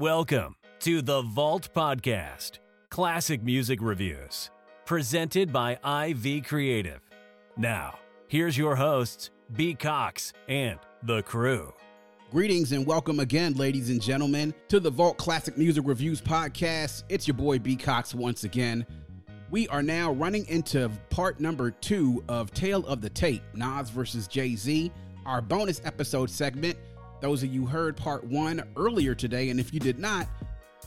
Welcome 0.00 0.56
to 0.78 1.02
the 1.02 1.20
Vault 1.20 1.74
Podcast, 1.74 2.52
classic 2.88 3.42
music 3.42 3.80
reviews, 3.82 4.50
presented 4.86 5.52
by 5.52 5.72
IV 5.84 6.46
Creative. 6.46 7.00
Now, 7.58 7.98
here's 8.26 8.56
your 8.56 8.76
hosts, 8.76 9.28
B. 9.52 9.74
Cox 9.74 10.32
and 10.48 10.78
the 11.02 11.20
crew. 11.24 11.74
Greetings 12.30 12.72
and 12.72 12.86
welcome 12.86 13.20
again, 13.20 13.52
ladies 13.56 13.90
and 13.90 14.00
gentlemen, 14.00 14.54
to 14.68 14.80
the 14.80 14.88
Vault 14.88 15.18
Classic 15.18 15.58
Music 15.58 15.82
Reviews 15.86 16.22
Podcast. 16.22 17.04
It's 17.10 17.28
your 17.28 17.36
boy 17.36 17.58
B. 17.58 17.76
Cox 17.76 18.14
once 18.14 18.44
again. 18.44 18.86
We 19.50 19.68
are 19.68 19.82
now 19.82 20.12
running 20.12 20.46
into 20.46 20.90
part 21.10 21.40
number 21.40 21.72
two 21.72 22.24
of 22.26 22.54
Tale 22.54 22.86
of 22.86 23.02
the 23.02 23.10
Tape, 23.10 23.42
Nas 23.52 23.90
versus 23.90 24.26
Jay 24.26 24.56
Z, 24.56 24.90
our 25.26 25.42
bonus 25.42 25.82
episode 25.84 26.30
segment. 26.30 26.78
Those 27.20 27.42
of 27.42 27.52
you 27.52 27.66
heard 27.66 27.96
part 27.96 28.24
one 28.24 28.62
earlier 28.76 29.14
today, 29.14 29.50
and 29.50 29.60
if 29.60 29.74
you 29.74 29.80
did 29.80 29.98
not, 29.98 30.26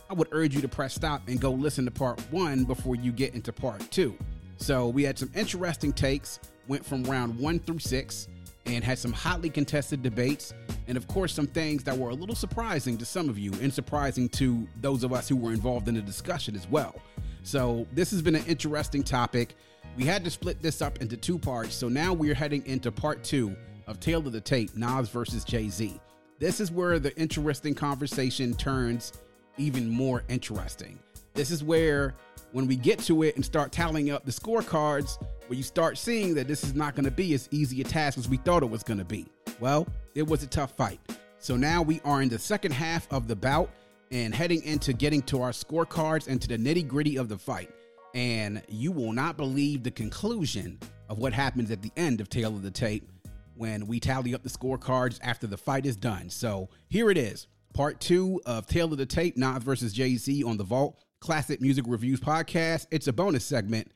I 0.10 0.14
would 0.14 0.28
urge 0.32 0.56
you 0.56 0.62
to 0.62 0.68
press 0.68 0.96
stop 0.96 1.28
and 1.28 1.40
go 1.40 1.52
listen 1.52 1.86
to 1.86 1.92
part 1.92 2.20
one 2.32 2.64
before 2.64 2.96
you 2.96 3.12
get 3.12 3.36
into 3.36 3.54
part 3.54 3.80
two. 3.92 4.18
So 4.58 4.88
we 4.88 5.04
had 5.04 5.18
some 5.18 5.32
interesting 5.36 5.94
takes, 5.94 6.40
went 6.68 6.86
from 6.86 7.04
round 7.04 7.38
one 7.38 7.60
through 7.60 7.80
six, 7.80 8.28
and 8.66 8.84
had 8.84 8.98
some 8.98 9.12
hotly 9.12 9.50
contested 9.50 10.02
debates, 10.02 10.54
and 10.88 10.98
of 10.98 11.08
course, 11.08 11.34
some 11.34 11.48
things 11.48 11.84
that 11.84 11.98
were 11.98 12.10
a 12.10 12.16
little 12.16 12.36
surprising 12.36 12.98
to 12.98 13.06
some 13.06 13.30
of 13.30 13.38
you 13.38 13.52
and 13.62 13.74
surprising 13.74 14.30
to 14.30 14.68
those 14.82 15.04
of 15.04 15.14
us 15.14 15.28
who 15.28 15.36
were 15.36 15.52
involved 15.52 15.88
in 15.88 15.96
the 15.96 16.02
discussion 16.02 16.56
as 16.56 16.68
well. 16.68 16.96
So, 17.44 17.86
this 17.92 18.12
has 18.12 18.22
been 18.22 18.36
an 18.36 18.46
interesting 18.46 19.04
topic. 19.04 19.56
We 19.98 20.06
had 20.06 20.24
to 20.24 20.32
split 20.32 20.62
this 20.62 20.82
up 20.82 21.02
into 21.02 21.18
two 21.18 21.38
parts, 21.38 21.76
so 21.76 21.90
now 21.90 22.14
we're 22.14 22.34
heading 22.34 22.66
into 22.66 22.92
part 22.92 23.24
two 23.24 23.56
of 23.86 24.00
Tale 24.00 24.26
of 24.26 24.32
the 24.32 24.42
Tape 24.42 24.76
Nas 24.76 25.10
versus 25.10 25.44
Jay 25.44 25.68
Z. 25.68 26.00
This 26.40 26.60
is 26.60 26.72
where 26.72 27.00
the 27.00 27.16
interesting 27.18 27.74
conversation 27.76 28.54
turns 28.54 29.14
even 29.58 29.90
more 29.90 30.24
interesting. 30.30 31.00
This 31.34 31.52
is 31.52 31.64
where, 31.64 32.16
when 32.52 32.68
we 32.68 32.76
get 32.76 33.00
to 33.00 33.24
it 33.24 33.36
and 33.36 33.46
start 33.46 33.72
tallying 33.72 34.12
up 34.12 34.26
the 34.26 34.32
scorecards, 34.32 35.22
where 35.48 35.58
you 35.58 35.64
start 35.64 35.98
seeing 35.98 36.34
that 36.36 36.48
this 36.48 36.64
is 36.64 36.74
not 36.74 36.96
going 36.96 37.06
to 37.06 37.12
be 37.12 37.34
as 37.34 37.48
easy 37.52 37.82
a 37.82 37.84
task 37.84 38.18
as 38.18 38.28
we 38.28 38.38
thought 38.38 38.64
it 38.64 38.70
was 38.70 38.84
going 38.84 38.98
to 38.98 39.06
be. 39.06 39.26
Well, 39.60 39.88
it 40.16 40.24
was 40.24 40.44
a 40.44 40.48
tough 40.48 40.76
fight. 40.76 41.00
So 41.40 41.56
now 41.56 41.82
we 41.82 42.02
are 42.06 42.22
in 42.22 42.30
the 42.30 42.40
second 42.40 42.72
half 42.72 43.12
of 43.12 43.28
the 43.28 43.36
bout 43.36 43.70
and 44.12 44.34
heading 44.34 44.64
into 44.64 44.94
getting 44.94 45.22
to 45.24 45.42
our 45.42 45.52
scorecards 45.52 46.28
and 46.28 46.42
to 46.42 46.48
the 46.48 46.58
nitty 46.58 46.88
gritty 46.88 47.18
of 47.18 47.30
the 47.30 47.38
fight. 47.38 47.72
And 48.14 48.62
you 48.68 48.92
will 48.92 49.12
not 49.12 49.38
believe 49.38 49.84
the 49.84 49.92
conclusion 49.92 50.80
of 51.10 51.18
what 51.18 51.34
happens 51.34 51.72
at 51.72 51.82
the 51.82 51.92
end 51.98 52.22
of 52.22 52.30
Tale 52.30 52.56
of 52.56 52.62
the 52.62 52.72
Tape 52.72 53.08
when 53.56 53.88
we 53.88 54.00
tally 54.00 54.34
up 54.34 54.44
the 54.44 54.50
scorecards 54.50 55.20
after 55.22 55.48
the 55.48 55.58
fight 55.58 55.86
is 55.86 55.96
done. 55.96 56.30
So 56.30 56.70
here 56.90 57.10
it 57.10 57.18
is 57.18 57.48
part 57.74 58.00
two 58.00 58.42
of 58.46 58.68
Tale 58.68 58.92
of 58.92 58.98
the 58.98 59.06
Tape, 59.06 59.36
Nas 59.38 59.64
versus 59.64 59.94
Jay 59.94 60.16
Z 60.16 60.44
on 60.44 60.58
the 60.58 60.64
Vault 60.64 60.98
Classic 61.20 61.60
Music 61.62 61.86
Reviews 61.88 62.20
podcast. 62.20 62.88
It's 62.92 63.08
a 63.08 63.14
bonus 63.14 63.46
segment, 63.46 63.92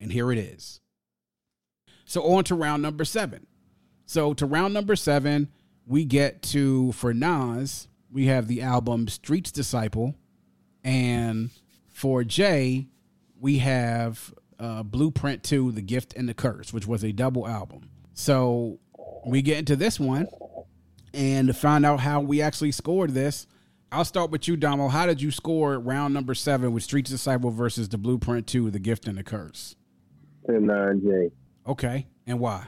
and 0.00 0.12
here 0.12 0.32
it 0.32 0.38
is. 0.38 0.80
So 2.04 2.22
on 2.22 2.44
to 2.44 2.54
round 2.54 2.82
number 2.82 3.04
seven. 3.04 3.46
So 4.06 4.32
to 4.34 4.46
round 4.46 4.72
number 4.72 4.94
seven, 4.94 5.48
we 5.86 6.04
get 6.04 6.42
to 6.42 6.92
for 6.92 7.12
Nas, 7.12 7.88
we 8.10 8.26
have 8.26 8.46
the 8.46 8.62
album 8.62 9.08
Streets 9.08 9.50
Disciple, 9.50 10.14
and 10.84 11.50
for 11.88 12.22
Jay, 12.22 12.86
we 13.40 13.58
have 13.58 14.32
uh, 14.58 14.82
Blueprint 14.82 15.42
2, 15.42 15.72
The 15.72 15.82
Gift 15.82 16.14
and 16.14 16.28
the 16.28 16.34
Curse, 16.34 16.72
which 16.72 16.86
was 16.86 17.04
a 17.04 17.12
double 17.12 17.46
album. 17.46 17.90
So 18.14 18.78
we 19.26 19.42
get 19.42 19.58
into 19.58 19.76
this 19.76 19.98
one 20.00 20.26
and 21.12 21.48
to 21.48 21.54
find 21.54 21.84
out 21.84 22.00
how 22.00 22.20
we 22.20 22.40
actually 22.40 22.72
scored 22.72 23.10
this. 23.12 23.46
I'll 23.92 24.04
start 24.04 24.30
with 24.30 24.48
you, 24.48 24.56
Damo. 24.56 24.88
How 24.88 25.06
did 25.06 25.22
you 25.22 25.30
score 25.30 25.78
round 25.78 26.12
number 26.14 26.34
seven 26.34 26.72
with 26.72 26.82
Streets 26.82 27.10
Disciple 27.10 27.50
versus 27.50 27.88
the 27.88 27.98
Blueprint 27.98 28.46
2, 28.46 28.70
The 28.70 28.78
Gift 28.78 29.06
and 29.06 29.16
the 29.18 29.22
Curse? 29.22 29.76
10 30.46 30.66
9 30.66 31.00
J. 31.04 31.30
Okay. 31.66 32.06
And 32.26 32.40
why? 32.40 32.64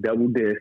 Double 0.00 0.28
disc. 0.28 0.60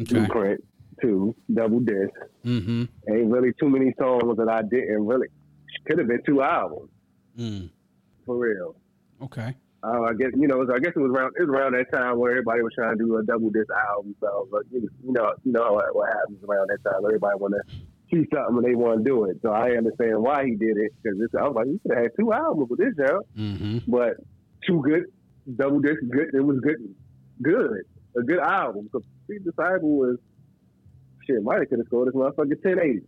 Okay. 0.00 0.12
Blueprint 0.14 0.64
two. 1.00 1.34
Double 1.52 1.80
disc. 1.80 2.10
Mm-hmm. 2.44 2.84
Ain't 3.12 3.30
really 3.30 3.52
too 3.60 3.68
many 3.68 3.92
songs 3.98 4.36
that 4.36 4.48
I 4.48 4.62
didn't 4.62 5.06
really. 5.06 5.28
Could 5.86 5.98
have 5.98 6.08
been 6.08 6.22
two 6.26 6.42
albums 6.42 6.90
Mm. 7.38 7.68
for 8.24 8.36
real. 8.38 8.74
Okay. 9.22 9.54
Uh, 9.86 10.02
I 10.10 10.14
guess 10.14 10.30
you 10.36 10.48
know. 10.48 10.62
I 10.74 10.78
guess 10.80 10.92
it 10.96 10.98
was 10.98 11.12
around. 11.14 11.32
It 11.38 11.42
was 11.46 11.50
around 11.50 11.74
that 11.74 11.92
time 11.92 12.18
where 12.18 12.32
everybody 12.32 12.60
was 12.62 12.72
trying 12.74 12.98
to 12.98 13.04
do 13.04 13.16
a 13.18 13.22
double 13.22 13.50
disc 13.50 13.68
album. 13.70 14.16
So, 14.20 14.48
but 14.50 14.62
you 14.72 14.88
know, 15.04 15.32
you 15.44 15.52
know 15.52 15.72
what, 15.74 15.94
what 15.94 16.08
happens 16.08 16.38
around 16.48 16.70
that 16.70 16.82
time. 16.90 17.04
Everybody 17.04 17.38
want 17.38 17.54
to 17.54 17.76
see 18.10 18.26
something 18.34 18.56
and 18.56 18.64
they 18.64 18.74
want 18.74 19.04
to 19.04 19.04
do 19.08 19.24
it. 19.26 19.38
So 19.42 19.52
I 19.52 19.76
understand 19.76 20.22
why 20.22 20.44
he 20.46 20.56
did 20.56 20.76
it 20.76 20.92
because 21.02 21.18
I 21.38 21.44
was 21.46 21.54
like, 21.54 21.66
you 21.66 21.78
could 21.82 21.94
have 21.94 22.02
had 22.04 22.12
two 22.18 22.32
albums 22.32 22.68
with 22.70 22.80
this 22.80 22.94
out, 23.08 23.26
Mm-hmm. 23.38 23.78
but 23.90 24.16
two 24.66 24.82
good 24.82 25.04
double 25.56 25.78
disc. 25.80 26.00
Good. 26.10 26.34
It 26.34 26.40
was 26.44 26.58
good. 26.60 26.94
Good. 27.42 27.82
A 28.18 28.22
good 28.22 28.40
album. 28.40 28.88
So 28.92 29.02
Street 29.24 29.44
Disciple 29.44 29.96
was 29.98 30.16
shit. 31.26 31.42
Might 31.44 31.60
have 31.60 31.68
could 31.68 31.78
have 31.78 31.86
scored 31.86 32.08
this 32.08 32.14
motherfucker 32.14 32.60
ten 32.62 32.78
eighty, 32.80 33.02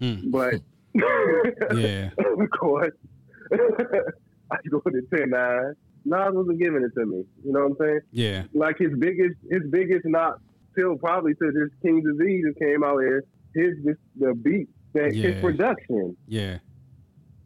Hmm. 0.00 0.30
but 0.30 0.54
Yeah. 1.74 2.10
of 2.18 2.50
course, 2.58 2.92
I 3.52 4.56
go 4.70 4.80
to 4.80 5.02
ten 5.14 5.30
nine. 5.30 5.74
Nas 6.04 6.32
wasn't 6.32 6.58
giving 6.58 6.82
it 6.82 6.92
to 6.98 7.06
me. 7.06 7.24
You 7.44 7.52
know 7.52 7.68
what 7.68 7.72
I'm 7.72 7.76
saying? 7.86 8.00
Yeah. 8.12 8.42
Like 8.52 8.76
his 8.78 8.92
biggest, 8.98 9.36
his 9.50 9.62
biggest 9.70 10.04
not 10.04 10.38
till 10.76 10.96
probably 10.96 11.34
to 11.34 11.52
this 11.52 11.70
King 11.82 12.02
Disease 12.02 12.44
that 12.46 12.58
came 12.58 12.82
out 12.84 12.98
here. 13.00 13.24
His 13.54 13.74
this, 13.84 13.96
the 14.18 14.34
beat 14.34 14.68
that 14.94 15.14
Yeah. 15.14 15.28
his 15.30 15.40
production. 15.42 16.16
Yeah. 16.26 16.58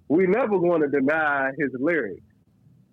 We 0.09 0.27
never 0.27 0.59
going 0.59 0.81
to 0.83 0.89
deny 0.89 1.51
his 1.59 1.71
lyrics. 1.79 2.23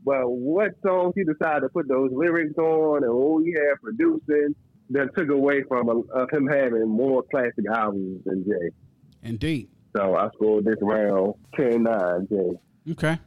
But 0.03 0.29
what 0.29 0.71
songs 0.85 1.13
he 1.15 1.23
decided 1.23 1.61
to 1.61 1.69
put 1.69 1.87
those 1.87 2.11
lyrics 2.13 2.55
on 2.57 3.03
and 3.03 3.11
who 3.11 3.41
he 3.43 3.53
had 3.53 3.81
producing 3.81 4.53
that 4.91 5.15
took 5.17 5.29
away 5.29 5.63
from 5.63 5.89
uh, 5.89 5.93
of 6.13 6.29
him 6.29 6.45
having 6.47 6.87
more 6.87 7.23
classic 7.31 7.65
albums 7.73 8.21
than 8.25 8.43
Jay. 8.45 8.69
Indeed. 9.23 9.69
So 9.97 10.15
I 10.15 10.29
scored 10.35 10.65
this 10.65 10.75
round 10.81 11.33
10-9, 11.57 12.29
Jay. 12.29 12.91
Okay. 12.91 13.17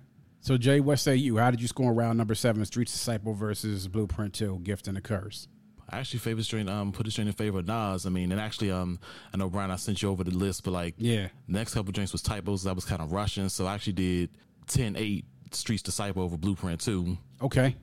So 0.49 0.57
Jay, 0.57 0.81
what 0.81 0.97
say 0.97 1.15
you? 1.15 1.37
How 1.37 1.51
did 1.51 1.61
you 1.61 1.69
score 1.69 1.91
in 1.91 1.97
round 1.99 2.17
number 2.17 2.35
seven, 2.35 2.65
Streets 2.65 2.91
Disciple 2.91 3.35
versus 3.35 3.87
Blueprint 3.87 4.33
2, 4.33 4.61
Gift 4.61 4.89
and 4.89 4.97
the 4.97 5.01
Curse? 5.03 5.47
I 5.91 5.99
actually 5.99 6.21
favor 6.21 6.43
strain 6.43 6.71
um 6.71 6.91
put 6.91 7.05
this 7.05 7.13
strain 7.13 7.27
in 7.27 7.35
favor 7.35 7.59
of 7.59 7.67
Nas. 7.67 8.07
I 8.07 8.09
mean, 8.09 8.33
and 8.33 8.41
actually 8.41 8.71
um 8.71 8.99
I 9.35 9.37
know 9.37 9.51
Brian 9.51 9.71
I 9.71 9.77
sent 9.77 10.01
you 10.01 10.09
over 10.09 10.25
the 10.25 10.31
list, 10.31 10.65
but 10.65 10.71
like 10.71 10.95
Yeah. 10.97 11.29
next 11.49 11.75
couple 11.75 11.93
drinks 11.93 12.13
was 12.13 12.23
typos. 12.23 12.67
I 12.67 12.73
was 12.73 12.87
kind 12.87 13.03
of 13.03 13.13
rushing, 13.13 13.51
so 13.51 13.67
I 13.67 13.75
actually 13.75 13.93
did 13.93 14.31
10-8 14.69 15.25
Streets 15.53 15.83
Disciple 15.83 16.23
over 16.23 16.39
Blueprint 16.39 16.81
two. 16.81 17.19
Okay. 17.43 17.77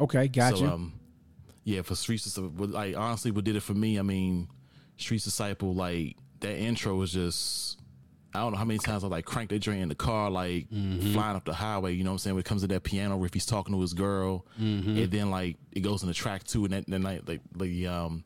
Okay, 0.00 0.26
got 0.26 0.58
so 0.58 0.66
um 0.66 0.94
yeah, 1.62 1.82
for 1.82 1.94
Streets 1.94 2.24
Disciple, 2.24 2.50
like 2.66 2.96
honestly, 2.96 3.30
what 3.30 3.44
did 3.44 3.54
it 3.54 3.62
for 3.62 3.74
me? 3.74 4.00
I 4.00 4.02
mean, 4.02 4.48
Streets 4.96 5.26
Disciple, 5.26 5.72
like 5.76 6.16
that 6.40 6.56
intro 6.58 6.96
was 6.96 7.12
just. 7.12 7.78
I 8.34 8.40
don't 8.40 8.52
know 8.52 8.58
how 8.58 8.64
many 8.64 8.78
times 8.78 9.04
I 9.04 9.06
like 9.06 9.24
cranked 9.24 9.50
that 9.52 9.60
joint 9.60 9.80
in 9.80 9.88
the 9.88 9.94
car, 9.94 10.28
like 10.30 10.68
Mm-hmm. 10.70 11.12
flying 11.12 11.36
up 11.36 11.44
the 11.44 11.54
highway. 11.54 11.94
You 11.94 12.02
know 12.04 12.10
what 12.10 12.14
I'm 12.14 12.18
saying? 12.18 12.34
When 12.34 12.40
it 12.40 12.46
comes 12.46 12.62
to 12.62 12.68
that 12.68 12.82
piano 12.82 13.16
riff, 13.16 13.32
he's 13.32 13.46
talking 13.46 13.74
to 13.74 13.80
his 13.80 13.94
girl, 13.94 14.44
Mm-hmm. 14.60 14.98
and 14.98 15.10
then 15.10 15.30
like 15.30 15.56
it 15.72 15.80
goes 15.80 16.02
in 16.02 16.08
the 16.08 16.14
track 16.14 16.44
too, 16.44 16.64
and 16.64 16.72
then, 16.72 16.84
then 16.88 17.02
like 17.02 17.22
like 17.28 17.40
the 17.56 17.86
um 17.86 18.24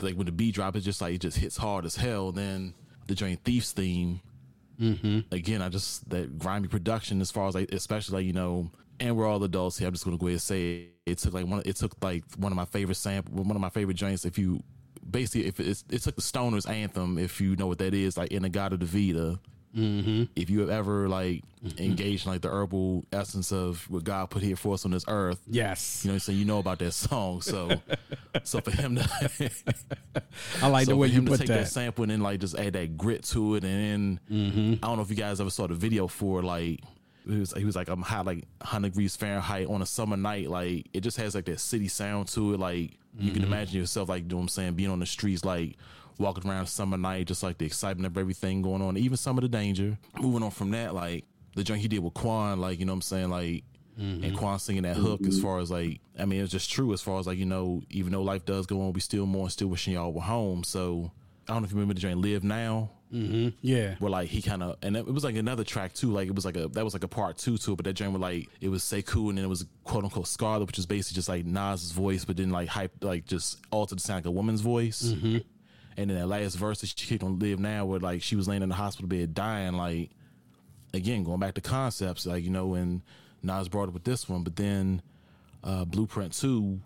like 0.00 0.14
when 0.14 0.26
the 0.26 0.32
beat 0.32 0.54
drop, 0.54 0.76
it 0.76 0.80
just 0.80 1.00
like 1.00 1.14
it 1.14 1.20
just 1.20 1.36
hits 1.36 1.56
hard 1.56 1.84
as 1.84 1.96
hell. 1.96 2.30
Then 2.30 2.74
the 3.08 3.14
joint 3.16 3.42
Thief's 3.44 3.72
theme, 3.72 4.20
mm-hmm. 4.80 5.20
again, 5.32 5.60
I 5.62 5.68
just 5.68 6.08
that 6.10 6.38
grimy 6.38 6.68
production 6.68 7.20
as 7.20 7.30
far 7.30 7.48
as 7.48 7.54
like 7.54 7.72
especially 7.72 8.18
like 8.18 8.26
you 8.26 8.32
know, 8.32 8.70
and 9.00 9.16
we're 9.16 9.26
all 9.26 9.42
adults 9.42 9.78
here. 9.78 9.88
I'm 9.88 9.94
just 9.94 10.04
gonna 10.04 10.18
go 10.18 10.26
ahead 10.26 10.34
and 10.34 10.42
say 10.42 10.72
it, 10.72 10.90
it 11.06 11.18
took 11.18 11.34
like 11.34 11.46
one. 11.46 11.62
It 11.66 11.76
took 11.76 11.96
like 12.02 12.22
one 12.36 12.52
of 12.52 12.56
my 12.56 12.64
favorite 12.66 12.94
sample, 12.96 13.42
one 13.42 13.56
of 13.56 13.60
my 13.60 13.70
favorite 13.70 13.96
joints. 13.96 14.24
If 14.24 14.38
you 14.38 14.62
basically, 15.10 15.46
if 15.48 15.60
it's, 15.60 15.84
it 15.90 16.02
took 16.02 16.16
the 16.16 16.22
Stoners 16.22 16.68
anthem, 16.68 17.18
if 17.18 17.40
you 17.40 17.56
know 17.56 17.66
what 17.66 17.78
that 17.78 17.94
is, 17.94 18.16
like 18.16 18.30
In-A-Gadda-Da-Vida. 18.32 19.38
Mm-hmm. 19.76 20.24
If 20.34 20.48
you 20.48 20.60
have 20.60 20.70
ever 20.70 21.08
like 21.10 21.44
engaged 21.76 22.24
in 22.24 22.32
like 22.32 22.40
the 22.40 22.48
herbal 22.48 23.04
essence 23.12 23.52
of 23.52 23.84
what 23.90 24.02
God 24.02 24.30
put 24.30 24.42
here 24.42 24.56
for 24.56 24.72
us 24.74 24.84
on 24.86 24.90
this 24.92 25.04
earth, 25.08 25.40
Yes. 25.46 26.04
you 26.04 26.10
know, 26.10 26.16
so 26.18 26.32
you 26.32 26.46
know 26.46 26.58
about 26.58 26.78
that 26.78 26.92
song. 26.92 27.42
So, 27.42 27.70
so 28.44 28.60
for 28.62 28.70
him 28.70 28.96
to, 28.96 29.50
I 30.62 30.68
like 30.68 30.86
so 30.86 30.92
the 30.92 30.96
way 30.96 31.08
you 31.08 31.22
put 31.22 31.40
take 31.40 31.48
that. 31.48 31.68
sample 31.68 32.02
and 32.04 32.10
then 32.10 32.20
like 32.22 32.40
just 32.40 32.56
add 32.58 32.72
that 32.72 32.96
grit 32.96 33.24
to 33.24 33.56
it, 33.56 33.64
and 33.64 34.18
then 34.28 34.34
Mm-hmm. 34.38 34.84
I 34.84 34.86
don't 34.88 34.96
know 34.96 35.02
if 35.02 35.10
you 35.10 35.16
guys 35.16 35.40
ever 35.40 35.50
saw 35.50 35.66
the 35.66 35.74
video 35.74 36.06
for 36.06 36.42
like 36.42 36.80
he 37.28 37.38
was 37.38 37.52
he 37.52 37.64
was 37.64 37.76
like 37.76 37.88
I'm 37.88 38.00
hot 38.02 38.24
like 38.26 38.44
100 38.62 38.88
degrees 38.90 39.16
Fahrenheit 39.16 39.66
on 39.68 39.82
a 39.82 39.86
summer 39.86 40.16
night. 40.16 40.48
Like 40.48 40.86
it 40.94 41.00
just 41.02 41.18
has 41.18 41.34
like 41.34 41.44
that 41.44 41.60
city 41.60 41.88
sound 41.88 42.28
to 42.28 42.54
it. 42.54 42.60
Like 42.60 42.97
you 43.18 43.32
can 43.32 43.42
mm-hmm. 43.42 43.52
imagine 43.52 43.80
yourself 43.80 44.08
like, 44.08 44.22
you 44.22 44.28
know 44.28 44.36
what 44.36 44.42
I'm 44.42 44.48
saying, 44.48 44.74
being 44.74 44.90
on 44.90 45.00
the 45.00 45.06
streets 45.06 45.44
like 45.44 45.76
walking 46.18 46.48
around 46.48 46.66
summer 46.66 46.96
night, 46.96 47.26
just 47.26 47.42
like 47.42 47.58
the 47.58 47.66
excitement 47.66 48.06
of 48.06 48.16
everything 48.16 48.62
going 48.62 48.82
on, 48.82 48.96
even 48.96 49.16
some 49.16 49.38
of 49.38 49.42
the 49.42 49.48
danger. 49.48 49.98
Moving 50.20 50.42
on 50.42 50.50
from 50.50 50.70
that, 50.70 50.94
like 50.94 51.24
the 51.54 51.64
joint 51.64 51.80
he 51.80 51.88
did 51.88 52.00
with 52.00 52.14
Quan, 52.14 52.60
like 52.60 52.78
you 52.78 52.84
know 52.84 52.92
what 52.92 52.98
I'm 52.98 53.02
saying, 53.02 53.30
like 53.30 53.64
and 53.98 54.22
mm-hmm. 54.22 54.36
Quan 54.36 54.58
singing 54.60 54.84
that 54.84 54.96
hook 54.96 55.22
as 55.22 55.34
mm-hmm. 55.34 55.42
far 55.42 55.58
as 55.58 55.72
like 55.72 56.00
I 56.16 56.24
mean 56.24 56.40
it's 56.40 56.52
just 56.52 56.70
true 56.70 56.92
as 56.92 57.02
far 57.02 57.18
as 57.18 57.26
like 57.26 57.36
you 57.36 57.46
know 57.46 57.82
even 57.90 58.12
though 58.12 58.22
life 58.22 58.44
does 58.44 58.64
go 58.64 58.80
on 58.82 58.92
we 58.92 59.00
still 59.00 59.26
more 59.26 59.50
still 59.50 59.68
wishing 59.68 59.94
y'all 59.94 60.12
were 60.12 60.20
home. 60.20 60.62
So 60.62 61.10
I 61.48 61.52
don't 61.52 61.62
know 61.62 61.66
if 61.66 61.72
you 61.72 61.76
remember 61.76 61.94
the 61.94 62.00
joint 62.00 62.18
Live 62.18 62.44
Now 62.44 62.90
Mm-hmm. 63.12 63.48
Yeah. 63.62 63.94
Where 63.98 64.10
like 64.10 64.28
he 64.28 64.42
kind 64.42 64.62
of 64.62 64.76
and 64.82 64.96
it 64.96 65.06
was 65.06 65.24
like 65.24 65.36
another 65.36 65.64
track 65.64 65.94
too. 65.94 66.10
Like 66.10 66.28
it 66.28 66.34
was 66.34 66.44
like 66.44 66.56
a 66.56 66.68
that 66.68 66.84
was 66.84 66.94
like 66.94 67.04
a 67.04 67.08
part 67.08 67.38
two 67.38 67.56
to 67.58 67.72
it. 67.72 67.76
But 67.76 67.84
that 67.86 67.94
joint 67.94 68.12
was 68.12 68.20
like 68.20 68.48
it 68.60 68.68
was 68.68 68.82
Sekou 68.82 69.28
and 69.28 69.38
then 69.38 69.44
it 69.44 69.48
was 69.48 69.64
quote 69.84 70.04
unquote 70.04 70.28
Scarlet, 70.28 70.66
which 70.66 70.78
is 70.78 70.86
basically 70.86 71.16
just 71.16 71.28
like 71.28 71.44
Nas's 71.44 71.92
voice, 71.92 72.24
but 72.24 72.36
then 72.36 72.50
like 72.50 72.68
hype 72.68 72.92
like 73.02 73.26
just 73.26 73.58
altered 73.70 73.98
to 73.98 74.04
sound 74.04 74.18
like 74.18 74.26
a 74.26 74.30
woman's 74.30 74.60
voice. 74.60 75.02
Mm-hmm. 75.02 75.38
And 75.96 76.10
then 76.10 76.18
that 76.18 76.26
last 76.26 76.54
verse 76.54 76.80
that 76.80 76.88
she 76.88 77.06
kicked 77.06 77.24
on 77.24 77.38
Live 77.38 77.58
Now, 77.58 77.84
where 77.84 77.98
like 77.98 78.22
she 78.22 78.36
was 78.36 78.46
laying 78.46 78.62
in 78.62 78.68
the 78.68 78.74
hospital 78.74 79.08
bed 79.08 79.34
dying, 79.34 79.74
like 79.74 80.10
again 80.92 81.24
going 81.24 81.40
back 81.40 81.54
to 81.54 81.60
concepts, 81.60 82.26
like 82.26 82.44
you 82.44 82.50
know 82.50 82.66
when 82.66 83.02
Nas 83.42 83.68
brought 83.68 83.88
up 83.88 83.94
with 83.94 84.04
this 84.04 84.28
one, 84.28 84.42
but 84.42 84.56
then 84.56 85.02
uh, 85.64 85.84
Blueprint 85.84 86.34
Two. 86.34 86.80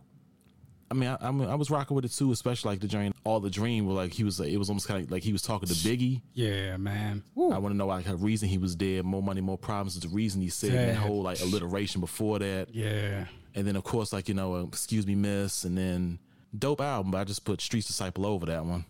I 0.92 0.94
mean, 0.94 1.08
I, 1.08 1.28
I, 1.28 1.30
mean, 1.30 1.48
I 1.48 1.54
was 1.54 1.70
rocking 1.70 1.94
with 1.94 2.04
it 2.04 2.12
too, 2.12 2.32
especially 2.32 2.72
like 2.72 2.80
the 2.80 2.86
joint 2.86 3.16
All 3.24 3.40
the 3.40 3.48
Dream, 3.48 3.86
where 3.86 3.96
like 3.96 4.12
he 4.12 4.24
was, 4.24 4.38
like, 4.38 4.50
it 4.50 4.58
was 4.58 4.68
almost 4.68 4.86
kind 4.86 5.02
of 5.02 5.10
like 5.10 5.22
he 5.22 5.32
was 5.32 5.40
talking 5.40 5.66
to 5.66 5.74
Biggie. 5.74 6.20
Yeah, 6.34 6.76
man. 6.76 7.22
I 7.34 7.56
want 7.56 7.68
to 7.68 7.74
know 7.74 7.86
like 7.86 8.04
the 8.04 8.14
reason 8.14 8.50
he 8.50 8.58
was 8.58 8.76
dead. 8.76 9.06
More 9.06 9.22
money, 9.22 9.40
more 9.40 9.56
problems 9.56 9.94
is 9.94 10.02
the 10.02 10.08
reason 10.08 10.42
he 10.42 10.50
said 10.50 10.72
that 10.72 10.96
whole 10.96 11.22
like 11.22 11.40
alliteration 11.40 12.02
before 12.02 12.38
that. 12.40 12.74
Yeah. 12.74 13.24
And 13.54 13.66
then 13.66 13.74
of 13.74 13.84
course 13.84 14.12
like 14.12 14.28
you 14.28 14.34
know, 14.34 14.54
uh, 14.54 14.64
excuse 14.64 15.06
me, 15.06 15.14
miss, 15.14 15.64
and 15.64 15.78
then 15.78 16.18
dope 16.58 16.82
album. 16.82 17.10
But 17.10 17.22
I 17.22 17.24
just 17.24 17.46
put 17.46 17.62
Streets 17.62 17.86
Disciple 17.86 18.26
over 18.26 18.44
that 18.44 18.64
one. 18.66 18.84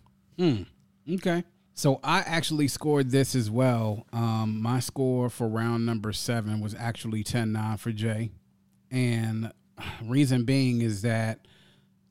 Okay. 1.09 1.45
So 1.73 2.01
I 2.03 2.19
actually 2.19 2.67
scored 2.67 3.11
this 3.11 3.33
as 3.33 3.49
well. 3.49 4.05
Um, 4.11 4.61
my 4.61 4.79
score 4.79 5.29
for 5.29 5.47
round 5.47 5.85
number 5.85 6.11
seven 6.13 6.59
was 6.59 6.75
actually 6.75 7.23
10-9 7.23 7.79
for 7.79 7.91
Jay. 7.91 8.29
And 8.91 9.51
reason 10.03 10.45
being 10.45 10.81
is 10.81 11.01
that 11.01 11.47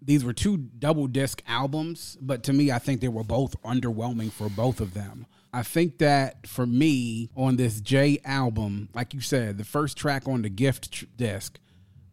these 0.04 0.25
were 0.25 0.32
two 0.32 0.56
double 0.56 1.06
disc 1.06 1.43
albums, 1.46 2.16
but 2.20 2.43
to 2.44 2.52
me, 2.52 2.70
I 2.70 2.78
think 2.78 3.00
they 3.00 3.08
were 3.08 3.25
both 3.25 3.60
underwhelming 3.62 4.32
for 4.32 4.49
both 4.49 4.81
of 4.81 4.94
them. 4.94 5.26
I 5.52 5.62
think 5.62 5.99
that 5.99 6.46
for 6.46 6.66
me 6.66 7.31
on 7.37 7.56
this 7.56 7.81
J 7.81 8.19
album, 8.25 8.88
like 8.94 9.12
you 9.14 9.20
said, 9.20 9.58
the 9.58 9.64
first 9.64 9.96
track 9.96 10.26
on 10.26 10.43
the 10.43 10.49
gift 10.49 10.93
tr- 10.93 11.04
disc, 11.16 11.58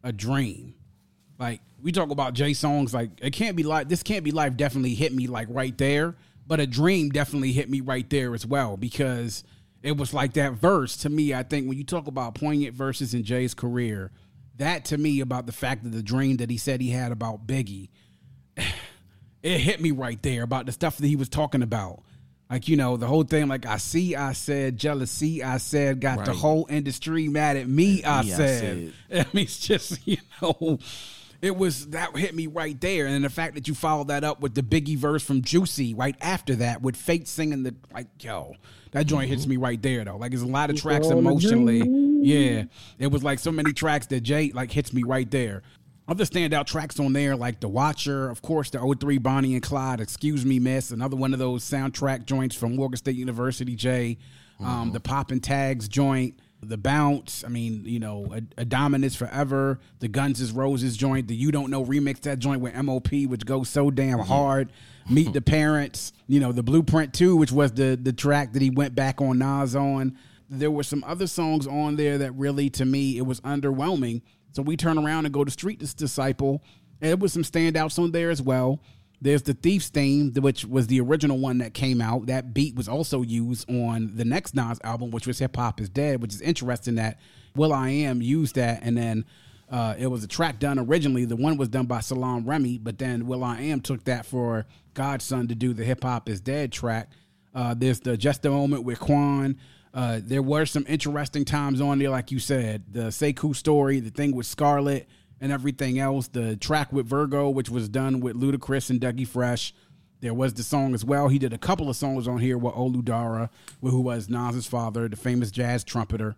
A 0.04 0.12
Dream, 0.12 0.74
like 1.38 1.60
we 1.82 1.90
talk 1.90 2.10
about 2.10 2.34
J 2.34 2.52
songs, 2.52 2.92
like 2.92 3.10
it 3.22 3.32
can't 3.32 3.56
be 3.56 3.62
like 3.62 3.88
this 3.88 4.02
can't 4.02 4.24
be 4.24 4.30
life 4.30 4.56
definitely 4.56 4.94
hit 4.94 5.14
me 5.14 5.26
like 5.26 5.48
right 5.50 5.76
there, 5.78 6.16
but 6.46 6.60
a 6.60 6.66
dream 6.66 7.08
definitely 7.08 7.52
hit 7.52 7.70
me 7.70 7.80
right 7.80 8.08
there 8.10 8.34
as 8.34 8.44
well 8.44 8.76
because 8.76 9.42
it 9.82 9.96
was 9.96 10.12
like 10.12 10.34
that 10.34 10.52
verse 10.52 10.98
to 10.98 11.08
me. 11.08 11.32
I 11.32 11.42
think 11.42 11.66
when 11.66 11.78
you 11.78 11.84
talk 11.84 12.06
about 12.06 12.34
poignant 12.34 12.74
verses 12.74 13.14
in 13.14 13.24
Jay's 13.24 13.54
career, 13.54 14.10
that 14.60 14.86
to 14.86 14.98
me 14.98 15.20
about 15.20 15.46
the 15.46 15.52
fact 15.52 15.82
that 15.82 15.90
the 15.90 16.02
dream 16.02 16.36
that 16.38 16.50
he 16.50 16.56
said 16.56 16.80
he 16.80 16.90
had 16.90 17.12
about 17.12 17.46
Biggie, 17.46 17.88
it 19.42 19.58
hit 19.58 19.80
me 19.80 19.90
right 19.90 20.22
there 20.22 20.42
about 20.42 20.66
the 20.66 20.72
stuff 20.72 20.96
that 20.98 21.06
he 21.06 21.16
was 21.16 21.28
talking 21.28 21.62
about. 21.62 22.02
Like, 22.50 22.66
you 22.66 22.76
know, 22.76 22.96
the 22.96 23.06
whole 23.06 23.22
thing, 23.22 23.46
like, 23.46 23.64
I 23.64 23.76
see, 23.76 24.16
I 24.16 24.32
said, 24.32 24.76
jealousy, 24.76 25.42
I 25.44 25.58
said, 25.58 26.00
got 26.00 26.24
the 26.24 26.32
whole 26.32 26.66
industry 26.68 27.28
mad 27.28 27.56
at 27.56 27.68
me, 27.68 28.02
I 28.04 28.22
me, 28.22 28.32
I 28.32 28.36
said. 28.36 28.92
I 29.12 29.26
mean, 29.32 29.44
it's 29.44 29.60
just, 29.60 30.04
you 30.06 30.16
know, 30.42 30.80
it 31.40 31.56
was 31.56 31.90
that 31.90 32.16
hit 32.16 32.34
me 32.34 32.48
right 32.48 32.78
there. 32.80 33.06
And 33.06 33.14
then 33.14 33.22
the 33.22 33.30
fact 33.30 33.54
that 33.54 33.68
you 33.68 33.74
followed 33.74 34.08
that 34.08 34.24
up 34.24 34.40
with 34.40 34.54
the 34.54 34.62
Biggie 34.62 34.96
verse 34.96 35.22
from 35.22 35.42
Juicy 35.42 35.94
right 35.94 36.16
after 36.20 36.56
that 36.56 36.82
with 36.82 36.96
Faith 36.96 37.28
singing 37.28 37.62
the, 37.62 37.76
like, 37.94 38.08
yo, 38.18 38.56
that 38.90 39.06
joint 39.06 39.28
hits 39.28 39.42
mm-hmm. 39.42 39.50
me 39.50 39.56
right 39.56 39.80
there, 39.80 40.04
though. 40.04 40.16
Like, 40.16 40.32
there's 40.32 40.42
a 40.42 40.46
lot 40.46 40.70
of 40.70 40.76
tracks 40.76 41.06
emotionally. 41.06 42.09
Yeah. 42.22 42.64
It 42.98 43.08
was 43.08 43.22
like 43.22 43.38
so 43.38 43.52
many 43.52 43.72
tracks 43.72 44.06
that 44.08 44.20
Jay, 44.20 44.50
like, 44.52 44.70
hits 44.70 44.92
me 44.92 45.02
right 45.04 45.30
there. 45.30 45.62
Other 46.08 46.24
standout 46.24 46.66
tracks 46.66 46.98
on 46.98 47.12
there, 47.12 47.36
like 47.36 47.60
The 47.60 47.68
Watcher, 47.68 48.28
of 48.30 48.42
course, 48.42 48.70
the 48.70 48.96
03 49.00 49.18
Bonnie 49.18 49.54
and 49.54 49.62
Clyde, 49.62 50.00
Excuse 50.00 50.44
Me, 50.44 50.58
Miss, 50.58 50.90
another 50.90 51.16
one 51.16 51.32
of 51.32 51.38
those 51.38 51.62
soundtrack 51.64 52.24
joints 52.24 52.56
from 52.56 52.74
Morgan 52.74 52.96
State 52.96 53.14
University, 53.14 53.76
Jay. 53.76 54.18
Um, 54.58 54.92
the 54.92 55.00
Pop 55.00 55.30
and 55.30 55.42
Tags 55.42 55.88
joint, 55.88 56.38
The 56.62 56.76
Bounce, 56.76 57.44
I 57.44 57.48
mean, 57.48 57.82
you 57.86 57.98
know, 57.98 58.26
a, 58.34 58.60
a 58.60 58.64
Diamond 58.64 59.04
Is 59.04 59.16
Forever, 59.16 59.78
the 60.00 60.08
Guns 60.08 60.40
Is 60.40 60.52
Roses 60.52 60.96
joint, 60.96 61.28
the 61.28 61.34
You 61.34 61.50
Don't 61.50 61.70
Know 61.70 61.84
remix, 61.84 62.20
that 62.22 62.40
joint 62.40 62.60
with 62.60 62.74
MOP, 62.74 63.10
which 63.26 63.46
goes 63.46 63.68
so 63.68 63.90
damn 63.90 64.18
hard. 64.18 64.70
Meet 65.08 65.32
the 65.32 65.40
Parents, 65.40 66.12
you 66.26 66.40
know, 66.40 66.52
the 66.52 66.62
Blueprint 66.62 67.14
2, 67.14 67.36
which 67.36 67.52
was 67.52 67.72
the, 67.72 67.98
the 68.00 68.12
track 68.12 68.52
that 68.52 68.60
he 68.60 68.68
went 68.68 68.94
back 68.94 69.22
on 69.22 69.38
Nas 69.38 69.74
on. 69.74 70.18
There 70.50 70.70
were 70.70 70.82
some 70.82 71.04
other 71.06 71.28
songs 71.28 71.66
on 71.66 71.96
there 71.96 72.18
that 72.18 72.32
really, 72.32 72.68
to 72.70 72.84
me, 72.84 73.16
it 73.16 73.22
was 73.22 73.40
underwhelming. 73.42 74.22
So 74.52 74.62
we 74.62 74.76
turn 74.76 74.98
around 74.98 75.24
and 75.24 75.32
go 75.32 75.44
to 75.44 75.50
Street 75.50 75.78
Disciple. 75.78 76.62
And 77.00 77.12
it 77.12 77.20
was 77.20 77.32
some 77.32 77.44
standouts 77.44 77.98
on 77.98 78.10
there 78.10 78.30
as 78.30 78.42
well. 78.42 78.82
There's 79.22 79.42
the 79.42 79.54
Thief's 79.54 79.90
theme, 79.90 80.32
which 80.32 80.64
was 80.64 80.86
the 80.86 81.00
original 81.00 81.38
one 81.38 81.58
that 81.58 81.74
came 81.74 82.00
out. 82.00 82.26
That 82.26 82.54
beat 82.54 82.74
was 82.74 82.88
also 82.88 83.22
used 83.22 83.70
on 83.70 84.12
the 84.16 84.24
next 84.24 84.54
Nas 84.54 84.80
album, 84.82 85.10
which 85.10 85.26
was 85.26 85.38
Hip 85.38 85.56
Hop 85.56 85.80
Is 85.80 85.88
Dead, 85.90 86.22
which 86.22 86.34
is 86.34 86.40
interesting 86.40 86.94
that 86.96 87.18
will.i.am 87.54 88.22
used 88.22 88.54
that. 88.56 88.80
And 88.82 88.96
then 88.96 89.26
uh, 89.70 89.94
it 89.98 90.06
was 90.06 90.24
a 90.24 90.28
track 90.28 90.58
done 90.58 90.78
originally. 90.78 91.26
The 91.26 91.36
one 91.36 91.58
was 91.58 91.68
done 91.68 91.86
by 91.86 92.00
Salaam 92.00 92.44
Remi, 92.46 92.78
but 92.78 92.98
then 92.98 93.26
will.i.am 93.26 93.80
took 93.82 94.04
that 94.04 94.24
for 94.24 94.66
Godson 94.94 95.48
to 95.48 95.54
do 95.54 95.74
the 95.74 95.84
Hip 95.84 96.02
Hop 96.02 96.28
Is 96.28 96.40
Dead 96.40 96.72
track. 96.72 97.10
Uh, 97.54 97.74
there's 97.74 98.00
the 98.00 98.16
Just 98.16 98.44
a 98.46 98.50
Moment 98.50 98.84
with 98.84 99.00
Quan. 99.00 99.58
Uh, 99.92 100.20
there 100.22 100.42
were 100.42 100.66
some 100.66 100.84
interesting 100.88 101.44
times 101.44 101.80
on 101.80 101.98
there, 101.98 102.10
like 102.10 102.30
you 102.30 102.38
said, 102.38 102.84
the 102.90 103.08
Sekou 103.08 103.54
story, 103.56 104.00
the 104.00 104.10
thing 104.10 104.34
with 104.34 104.46
Scarlet, 104.46 105.08
and 105.40 105.50
everything 105.50 105.98
else. 105.98 106.28
The 106.28 106.56
track 106.56 106.92
with 106.92 107.06
Virgo, 107.06 107.50
which 107.50 107.68
was 107.70 107.88
done 107.88 108.20
with 108.20 108.36
Ludacris 108.36 108.90
and 108.90 109.00
Dougie 109.00 109.26
Fresh. 109.26 109.74
There 110.20 110.34
was 110.34 110.54
the 110.54 110.62
song 110.62 110.94
as 110.94 111.04
well. 111.04 111.28
He 111.28 111.38
did 111.38 111.52
a 111.52 111.58
couple 111.58 111.88
of 111.88 111.96
songs 111.96 112.28
on 112.28 112.38
here 112.38 112.58
with 112.58 112.74
Olu 112.74 113.04
Dara, 113.04 113.50
who 113.80 114.00
was 114.00 114.28
Nas's 114.28 114.66
father, 114.66 115.08
the 115.08 115.16
famous 115.16 115.50
jazz 115.50 115.82
trumpeter. 115.82 116.36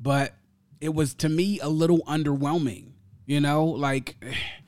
But 0.00 0.34
it 0.80 0.94
was 0.94 1.14
to 1.14 1.28
me 1.28 1.58
a 1.60 1.68
little 1.68 2.00
underwhelming. 2.00 2.90
You 3.24 3.40
know, 3.40 3.64
like 3.64 4.16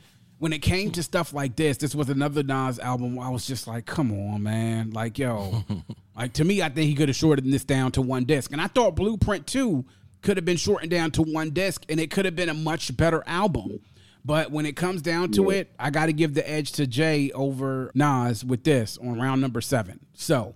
when 0.45 0.53
it 0.53 0.61
came 0.61 0.91
to 0.91 1.03
stuff 1.03 1.33
like 1.33 1.57
this, 1.57 1.79
this 1.79 1.95
was 1.95 2.11
another 2.11 2.43
Nas 2.43 2.79
album. 2.79 3.19
I 3.19 3.31
was 3.31 3.47
just 3.47 3.67
like, 3.67 3.87
come 3.87 4.13
on, 4.13 4.43
man. 4.43 4.91
Like, 4.91 5.19
yo, 5.19 5.65
like 6.17 6.35
to 6.35 6.45
me, 6.45 6.61
I 6.61 6.69
think 6.69 6.87
he 6.87 6.95
could 6.95 7.09
have 7.09 7.17
shortened 7.17 7.51
this 7.51 7.65
down 7.65 7.93
to 7.93 8.03
one 8.03 8.25
disc. 8.25 8.53
And 8.53 8.61
I 8.61 8.67
thought 8.67 8.95
Blueprint 8.95 9.47
2 9.47 9.87
could 10.21 10.37
have 10.37 10.45
been 10.45 10.59
shortened 10.59 10.91
down 10.91 11.13
to 11.13 11.23
one 11.23 11.53
disc 11.53 11.87
and 11.89 11.99
it 11.99 12.11
could 12.11 12.27
have 12.27 12.37
been 12.37 12.51
a 12.51 12.55
much 12.55 12.95
better 12.95 13.25
album. 13.27 13.81
But 14.23 14.51
when 14.51 14.67
it 14.67 14.77
comes 14.77 15.01
down 15.01 15.31
to 15.31 15.49
it, 15.49 15.73
I 15.79 15.89
got 15.89 16.07
to 16.07 16.13
give 16.13 16.35
the 16.35 16.47
edge 16.47 16.73
to 16.73 16.87
Jay 16.87 17.31
over 17.31 17.91
Nas 17.95 18.45
with 18.45 18.65
this 18.65 18.99
on 18.99 19.19
round 19.19 19.41
number 19.41 19.63
seven. 19.63 20.05
So 20.13 20.55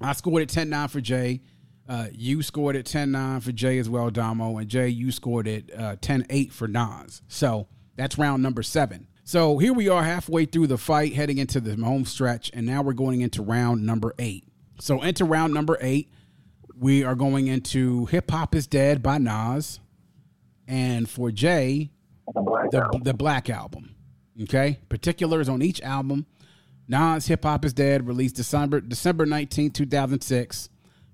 I 0.00 0.14
scored 0.14 0.42
it 0.42 0.48
10 0.48 0.70
9 0.70 0.88
for 0.88 1.00
Jay. 1.00 1.40
Uh, 1.88 2.08
you 2.10 2.42
scored 2.42 2.74
it 2.74 2.84
10 2.84 3.12
9 3.12 3.42
for 3.42 3.52
Jay 3.52 3.78
as 3.78 3.88
well, 3.88 4.10
Damo. 4.10 4.58
And 4.58 4.68
Jay, 4.68 4.88
you 4.88 5.12
scored 5.12 5.46
it 5.46 5.70
10 6.02 6.26
8 6.28 6.52
for 6.52 6.66
Nas. 6.66 7.22
So 7.28 7.68
that's 7.96 8.18
round 8.18 8.42
number 8.42 8.62
seven. 8.62 9.08
So 9.24 9.56
here 9.56 9.72
we 9.72 9.88
are 9.88 10.02
halfway 10.02 10.44
through 10.44 10.66
the 10.66 10.76
fight, 10.76 11.14
heading 11.14 11.38
into 11.38 11.60
the 11.60 11.82
home 11.82 12.04
stretch. 12.04 12.50
And 12.52 12.66
now 12.66 12.82
we're 12.82 12.92
going 12.92 13.22
into 13.22 13.42
round 13.42 13.84
number 13.84 14.14
eight. 14.18 14.44
So 14.78 15.00
into 15.02 15.24
round 15.24 15.54
number 15.54 15.78
eight, 15.80 16.12
we 16.78 17.04
are 17.04 17.14
going 17.14 17.46
into 17.46 18.06
Hip 18.06 18.30
Hop 18.30 18.54
is 18.54 18.66
Dead 18.66 19.02
by 19.02 19.18
Nas. 19.18 19.80
And 20.66 21.08
for 21.08 21.30
Jay, 21.30 21.90
the, 22.34 23.00
the 23.02 23.14
Black 23.14 23.48
Album. 23.48 23.94
Okay? 24.42 24.80
Particulars 24.88 25.48
on 25.48 25.62
each 25.62 25.80
album. 25.80 26.26
Nas 26.86 27.26
Hip 27.26 27.44
Hop 27.44 27.64
is 27.64 27.72
Dead, 27.72 28.06
released 28.06 28.36
December 28.36 28.80
December 28.80 29.24
19, 29.24 29.70
2006. 29.70 30.68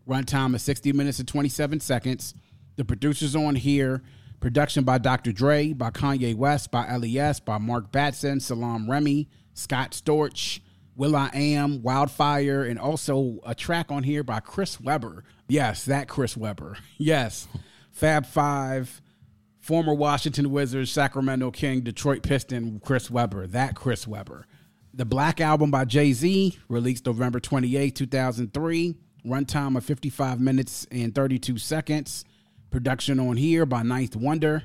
Runtime 0.08 0.54
of 0.54 0.60
60 0.60 0.92
minutes 0.92 1.20
and 1.20 1.28
27 1.28 1.78
seconds. 1.78 2.34
The 2.74 2.84
producers 2.84 3.36
on 3.36 3.54
here 3.54 4.02
production 4.40 4.84
by 4.84 4.98
Dr. 4.98 5.32
Dre, 5.32 5.72
by 5.72 5.90
Kanye 5.90 6.34
West, 6.34 6.70
by 6.70 6.90
LES, 6.96 7.40
by 7.40 7.58
Mark 7.58 7.92
Batson, 7.92 8.40
Salaam 8.40 8.90
Remi, 8.90 9.28
Scott 9.54 9.92
Storch, 9.92 10.60
will.i.am, 10.96 11.82
Wildfire, 11.82 12.64
and 12.64 12.78
also 12.78 13.38
a 13.46 13.54
track 13.54 13.90
on 13.90 14.02
here 14.02 14.22
by 14.24 14.40
Chris 14.40 14.80
Webber. 14.80 15.24
Yes, 15.48 15.84
that 15.84 16.08
Chris 16.08 16.36
Webber. 16.36 16.76
Yes. 16.98 17.48
Fab 17.92 18.24
Five, 18.24 19.02
former 19.58 19.92
Washington 19.92 20.50
Wizards, 20.50 20.90
Sacramento 20.90 21.50
King, 21.50 21.80
Detroit 21.80 22.22
Piston, 22.22 22.80
Chris 22.84 23.10
Webber. 23.10 23.46
That 23.46 23.74
Chris 23.74 24.06
Webber. 24.06 24.46
The 24.94 25.04
Black 25.04 25.40
Album 25.40 25.70
by 25.70 25.84
Jay 25.84 26.12
Z, 26.12 26.58
released 26.68 27.06
November 27.06 27.40
28, 27.40 27.94
2003. 27.94 28.94
Runtime 29.26 29.76
of 29.76 29.84
55 29.84 30.40
minutes 30.40 30.86
and 30.90 31.14
32 31.14 31.58
seconds. 31.58 32.24
Production 32.70 33.18
on 33.18 33.36
here 33.36 33.66
by 33.66 33.82
Ninth 33.82 34.14
Wonder, 34.14 34.64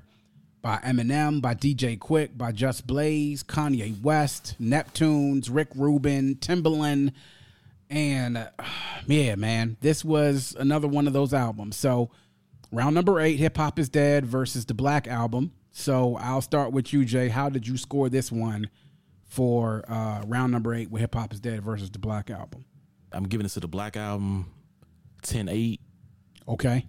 by 0.61 0.77
Eminem, 0.77 1.41
by 1.41 1.55
DJ 1.55 1.97
Quik, 1.97 2.37
by 2.37 2.51
Just 2.51 2.85
Blaze, 2.85 3.43
Kanye 3.43 4.01
West, 4.01 4.55
Neptunes, 4.61 5.49
Rick 5.51 5.69
Rubin, 5.75 6.35
Timbaland. 6.35 7.13
And 7.89 8.37
uh, 8.37 8.49
yeah, 9.07 9.35
man, 9.35 9.77
this 9.81 10.05
was 10.05 10.55
another 10.59 10.87
one 10.87 11.07
of 11.07 11.13
those 11.13 11.33
albums. 11.33 11.75
So, 11.75 12.11
round 12.71 12.95
number 12.95 13.19
eight, 13.19 13.37
Hip 13.37 13.57
Hop 13.57 13.79
is 13.79 13.89
Dead 13.89 14.25
versus 14.25 14.65
the 14.65 14.73
Black 14.73 15.07
Album. 15.07 15.51
So, 15.71 16.15
I'll 16.17 16.41
start 16.41 16.71
with 16.71 16.93
you, 16.93 17.05
Jay. 17.05 17.29
How 17.29 17.49
did 17.49 17.67
you 17.67 17.77
score 17.77 18.09
this 18.09 18.31
one 18.31 18.69
for 19.23 19.83
uh, 19.87 20.23
round 20.27 20.51
number 20.51 20.73
eight 20.73 20.91
with 20.91 21.01
Hip 21.01 21.15
Hop 21.15 21.33
is 21.33 21.39
Dead 21.39 21.61
versus 21.61 21.89
the 21.89 21.99
Black 21.99 22.29
Album? 22.29 22.65
I'm 23.11 23.23
giving 23.23 23.43
this 23.43 23.53
to 23.53 23.61
the 23.61 23.67
Black 23.67 23.95
album 23.95 24.51
10-8. 25.23 25.79
Okay. 26.47 26.85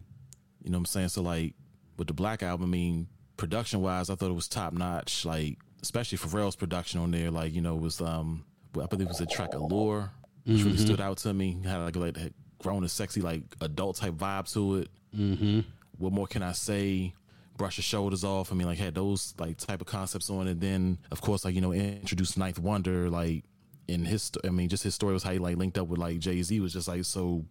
You 0.66 0.73
know 0.73 0.78
what 0.78 0.80
I'm 0.80 0.87
saying? 0.87 1.08
So 1.11 1.23
like 1.23 1.54
with 1.96 2.08
the 2.08 2.12
Black 2.12 2.42
album, 2.42 2.66
I 2.66 2.68
mean, 2.68 3.06
production 3.37 3.80
wise, 3.80 4.11
I 4.11 4.16
thought 4.16 4.30
it 4.30 4.35
was 4.35 4.49
top 4.49 4.73
notch. 4.73 5.25
Like 5.25 5.58
especially 5.80 6.18
Pharrell's 6.18 6.56
production 6.56 7.00
on 7.00 7.12
there, 7.12 7.30
like 7.30 7.54
you 7.54 7.61
know, 7.61 7.76
it 7.76 7.80
was 7.80 8.00
um, 8.00 8.44
I 8.75 8.87
believe 8.87 9.06
it 9.06 9.08
was 9.08 9.20
a 9.20 9.26
track 9.26 9.54
Allure, 9.54 10.11
which 10.44 10.64
really 10.64 10.76
stood 10.76 11.00
out 11.00 11.18
to 11.18 11.32
me. 11.32 11.56
Had 11.64 11.78
like 11.78 11.96
like 11.96 12.16
had 12.16 12.35
grown 12.58 12.82
and 12.82 12.90
sexy, 12.90 13.20
like 13.20 13.42
adult 13.61 13.96
type 13.96 14.14
vibe 14.14 14.52
to 14.54 14.76
it. 14.76 14.90
Mm-hmm. 15.16 15.61
What 15.99 16.12
more 16.12 16.26
can 16.26 16.42
I 16.42 16.52
say? 16.52 17.14
Brush 17.56 17.78
your 17.78 17.85
shoulders 17.85 18.25
off. 18.25 18.50
I 18.52 18.56
mean, 18.56 18.66
like 18.66 18.78
had 18.78 18.96
those 18.96 19.35
like 19.38 19.56
type 19.58 19.80
of 19.80 19.87
concepts 19.87 20.28
on 20.28 20.49
it. 20.49 20.61
Then 20.61 20.99
of 21.12 21.20
course, 21.20 21.44
like 21.44 21.54
you 21.54 21.61
know, 21.61 21.73
introduced 21.73 22.37
Ninth 22.37 22.58
Wonder, 22.58 23.08
like 23.08 23.44
in 23.87 24.04
his. 24.04 24.32
I 24.44 24.50
mean, 24.50 24.68
just 24.68 24.82
his 24.82 24.96
story 24.96 25.14
was 25.14 25.23
how 25.23 25.30
he 25.30 25.38
like 25.38 25.56
linked 25.56 25.78
up 25.78 25.87
with 25.87 26.00
like 26.00 26.18
Jay 26.18 26.42
Z 26.42 26.58
was 26.58 26.73
just 26.73 26.88
like 26.88 27.04
so 27.04 27.44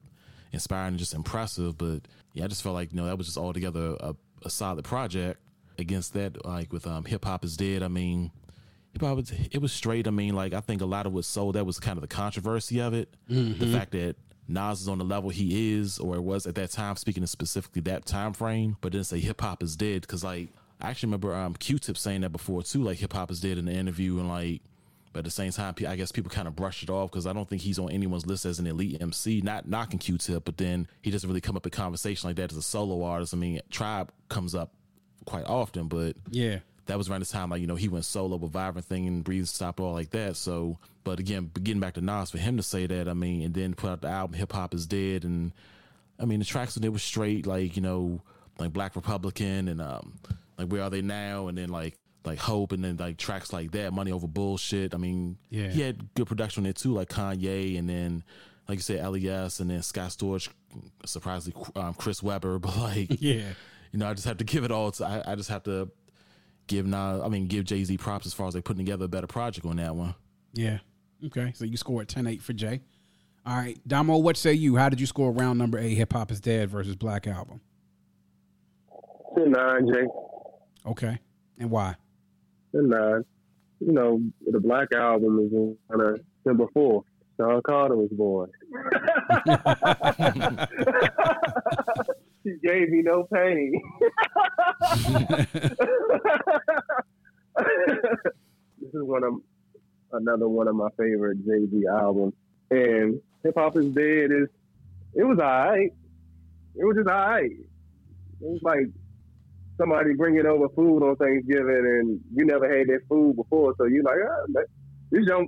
inspiring 0.56 0.90
and 0.90 0.98
just 0.98 1.14
impressive. 1.14 1.78
But 1.78 2.02
yeah, 2.34 2.46
I 2.46 2.48
just 2.48 2.64
felt 2.64 2.74
like 2.74 2.92
you 2.92 2.98
know 2.98 3.06
that 3.06 3.18
was 3.18 3.28
just 3.28 3.38
altogether 3.38 3.96
a, 4.00 4.16
a 4.44 4.50
solid 4.50 4.84
project. 4.84 5.40
Against 5.78 6.14
that, 6.14 6.44
like 6.46 6.74
with 6.74 6.88
um, 6.88 7.06
hip 7.06 7.26
hop 7.26 7.44
is 7.44 7.58
dead. 7.58 7.84
I 7.84 7.90
mean, 7.90 8.32
hip 8.94 9.02
hop 9.02 9.18
was 9.18 9.32
it 9.32 9.62
was 9.62 9.72
straight. 9.72 10.08
I 10.08 10.12
mean, 10.12 10.34
like 10.34 10.54
I 10.54 10.62
think 10.62 10.82
a 10.82 10.86
lot 10.86 11.06
of 11.06 11.14
what 11.14 11.26
sold 11.26 11.56
that 11.56 11.66
was 11.66 11.80
kind 11.80 11.98
of 11.98 12.02
the 12.02 12.08
controversy 12.08 12.80
of 12.82 12.94
it, 12.94 13.14
the 13.60 13.68
fact 13.68 13.92
that. 13.92 14.16
Nas 14.48 14.82
is 14.82 14.88
on 14.88 15.00
the 15.00 15.04
level 15.04 15.32
he 15.32 15.74
is, 15.74 15.98
or 15.98 16.22
was 16.22 16.46
at 16.46 16.54
that 16.54 16.70
time, 16.70 16.96
speaking 16.98 17.24
of 17.24 17.30
specifically 17.30 17.82
that 17.82 18.06
time 18.06 18.32
frame, 18.32 18.78
but 18.80 18.92
didn't 18.92 19.08
say 19.08 19.20
hip 19.20 19.42
hop 19.42 19.64
is 19.64 19.76
dead. 19.76 20.02
Because 20.02 20.24
like 20.24 20.50
I 20.80 20.92
actually 20.92 21.08
remember 21.08 21.34
um, 21.34 21.56
Q-Tip 21.56 21.98
saying 21.98 22.22
that 22.22 22.30
before 22.30 22.62
too, 22.62 22.84
like 22.84 23.00
hip 23.00 23.14
hop 23.14 23.32
is 23.32 23.42
dead 23.42 23.58
in 23.58 23.66
the 23.66 23.72
interview, 23.72 24.20
and 24.20 24.30
like 24.30 24.62
but 25.16 25.20
at 25.20 25.24
the 25.26 25.32
same 25.32 25.50
time, 25.54 25.74
I 25.88 25.96
guess 25.96 26.12
people 26.12 26.30
kind 26.30 26.46
of 26.46 26.58
brush 26.58 26.84
it 26.84 26.90
off 26.90 27.10
because 27.10 27.26
I 27.26 27.32
don't 27.32 27.48
think 27.48 27.62
he's 27.62 27.80
on 27.80 27.90
anyone's 27.90 28.26
list 28.26 28.44
as 28.44 28.60
an 28.60 28.68
elite 28.68 29.02
MC. 29.02 29.40
Not 29.40 29.66
knocking 29.66 29.98
Q-Tip, 29.98 30.44
but 30.44 30.58
then 30.58 30.90
he 31.02 31.10
doesn't 31.10 31.26
really 31.30 31.40
come 31.40 31.56
up 31.56 31.66
in 31.66 31.72
conversation 31.72 32.28
like 32.28 32.36
that 32.36 32.52
as 32.52 32.58
a 32.58 32.62
solo 32.62 33.02
artist. 33.02 33.34
I 33.34 33.38
mean, 33.38 33.62
Tribe 33.72 34.12
comes 34.28 34.54
up 34.54 34.74
quite 35.24 35.46
often, 35.46 35.88
but 35.88 36.18
Yeah. 36.30 36.60
that 36.88 36.98
was 36.98 37.10
around 37.10 37.22
the 37.22 37.26
time 37.28 37.50
like 37.50 37.62
you 37.62 37.68
know 37.68 37.76
he 37.76 37.88
went 37.88 38.04
solo 38.04 38.36
with 38.36 38.52
Vibrant 38.52 38.86
Thing 38.86 39.08
and 39.08 39.24
Breathe 39.24 39.46
Stop 39.46 39.80
all 39.80 39.94
like 39.94 40.10
that. 40.10 40.36
So, 40.36 40.80
but 41.06 41.22
again, 41.22 41.50
getting 41.64 41.80
back 41.80 41.94
to 41.94 42.02
Nas 42.02 42.32
for 42.32 42.38
him 42.38 42.58
to 42.58 42.64
say 42.64 42.86
that, 42.86 43.08
I 43.08 43.14
mean, 43.14 43.42
and 43.42 43.54
then 43.54 43.74
put 43.74 43.92
out 43.92 44.02
the 44.02 44.10
album 44.10 44.38
Hip 44.38 44.52
Hop 44.52 44.74
Is 44.74 44.86
Dead, 44.86 45.24
and 45.24 45.54
I 46.20 46.26
mean 46.26 46.40
the 46.40 46.46
tracks 46.46 46.76
it 46.76 46.90
was 46.90 47.04
straight 47.04 47.48
like 47.48 47.78
you 47.78 47.82
know 47.82 48.22
like 48.60 48.74
Black 48.74 48.98
Republican 48.98 49.70
and 49.70 49.82
um 49.82 50.20
like 50.58 50.68
Where 50.68 50.84
Are 50.84 50.90
They 50.90 51.02
Now, 51.02 51.48
and 51.48 51.58
then 51.58 51.70
like 51.70 51.98
like 52.26 52.40
Hope, 52.40 52.72
and 52.72 52.84
then 52.84 52.98
like 52.98 53.18
tracks 53.18 53.52
like 53.54 53.72
that, 53.72 53.94
Money 53.94 54.12
Over 54.12 54.28
Bullshit. 54.28 54.94
I 54.94 54.98
mean, 54.98 55.38
Yeah. 55.50 55.70
he 55.70 55.82
had 55.82 56.14
good 56.16 56.28
production 56.28 56.64
on 56.66 56.70
it 56.70 56.76
too, 56.76 56.94
like 56.94 57.10
Kanye, 57.10 57.78
and 57.80 57.90
then 57.90 58.24
like 58.68 58.78
you 58.78 58.82
said, 58.82 59.08
Les, 59.08 59.60
and 59.60 59.70
then 59.70 59.82
Scott 59.84 60.10
Storch, 60.10 60.50
surprisingly 61.06 61.62
um, 61.76 61.94
Chris 61.94 62.24
Webber, 62.24 62.60
but 62.60 62.76
like 62.78 63.08
Yeah. 63.22 63.50
you 63.92 64.00
know, 64.00 64.08
I 64.10 64.14
just 64.14 64.28
have 64.28 64.38
to 64.38 64.44
give 64.46 64.64
it 64.64 64.72
all 64.72 64.92
to. 64.92 65.06
I, 65.06 65.32
I 65.32 65.36
just 65.36 65.50
have 65.50 65.64
to 65.64 65.90
give 66.68 66.86
now. 66.86 67.22
I 67.22 67.30
mean, 67.30 67.48
give 67.48 67.66
Jay 67.66 67.84
Z 67.84 67.98
props 67.98 68.26
as 68.26 68.34
far 68.34 68.48
as 68.48 68.54
they 68.54 68.62
putting 68.62 68.86
together 68.86 69.06
a 69.06 69.10
better 69.10 69.28
project 69.28 69.66
on 69.66 69.76
that 69.78 69.96
one. 69.96 70.16
Yeah. 70.54 70.80
Okay. 71.26 71.52
So 71.56 71.66
you 71.66 71.78
scored 71.78 72.08
10 72.08 72.28
8 72.28 72.42
for 72.42 72.54
Jay. 72.54 72.82
All 73.46 73.56
right. 73.56 73.80
Damo, 73.88 74.18
what 74.18 74.38
say 74.38 74.54
you? 74.54 74.76
How 74.76 74.90
did 74.90 75.00
you 75.00 75.06
score 75.06 75.32
round 75.32 75.60
number 75.60 75.78
eight, 75.78 75.94
Hip 75.96 76.14
Hop 76.14 76.32
is 76.32 76.40
Dead 76.42 76.68
versus 76.70 76.96
Black 76.96 77.28
Album? 77.28 77.62
Ten 79.38 79.52
nine, 79.52 79.88
Jay. 79.94 80.08
Okay. 80.86 81.20
And 81.60 81.70
why? 81.70 81.96
Ten 82.76 82.90
nine. 82.90 83.00
Uh, 83.00 83.20
you 83.80 83.92
know, 83.92 84.22
the 84.50 84.60
Black 84.60 84.92
Album 84.94 85.40
is 85.40 85.54
in 85.54 85.78
kind 85.90 86.02
of 86.02 86.20
number 86.46 86.66
four. 86.74 87.04
Sean 87.38 87.62
Carter 87.62 87.96
was 87.96 88.10
born. 88.12 88.50
she 92.44 92.56
gave 92.64 92.90
me 92.90 93.02
no 93.02 93.24
pain. 93.24 93.82
this 98.80 98.94
is 98.94 99.04
one 99.04 99.24
of 99.24 99.34
another 100.14 100.48
one 100.48 100.68
of 100.68 100.76
my 100.76 100.90
favorite 100.98 101.46
Jay 101.46 101.66
Z 101.70 101.84
albums. 101.92 102.34
And 102.72 103.22
Hip 103.44 103.56
Hop 103.58 103.78
is 103.78 103.88
Dead 103.88 104.32
is 104.32 104.48
it 105.14 105.24
was 105.24 105.40
alright. 105.40 105.92
It 106.76 106.86
was 106.86 106.96
just 106.96 107.10
alright. 107.10 107.52
It 107.52 108.42
was 108.42 108.62
like 108.64 108.88
somebody 109.78 110.14
bringing 110.14 110.46
over 110.46 110.68
food 110.76 111.04
on 111.04 111.16
Thanksgiving 111.18 111.84
and 111.86 112.20
you 112.34 112.46
never 112.46 112.66
had 112.68 112.88
that 112.88 113.02
food 113.10 113.36
before, 113.36 113.74
so 113.78 113.86
you're 113.86 114.04
like, 114.04 114.18
ah, 114.24 114.46
that- 114.54 114.68
this 115.12 115.26
young 115.28 115.48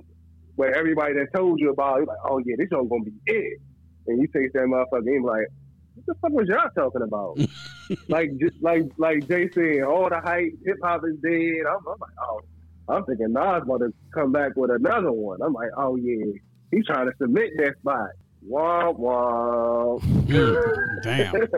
where 0.56 0.74
everybody 0.74 1.14
that 1.14 1.28
told 1.34 1.58
you 1.60 1.70
about, 1.70 1.96
it, 1.96 1.98
you're 2.00 2.06
like, 2.06 2.18
oh 2.30 2.38
yeah, 2.44 2.54
this 2.58 2.68
young 2.70 2.88
gonna 2.88 3.04
be 3.04 3.12
it. 3.26 3.60
And 4.06 4.20
you 4.20 4.26
taste 4.28 4.54
that 4.54 4.62
motherfucker 4.64 4.98
and 4.98 5.06
you 5.06 5.20
be 5.20 5.26
like, 5.26 5.46
what 5.94 6.06
the 6.06 6.14
fuck 6.20 6.32
was 6.32 6.48
y'all 6.48 6.70
talking 6.74 7.02
about? 7.02 7.38
like 8.08 8.30
just 8.38 8.60
like 8.62 8.84
like 8.98 9.26
Jay 9.28 9.48
said, 9.54 9.82
all 9.82 10.08
the 10.08 10.20
hype, 10.20 10.52
hip 10.64 10.76
hop 10.82 11.02
is 11.04 11.16
dead. 11.22 11.64
I'm, 11.68 11.76
I'm 11.86 11.98
like, 12.00 12.28
oh, 12.28 12.40
I'm 12.88 13.04
thinking 13.04 13.32
Nas 13.32 13.62
about 13.62 13.78
to 13.78 13.92
come 14.14 14.32
back 14.32 14.56
with 14.56 14.70
another 14.70 15.12
one. 15.12 15.40
I'm 15.42 15.52
like, 15.52 15.70
oh 15.76 15.96
yeah, 15.96 16.24
he's 16.70 16.86
trying 16.86 17.06
to 17.06 17.12
submit 17.20 17.50
that 17.58 17.76
spot. 17.78 18.08
Womp 18.48 18.98
womp. 18.98 20.28
Damn. 21.02 21.34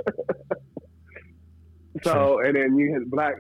So 2.03 2.41
and 2.41 2.57
then 2.57 2.77
you 2.77 2.93
hit 2.93 3.11
black, 3.11 3.35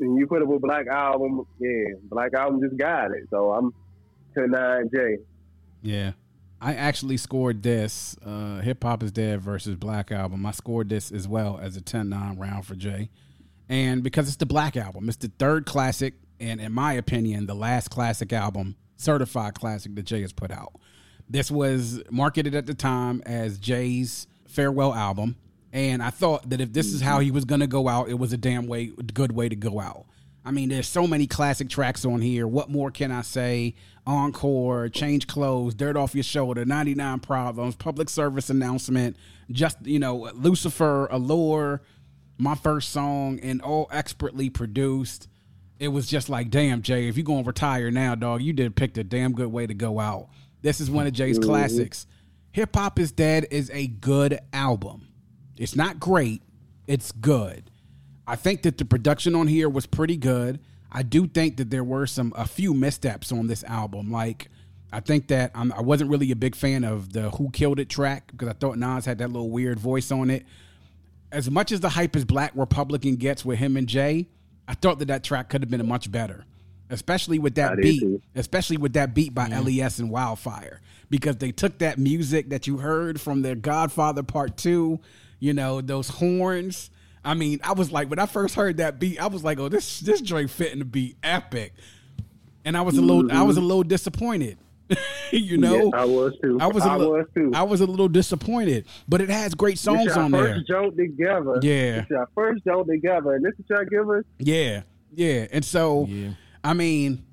and 0.00 0.18
you 0.18 0.26
put 0.26 0.42
up 0.42 0.50
a 0.50 0.58
black 0.58 0.86
album. 0.88 1.46
Yeah, 1.58 1.94
black 2.04 2.34
album 2.34 2.60
just 2.60 2.76
got 2.76 3.12
it. 3.12 3.24
So 3.30 3.52
I'm 3.52 3.72
to 4.34 4.46
nine 4.46 4.90
J. 4.92 5.18
Yeah. 5.82 6.12
I 6.60 6.74
actually 6.74 7.18
scored 7.18 7.62
this 7.62 8.16
uh, 8.24 8.60
Hip 8.60 8.82
Hop 8.82 9.02
is 9.02 9.12
Dead 9.12 9.42
versus 9.42 9.76
Black 9.76 10.10
Album. 10.10 10.46
I 10.46 10.52
scored 10.52 10.88
this 10.88 11.12
as 11.12 11.28
well 11.28 11.58
as 11.60 11.76
a 11.76 11.82
10 11.82 12.08
9 12.08 12.38
round 12.38 12.64
for 12.64 12.74
Jay. 12.74 13.10
And 13.68 14.02
because 14.02 14.26
it's 14.28 14.38
the 14.38 14.46
Black 14.46 14.76
Album, 14.76 15.08
it's 15.08 15.18
the 15.18 15.30
third 15.38 15.66
classic, 15.66 16.14
and 16.40 16.60
in 16.60 16.72
my 16.72 16.94
opinion, 16.94 17.46
the 17.46 17.54
last 17.54 17.88
classic 17.88 18.32
album, 18.32 18.76
certified 18.96 19.54
classic 19.54 19.94
that 19.96 20.04
Jay 20.04 20.22
has 20.22 20.32
put 20.32 20.50
out. 20.50 20.72
This 21.28 21.50
was 21.50 22.02
marketed 22.10 22.54
at 22.54 22.66
the 22.66 22.74
time 22.74 23.22
as 23.26 23.58
Jay's 23.58 24.26
farewell 24.46 24.94
album. 24.94 25.36
And 25.76 26.02
I 26.02 26.08
thought 26.08 26.48
that 26.48 26.62
if 26.62 26.72
this 26.72 26.86
is 26.86 27.02
how 27.02 27.20
he 27.20 27.30
was 27.30 27.44
mm-hmm. 27.44 27.50
going 27.50 27.60
to 27.60 27.66
go 27.66 27.86
out, 27.86 28.08
it 28.08 28.18
was 28.18 28.32
a 28.32 28.38
damn 28.38 28.66
way, 28.66 28.86
good 29.12 29.32
way 29.32 29.50
to 29.50 29.54
go 29.54 29.78
out. 29.78 30.06
I 30.42 30.50
mean, 30.50 30.70
there's 30.70 30.88
so 30.88 31.06
many 31.06 31.26
classic 31.26 31.68
tracks 31.68 32.06
on 32.06 32.22
here. 32.22 32.48
What 32.48 32.70
more 32.70 32.90
can 32.90 33.12
I 33.12 33.20
say? 33.20 33.74
Encore, 34.06 34.88
Change 34.88 35.26
Clothes, 35.26 35.74
Dirt 35.74 35.98
Off 35.98 36.14
Your 36.14 36.24
Shoulder, 36.24 36.64
99 36.64 37.18
Problems, 37.18 37.74
Public 37.76 38.08
Service 38.08 38.48
Announcement, 38.48 39.18
just, 39.50 39.76
you 39.84 39.98
know, 39.98 40.30
Lucifer, 40.32 41.08
Allure, 41.10 41.82
my 42.38 42.54
first 42.54 42.88
song, 42.88 43.38
and 43.42 43.60
all 43.60 43.86
expertly 43.92 44.48
produced. 44.48 45.28
It 45.78 45.88
was 45.88 46.06
just 46.06 46.30
like, 46.30 46.48
damn, 46.48 46.80
Jay, 46.80 47.06
if 47.06 47.18
you're 47.18 47.24
going 47.24 47.44
to 47.44 47.48
retire 47.48 47.90
now, 47.90 48.14
dog, 48.14 48.40
you 48.40 48.54
did 48.54 48.76
pick 48.76 48.96
a 48.96 49.04
damn 49.04 49.32
good 49.32 49.52
way 49.52 49.66
to 49.66 49.74
go 49.74 50.00
out. 50.00 50.30
This 50.62 50.80
is 50.80 50.90
one 50.90 51.06
of 51.06 51.12
Jay's 51.12 51.38
mm-hmm. 51.38 51.50
classics. 51.50 52.06
Hip 52.52 52.74
Hop 52.76 52.98
is 52.98 53.12
Dead 53.12 53.46
is 53.50 53.70
a 53.74 53.88
good 53.88 54.38
album. 54.54 55.08
It's 55.58 55.76
not 55.76 56.00
great, 56.00 56.42
it's 56.86 57.12
good. 57.12 57.70
I 58.26 58.36
think 58.36 58.62
that 58.62 58.78
the 58.78 58.84
production 58.84 59.34
on 59.34 59.46
here 59.46 59.68
was 59.68 59.86
pretty 59.86 60.16
good. 60.16 60.60
I 60.90 61.02
do 61.02 61.26
think 61.26 61.56
that 61.58 61.70
there 61.70 61.84
were 61.84 62.06
some 62.06 62.32
a 62.36 62.46
few 62.46 62.74
missteps 62.74 63.30
on 63.32 63.46
this 63.46 63.62
album. 63.64 64.10
Like 64.10 64.48
I 64.92 65.00
think 65.00 65.28
that 65.28 65.50
I'm, 65.54 65.72
I 65.72 65.80
wasn't 65.80 66.10
really 66.10 66.30
a 66.30 66.36
big 66.36 66.54
fan 66.54 66.84
of 66.84 67.12
the 67.12 67.30
"Who 67.30 67.50
Killed 67.50 67.78
It" 67.78 67.88
track 67.88 68.30
because 68.30 68.48
I 68.48 68.52
thought 68.52 68.78
Nas 68.78 69.04
had 69.04 69.18
that 69.18 69.30
little 69.30 69.50
weird 69.50 69.78
voice 69.78 70.10
on 70.10 70.30
it. 70.30 70.44
As 71.32 71.50
much 71.50 71.72
as 71.72 71.80
the 71.80 71.88
hype 71.88 72.16
as 72.16 72.24
Black 72.24 72.52
Republican 72.54 73.16
gets 73.16 73.44
with 73.44 73.58
him 73.58 73.76
and 73.76 73.86
Jay, 73.88 74.28
I 74.68 74.74
thought 74.74 74.98
that 75.00 75.08
that 75.08 75.24
track 75.24 75.48
could 75.48 75.62
have 75.62 75.70
been 75.70 75.86
much 75.86 76.10
better, 76.10 76.44
especially 76.88 77.38
with 77.38 77.56
that 77.56 77.76
did 77.76 77.82
beat, 77.82 78.00
too. 78.00 78.22
especially 78.34 78.76
with 78.76 78.92
that 78.94 79.12
beat 79.12 79.34
by 79.34 79.48
mm-hmm. 79.48 79.64
Les 79.66 79.98
and 79.98 80.10
Wildfire, 80.10 80.80
because 81.10 81.36
they 81.36 81.52
took 81.52 81.78
that 81.78 81.98
music 81.98 82.50
that 82.50 82.66
you 82.66 82.78
heard 82.78 83.20
from 83.20 83.42
their 83.42 83.56
Godfather 83.56 84.22
Part 84.22 84.56
Two, 84.56 85.00
you 85.38 85.52
know, 85.52 85.80
those 85.80 86.08
horns. 86.08 86.90
I 87.24 87.34
mean, 87.34 87.60
I 87.64 87.72
was 87.72 87.90
like, 87.90 88.08
when 88.08 88.18
I 88.18 88.26
first 88.26 88.54
heard 88.54 88.76
that 88.76 88.98
beat, 88.98 89.20
I 89.20 89.26
was 89.26 89.42
like, 89.42 89.58
oh, 89.58 89.68
this 89.68 90.00
this 90.00 90.20
joint 90.20 90.50
fitting 90.50 90.78
to 90.78 90.84
be 90.84 91.16
epic, 91.22 91.74
and 92.64 92.76
I 92.76 92.82
was 92.82 92.96
a 92.96 93.00
little, 93.00 93.30
I 93.32 93.42
was 93.42 93.56
a 93.56 93.60
mm-hmm. 93.60 93.68
little 93.68 93.82
disappointed. 93.82 94.58
you 95.32 95.58
know, 95.58 95.90
Yeah, 95.92 96.00
I 96.00 96.04
was 96.04 96.34
too. 96.40 96.58
I 96.60 96.66
was 96.68 96.84
a 96.84 96.88
I 96.88 96.96
little, 96.96 97.14
was 97.14 97.26
too. 97.34 97.50
I 97.54 97.62
was 97.64 97.80
a 97.80 97.86
little 97.86 98.08
disappointed, 98.08 98.86
but 99.08 99.20
it 99.20 99.30
has 99.30 99.54
great 99.54 99.78
songs 99.78 100.12
our 100.12 100.24
on 100.24 100.30
there. 100.30 100.54
first 100.54 100.68
joke 100.68 100.96
together. 100.96 101.58
Yeah. 101.60 102.02
This 102.02 102.16
our 102.16 102.28
first 102.34 102.64
joke 102.64 102.86
together, 102.86 103.34
and 103.34 103.44
this 103.44 103.54
is 103.58 103.64
y'all 103.68 103.84
give 103.84 104.08
us. 104.08 104.24
Yeah, 104.38 104.82
yeah. 105.12 105.46
And 105.50 105.64
so, 105.64 106.06
Yeah. 106.08 106.30
I 106.62 106.72
mean, 106.74 107.24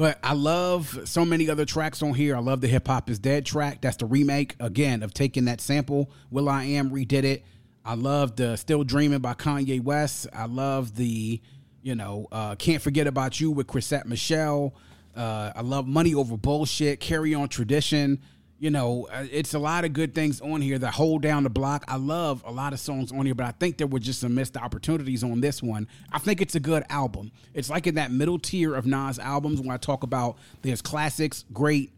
but 0.00 0.18
I 0.24 0.32
love 0.32 0.98
so 1.04 1.26
many 1.26 1.50
other 1.50 1.66
tracks 1.66 2.02
on 2.02 2.14
here. 2.14 2.34
I 2.34 2.38
love 2.38 2.62
the 2.62 2.68
Hip 2.68 2.88
Hop 2.88 3.10
is 3.10 3.18
Dead 3.18 3.44
track. 3.44 3.82
That's 3.82 3.98
the 3.98 4.06
remake 4.06 4.56
again 4.58 5.02
of 5.02 5.12
taking 5.12 5.44
that 5.44 5.60
sample. 5.60 6.10
will.i.am 6.30 6.88
redid 6.88 7.24
it. 7.24 7.44
I 7.84 7.96
love 7.96 8.34
the 8.34 8.56
Still 8.56 8.82
Dreaming 8.82 9.18
by 9.18 9.34
Kanye 9.34 9.82
West. 9.82 10.26
I 10.32 10.46
love 10.46 10.96
the, 10.96 11.42
you 11.82 11.94
know, 11.94 12.28
uh, 12.32 12.54
Can't 12.54 12.80
Forget 12.80 13.08
About 13.08 13.42
You 13.42 13.50
with 13.50 13.66
Chrisette 13.66 14.06
Michele. 14.06 14.74
Uh, 15.14 15.52
I 15.54 15.60
love 15.60 15.86
Money 15.86 16.14
Over 16.14 16.38
Bullshit, 16.38 16.98
Carry 17.00 17.34
On 17.34 17.46
Tradition. 17.46 18.20
You 18.60 18.70
know, 18.70 19.08
uh, 19.10 19.24
it's 19.32 19.54
a 19.54 19.58
lot 19.58 19.86
of 19.86 19.94
good 19.94 20.14
things 20.14 20.42
on 20.42 20.60
here 20.60 20.78
that 20.78 20.92
hold 20.92 21.22
down 21.22 21.44
the 21.44 21.50
block. 21.50 21.82
I 21.88 21.96
love 21.96 22.44
a 22.46 22.52
lot 22.52 22.74
of 22.74 22.78
songs 22.78 23.10
on 23.10 23.24
here, 23.24 23.34
but 23.34 23.46
I 23.46 23.52
think 23.52 23.78
there 23.78 23.86
were 23.86 23.98
just 23.98 24.20
some 24.20 24.34
missed 24.34 24.54
opportunities 24.54 25.24
on 25.24 25.40
this 25.40 25.62
one. 25.62 25.88
I 26.12 26.18
think 26.18 26.42
it's 26.42 26.54
a 26.54 26.60
good 26.60 26.84
album. 26.90 27.32
It's 27.54 27.70
like 27.70 27.86
in 27.86 27.94
that 27.94 28.12
middle 28.12 28.38
tier 28.38 28.74
of 28.74 28.84
Nas 28.84 29.18
albums 29.18 29.62
when 29.62 29.70
I 29.70 29.78
talk 29.78 30.02
about 30.02 30.36
there's 30.60 30.82
classics, 30.82 31.46
great, 31.54 31.90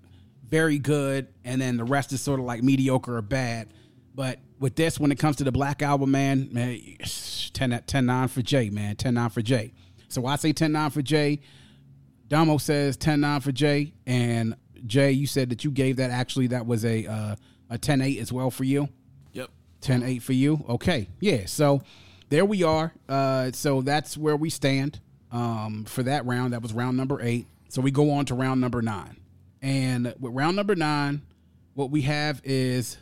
very 0.49 0.79
good, 0.79 1.27
and 1.45 1.61
then 1.61 1.77
the 1.77 1.85
rest 1.85 2.13
is 2.13 2.21
sort 2.21 2.39
of 2.39 2.47
like 2.47 2.63
mediocre 2.63 3.17
or 3.17 3.23
bad. 3.23 3.75
But 4.15 4.39
with 4.61 4.77
this, 4.77 5.01
when 5.01 5.11
it 5.11 5.19
comes 5.19 5.37
to 5.37 5.45
the 5.45 5.53
Black 5.53 5.83
Album, 5.83 6.13
man, 6.13 6.49
man, 6.53 6.79
10, 7.53 7.83
10 7.85 8.07
9 8.07 8.29
for 8.29 8.41
Jay, 8.41 8.71
man, 8.71 8.95
10 8.95 9.15
9 9.15 9.31
for 9.31 9.43
Jay. 9.43 9.73
So 10.07 10.27
I 10.27 10.37
say 10.37 10.53
10 10.53 10.71
9 10.71 10.91
for 10.91 11.03
Jay. 11.03 11.41
Damo 12.29 12.59
says 12.59 12.97
10 12.97 13.21
9 13.21 13.41
for 13.41 13.51
Jay. 13.51 13.95
And 14.07 14.55
Jay, 14.87 15.13
you 15.13 15.27
said 15.27 15.51
that 15.51 15.65
you 15.65 15.71
gave 15.71 15.97
that 15.97 16.11
actually 16.11 16.49
that 16.49 16.67
was 16.67 16.85
a 16.85 17.07
uh, 17.07 17.37
a 17.71 17.79
10 17.79 18.01
8 18.01 18.19
as 18.19 18.33
well 18.33 18.51
for 18.51 18.65
you. 18.65 18.89
Yep. 19.33 19.51
10 19.81 20.03
8 20.03 20.23
for 20.23 20.33
you. 20.33 20.65
Okay. 20.69 21.09
Yeah. 21.21 21.47
So 21.47 21.83
there 22.33 22.45
we 22.47 22.63
are. 22.63 22.93
Uh, 23.09 23.53
so 23.53 23.83
that's 23.83 24.17
where 24.17 24.37
we 24.37 24.49
stand 24.49 25.01
um, 25.31 25.85
for 25.85 26.03
that 26.05 26.25
round. 26.25 26.55
That 26.55 26.63
was 26.63 26.73
round 26.73 26.97
number 26.97 27.21
eight. 27.21 27.47
So 27.69 27.83
we 27.83 27.91
go 27.91 28.11
on 28.13 28.25
to 28.27 28.35
round 28.35 28.61
number 28.61 28.81
nine. 28.81 29.19
And 29.61 30.15
with 30.19 30.33
round 30.33 30.57
number 30.57 30.75
nine, 30.75 31.21
what 31.75 31.91
we 31.91 32.03
have 32.03 32.41
is 32.43 32.97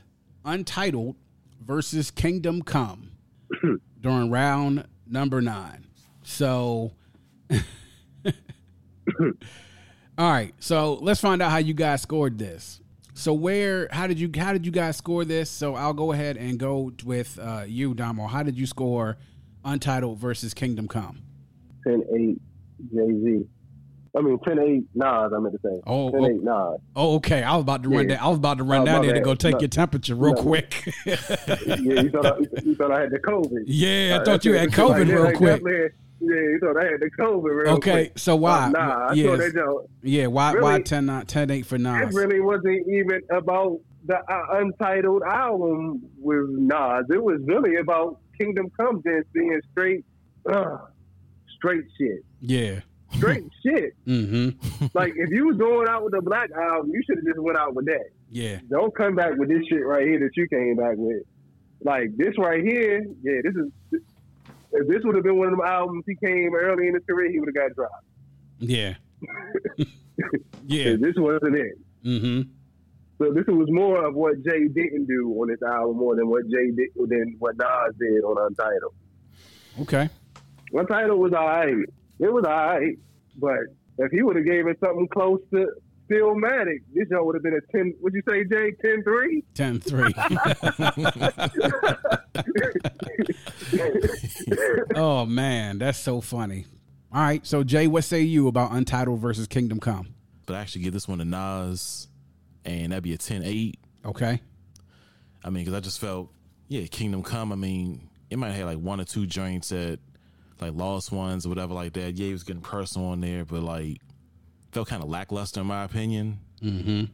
Untitled 0.45 1.15
versus 1.61 2.11
Kingdom 2.11 2.63
Come 2.63 3.13
during 4.01 4.31
round 4.31 4.87
number 5.07 5.41
nine. 5.41 5.87
So, 6.25 6.93
all 10.21 10.31
right. 10.31 10.55
So 10.61 10.95
let's 11.01 11.19
find 11.19 11.41
out 11.41 11.51
how 11.51 11.57
you 11.57 11.73
guys 11.73 12.03
scored 12.03 12.39
this. 12.39 12.81
So 13.15 13.33
where? 13.33 13.89
How 13.91 14.07
did 14.07 14.21
you? 14.21 14.31
How 14.37 14.53
did 14.53 14.67
you 14.67 14.73
guys 14.73 14.97
score 14.97 15.25
this? 15.25 15.49
So 15.51 15.75
I'll 15.75 15.95
go 15.95 16.13
ahead 16.13 16.37
and 16.37 16.59
go 16.59 16.93
with 17.05 17.39
uh, 17.41 17.65
you, 17.67 17.95
Damo. 17.95 18.27
How 18.27 18.43
did 18.43 18.59
you 18.59 18.67
score 18.67 19.17
Untitled 19.65 20.19
versus 20.19 20.53
Kingdom 20.53 20.89
Come? 20.89 21.23
10 21.87 22.03
8 22.15 22.41
Jay 22.95 23.21
Z. 23.25 23.47
I 24.15 24.21
mean, 24.23 24.39
10 24.41 24.59
8 24.59 24.83
Nas, 24.95 25.33
I 25.35 25.39
meant 25.39 25.55
to 25.55 25.61
say. 25.63 25.81
Oh, 25.87 26.11
10 26.11 26.21
oh. 26.21 26.27
8 26.27 26.33
Nas. 26.43 26.81
Oh, 26.97 27.15
okay. 27.17 27.43
I 27.43 27.55
was 27.55 27.63
about 27.63 27.83
to 27.85 27.89
run 27.89 28.09
Yeah. 28.09 28.17
down. 28.17 28.25
I 28.25 28.29
was 28.29 28.39
about 28.39 28.59
to 28.59 28.65
run 28.65 28.83
Oh, 28.83 28.85
down 28.85 29.03
there 29.03 29.15
to 29.15 29.21
go 29.21 29.35
take 29.35 29.55
No. 29.55 29.61
your 29.61 29.69
temperature 29.69 30.15
real 30.15 30.35
No. 30.35 30.43
quick. 30.43 30.93
yeah, 31.07 31.17
you 31.77 32.11
thought, 32.11 32.27
I, 32.27 32.39
you 32.63 32.75
thought 32.75 32.91
I 32.91 33.01
had 33.01 33.11
the 33.11 33.21
COVID. 33.21 33.63
yeah, 33.67 34.19
I 34.21 34.25
thought 34.25 34.45
you 34.45 34.53
had 34.55 34.69
like, 34.69 34.77
COVID 34.77 35.09
yeah, 35.09 35.15
real 35.15 35.25
like, 35.25 35.37
quick. 35.37 35.63
Yeah, 36.21 36.35
you 36.35 36.59
thought 36.61 36.77
I 36.77 36.85
had 36.85 37.01
the 37.01 37.11
COVID 37.19 37.63
real 37.65 37.73
Okay, 37.75 37.91
quick. 38.09 38.19
so 38.19 38.37
why? 38.37 38.65
Uh, 38.67 38.69
nah, 38.71 39.07
I 39.09 39.13
Yes. 39.15 39.27
saw 39.27 39.37
that 39.37 39.55
joke. 39.55 39.91
Yeah, 40.03 40.27
why? 40.27 40.53
Why 40.55 40.73
Really? 40.73 40.83
10, 40.83 41.07
not 41.07 41.29
10 41.29 41.51
8 41.51 41.65
for 41.67 41.79
Nas? 41.79 42.15
It 42.15 42.17
really 42.19 42.41
wasn't 42.41 42.87
even 42.89 43.23
about 43.31 43.81
the 44.07 44.19
uh, 44.19 44.47
untitled 44.59 45.23
album 45.23 46.03
with 46.19 46.49
Nas. 46.51 47.07
It 47.11 47.23
was 47.23 47.41
really 47.47 47.77
about 47.77 48.19
Kingdom 48.39 48.71
Come 48.79 49.03
just 49.03 49.33
being 49.33 49.61
straight, 49.73 50.05
uh, 50.51 50.79
straight 51.57 51.85
shit. 51.99 52.25
Yeah. 52.41 52.81
Straight 53.17 53.45
shit. 53.65 53.95
Mm-hmm. 54.07 54.87
Like 54.95 55.15
if 55.17 55.31
you 55.31 55.47
was 55.47 55.57
going 55.57 55.89
out 55.89 56.05
with 56.05 56.13
the 56.13 56.23
Black 56.23 56.51
album, 56.53 56.91
you 56.93 57.03
should 57.07 57.17
have 57.19 57.25
just 57.27 57.39
went 57.39 57.59
out 57.59 57.75
with 57.75 57.87
that. 57.87 58.11
Yeah. 58.31 58.59
Don't 58.71 58.95
come 58.95 59.17
back 59.17 59.37
with 59.37 59.49
this 59.49 59.67
shit 59.69 59.85
right 59.85 60.07
here 60.07 60.19
that 60.21 60.31
you 60.37 60.47
came 60.49 60.77
back 60.77 60.95
with. 60.97 61.23
Like 61.83 62.15
this 62.17 62.35
right 62.39 62.63
here, 62.63 63.05
yeah, 63.23 63.41
this 63.43 63.55
is. 63.55 64.01
If 64.73 64.89
this 64.89 65.03
would 65.05 65.17
have 65.17 65.25
been 65.25 65.39
one 65.39 65.49
of 65.49 65.59
them 65.59 65.67
albums 65.67 66.05
he 66.07 66.15
came 66.15 66.55
early 66.55 66.89
in 66.89 66.95
his 66.95 67.03
career, 67.09 67.31
he 67.31 67.41
would 67.41 67.49
have 67.49 67.69
got 67.69 67.75
dropped. 67.75 68.05
Yeah. 68.59 68.95
yeah. 70.67 70.97
This 70.99 71.15
wasn't 71.17 71.57
it. 71.57 71.79
Mm-hmm. 72.05 72.43
So 73.19 73.33
this 73.33 73.45
was 73.49 73.69
more 73.71 74.07
of 74.07 74.15
what 74.15 74.43
Jay 74.45 74.69
didn't 74.69 75.07
do 75.07 75.31
on 75.41 75.49
this 75.49 75.61
album 75.63 75.99
more 75.99 76.17
than 76.17 76.29
what 76.29 76.45
Jay 76.45 76.71
did 76.71 76.89
than 76.97 77.37
what 77.39 77.57
Nas 77.59 77.95
did 77.99 78.25
on 78.25 78.47
Untitled. 78.47 78.95
Okay. 79.81 80.09
Untitled 80.73 81.21
was 81.21 81.33
alright. 81.33 81.75
It 82.19 82.33
was 82.33 82.45
alright. 82.45 82.99
But 83.37 83.59
if 83.99 84.11
he 84.11 84.23
would 84.23 84.37
have 84.37 84.47
gave 84.47 84.67
it 84.67 84.79
something 84.83 85.09
close 85.09 85.41
to 85.53 85.71
Stillmatic, 86.11 86.83
this 86.93 87.09
show 87.11 87.25
would 87.25 87.37
have 87.37 87.43
been 87.43 87.55
a 87.55 87.61
ten 87.73 87.95
would 88.01 88.15
you 88.15 88.23
say, 88.29 88.45
Jay, 88.45 88.73
10-3? 88.85 89.43
10 89.55 89.81
3. 89.81 90.13
oh, 94.97 95.25
man. 95.27 95.79
That's 95.79 95.99
so 95.99 96.21
funny. 96.21 96.67
All 97.13 97.21
right. 97.21 97.47
So, 97.47 97.63
Jay, 97.63 97.87
what 97.87 98.05
say 98.05 98.23
you 98.23 98.49
about 98.49 98.73
Untitled 98.73 99.21
versus 99.21 99.47
Kingdom 99.47 99.79
Come? 99.79 100.15
But 100.47 100.57
I 100.57 100.61
actually 100.61 100.83
give 100.83 100.93
this 100.93 101.07
one 101.07 101.19
to 101.19 101.25
Nas, 101.25 102.09
and 102.65 102.93
that'd 102.93 103.05
be 103.05 103.15
a 103.15 103.19
10-8. 103.19 103.75
Okay. 104.07 104.41
I 105.45 105.51
mean, 105.51 105.65
because 105.65 105.75
I 105.75 105.81
just 105.81 106.01
felt, 106.01 106.33
yeah, 106.69 106.87
Kingdom 106.87 107.23
Come. 107.23 107.53
I 107.53 107.57
mean, 107.57 108.09
it 108.31 108.39
might 108.39 108.51
have 108.51 108.67
like 108.67 108.79
one 108.79 109.01
or 109.01 109.05
two 109.05 109.27
joints 109.27 109.69
that, 109.69 110.01
like 110.61 110.75
Lost 110.75 111.13
Ones 111.13 111.47
or 111.47 111.51
whatever 111.51 111.73
like 111.73 111.93
that. 111.95 112.15
Yeah, 112.15 112.27
he 112.27 112.33
was 112.33 112.43
getting 112.43 112.63
personal 112.63 113.09
on 113.09 113.21
there, 113.21 113.45
but 113.45 113.63
like, 113.63 113.99
felt 114.73 114.89
kind 114.89 115.03
of 115.03 115.09
lackluster 115.09 115.61
in 115.61 115.67
my 115.67 115.85
opinion. 115.85 116.41
Mm-hmm. 116.63 117.05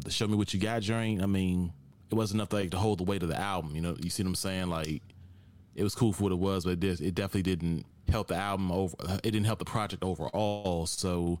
The 0.00 0.10
Show 0.10 0.26
Me 0.28 0.36
What 0.36 0.52
You 0.52 0.60
Got 0.60 0.82
joint, 0.82 1.22
I 1.22 1.26
mean, 1.26 1.72
it 2.10 2.14
wasn't 2.14 2.40
enough 2.40 2.52
like 2.52 2.70
to 2.70 2.76
hold 2.76 2.98
the 2.98 3.04
weight 3.04 3.22
of 3.22 3.28
the 3.28 3.38
album. 3.38 3.74
You 3.74 3.80
know, 3.80 3.96
you 4.00 4.10
see 4.10 4.22
what 4.22 4.30
I'm 4.30 4.34
saying? 4.34 4.68
Like, 4.68 5.02
it 5.74 5.82
was 5.82 5.94
cool 5.94 6.12
for 6.12 6.24
what 6.24 6.32
it 6.32 6.38
was, 6.38 6.64
but 6.64 6.72
it, 6.72 6.80
did, 6.80 7.00
it 7.00 7.14
definitely 7.14 7.42
didn't 7.42 7.86
help 8.08 8.28
the 8.28 8.36
album 8.36 8.70
over. 8.70 8.96
It 9.24 9.30
didn't 9.30 9.44
help 9.44 9.58
the 9.58 9.64
project 9.64 10.04
overall. 10.04 10.86
So, 10.86 11.40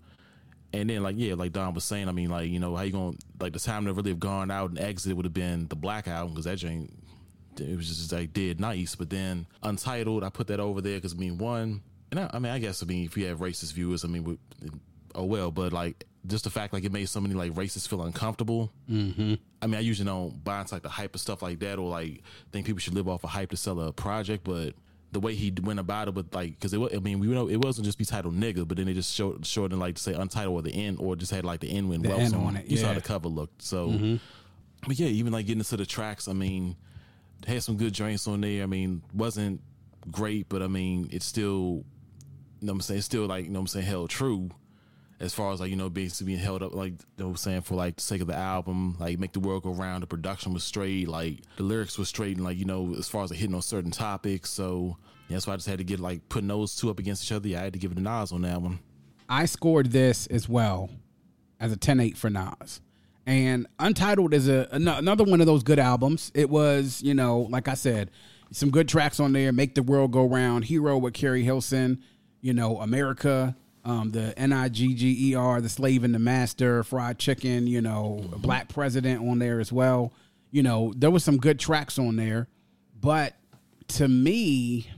and 0.72 0.88
then 0.90 1.02
like 1.02 1.16
yeah, 1.18 1.34
like 1.34 1.52
Don 1.52 1.74
was 1.74 1.84
saying, 1.84 2.08
I 2.08 2.12
mean, 2.12 2.30
like 2.30 2.50
you 2.50 2.58
know 2.58 2.74
how 2.74 2.82
you 2.82 2.92
going 2.92 3.14
to 3.14 3.18
like 3.40 3.52
the 3.52 3.60
time 3.60 3.84
to 3.86 3.92
really 3.92 4.10
have 4.10 4.20
gone 4.20 4.50
out 4.50 4.70
and 4.70 4.78
exited 4.78 5.16
would 5.16 5.26
have 5.26 5.34
been 5.34 5.68
the 5.68 5.76
Black 5.76 6.08
album 6.08 6.34
because 6.34 6.46
that 6.46 6.56
joint 6.56 6.92
it 7.60 7.76
was 7.76 7.88
just 7.88 8.12
like 8.12 8.32
did 8.32 8.60
nice. 8.60 8.94
But 8.94 9.10
then 9.10 9.46
Untitled, 9.62 10.24
I 10.24 10.28
put 10.28 10.48
that 10.48 10.60
over 10.60 10.80
there 10.80 10.96
because 10.96 11.14
I 11.14 11.16
mean 11.16 11.38
one, 11.38 11.82
and 12.10 12.20
I, 12.20 12.30
I 12.32 12.38
mean 12.38 12.52
I 12.52 12.58
guess 12.58 12.82
I 12.82 12.86
mean 12.86 13.04
if 13.04 13.16
you 13.16 13.26
have 13.26 13.38
racist 13.38 13.72
viewers, 13.72 14.04
I 14.04 14.08
mean 14.08 14.24
we, 14.24 14.38
oh 15.16 15.24
well, 15.24 15.50
but 15.50 15.72
like 15.72 16.04
just 16.26 16.44
the 16.44 16.50
fact 16.50 16.72
like 16.72 16.84
it 16.84 16.92
made 16.92 17.08
so 17.08 17.20
many 17.20 17.34
like 17.34 17.52
racists 17.52 17.88
feel 17.88 18.02
uncomfortable. 18.02 18.72
Mm-hmm. 18.90 19.34
I 19.62 19.66
mean 19.66 19.76
I 19.76 19.80
usually 19.80 20.06
don't 20.06 20.42
buy 20.42 20.60
into 20.60 20.74
like 20.74 20.82
the 20.82 20.88
hype 20.88 21.14
of 21.14 21.20
stuff 21.20 21.42
like 21.42 21.58
that 21.60 21.78
or 21.78 21.88
like 21.88 22.22
think 22.52 22.66
people 22.66 22.78
should 22.80 22.94
live 22.94 23.08
off 23.08 23.24
of 23.24 23.30
hype 23.30 23.50
to 23.50 23.56
sell 23.56 23.80
a 23.80 23.92
project, 23.92 24.44
but 24.44 24.74
the 25.12 25.20
way 25.20 25.34
he 25.34 25.52
went 25.62 25.78
about 25.78 26.08
it 26.08 26.14
with 26.14 26.34
like 26.34 26.50
because 26.50 26.74
it 26.74 26.78
was 26.78 26.92
I 26.94 26.98
mean 26.98 27.20
we 27.20 27.28
know 27.28 27.48
it 27.48 27.56
wasn't 27.56 27.86
just 27.86 27.98
be 27.98 28.04
titled 28.04 28.34
nigga, 28.34 28.66
but 28.66 28.76
then 28.76 28.86
they 28.86 28.94
just 28.94 29.14
showed 29.14 29.46
showed 29.46 29.72
in 29.72 29.78
like 29.78 29.94
to 29.96 30.02
say 30.02 30.12
untitled 30.12 30.54
or 30.54 30.62
the 30.62 30.74
end 30.74 30.98
or 31.00 31.16
just 31.16 31.32
had 31.32 31.44
like 31.44 31.60
the 31.60 31.70
end 31.70 31.88
when 31.88 32.02
The 32.02 32.10
Wells 32.10 32.32
on 32.32 32.56
it, 32.56 32.66
You 32.66 32.76
saw 32.76 32.92
the 32.92 33.00
cover 33.00 33.28
looked 33.28 33.62
so. 33.62 33.88
Mm-hmm. 33.88 34.16
But 34.86 34.98
yeah, 34.98 35.08
even 35.08 35.32
like 35.32 35.46
getting 35.46 35.60
into 35.60 35.76
the 35.76 35.86
tracks, 35.86 36.28
I 36.28 36.32
mean, 36.32 36.76
had 37.46 37.62
some 37.62 37.76
good 37.76 37.92
joints 37.92 38.28
on 38.28 38.40
there. 38.40 38.62
I 38.62 38.66
mean, 38.66 39.02
wasn't 39.12 39.60
great, 40.10 40.48
but 40.48 40.62
I 40.62 40.68
mean, 40.68 41.08
it's 41.10 41.26
still, 41.26 41.84
you 42.60 42.66
know 42.66 42.72
what 42.72 42.74
I'm 42.74 42.80
saying, 42.82 42.98
it's 42.98 43.06
still 43.06 43.26
like, 43.26 43.46
you 43.46 43.50
know 43.50 43.58
what 43.58 43.62
I'm 43.62 43.66
saying, 43.68 43.86
held 43.86 44.10
true 44.10 44.50
as 45.18 45.32
far 45.32 45.52
as 45.52 45.60
like, 45.60 45.70
you 45.70 45.76
know, 45.76 45.88
basically 45.88 46.26
being 46.34 46.38
held 46.44 46.62
up, 46.62 46.74
like, 46.74 46.94
what 47.16 47.26
I'm 47.26 47.36
saying, 47.36 47.62
for 47.62 47.74
like 47.74 47.96
the 47.96 48.02
sake 48.02 48.20
of 48.20 48.26
the 48.26 48.36
album, 48.36 48.96
like 49.00 49.18
Make 49.18 49.32
the 49.32 49.40
World 49.40 49.62
Go 49.62 49.70
Round, 49.70 50.02
the 50.02 50.06
production 50.06 50.52
was 50.52 50.64
straight, 50.64 51.08
like 51.08 51.38
the 51.56 51.62
lyrics 51.62 51.98
was 51.98 52.08
straight, 52.08 52.36
and 52.36 52.44
like, 52.44 52.58
you 52.58 52.64
know, 52.66 52.94
as 52.98 53.08
far 53.08 53.24
as 53.24 53.30
like 53.30 53.38
hitting 53.38 53.54
on 53.54 53.62
certain 53.62 53.90
topics. 53.90 54.50
So 54.50 54.98
yeah, 55.28 55.36
that's 55.36 55.46
why 55.46 55.54
I 55.54 55.56
just 55.56 55.68
had 55.68 55.78
to 55.78 55.84
get 55.84 56.00
like 56.00 56.28
putting 56.28 56.48
those 56.48 56.76
two 56.76 56.90
up 56.90 56.98
against 56.98 57.24
each 57.24 57.32
other. 57.32 57.48
Yeah, 57.48 57.60
I 57.60 57.64
had 57.64 57.72
to 57.72 57.78
give 57.78 57.92
it 57.92 57.98
a 57.98 58.02
Nas 58.02 58.32
on 58.32 58.42
that 58.42 58.60
one. 58.60 58.78
I 59.28 59.46
scored 59.46 59.90
this 59.90 60.26
as 60.28 60.48
well 60.48 60.90
as 61.58 61.72
a 61.72 61.76
10 61.76 62.00
8 62.00 62.16
for 62.16 62.30
Nas. 62.30 62.80
And 63.26 63.66
Untitled 63.80 64.32
is 64.34 64.48
a 64.48 64.68
an- 64.70 64.86
another 64.86 65.24
one 65.24 65.40
of 65.40 65.46
those 65.46 65.64
good 65.64 65.80
albums. 65.80 66.30
It 66.34 66.48
was, 66.48 67.02
you 67.02 67.12
know, 67.14 67.40
like 67.50 67.66
I 67.66 67.74
said, 67.74 68.10
some 68.52 68.70
good 68.70 68.88
tracks 68.88 69.18
on 69.18 69.32
there. 69.32 69.50
Make 69.52 69.74
the 69.74 69.82
World 69.82 70.12
Go 70.12 70.26
Round, 70.26 70.64
Hero 70.64 70.96
with 70.96 71.14
Keri 71.14 71.42
Hilson, 71.42 72.02
you 72.40 72.52
know, 72.54 72.78
America, 72.80 73.56
um, 73.86 74.10
the 74.10 74.36
N 74.36 74.52
I 74.52 74.68
G 74.68 74.94
G 74.94 75.30
E 75.30 75.34
R, 75.36 75.60
The 75.60 75.68
Slave 75.68 76.02
and 76.02 76.12
the 76.12 76.18
Master, 76.18 76.82
Fried 76.82 77.18
Chicken, 77.18 77.68
you 77.68 77.80
know, 77.80 78.28
Black 78.38 78.68
President 78.68 79.26
on 79.26 79.38
there 79.38 79.60
as 79.60 79.72
well. 79.72 80.12
You 80.50 80.64
know, 80.64 80.92
there 80.96 81.10
was 81.10 81.22
some 81.22 81.38
good 81.38 81.60
tracks 81.60 81.98
on 81.98 82.16
there. 82.16 82.48
But 83.00 83.36
to 83.88 84.08
me, 84.08 84.90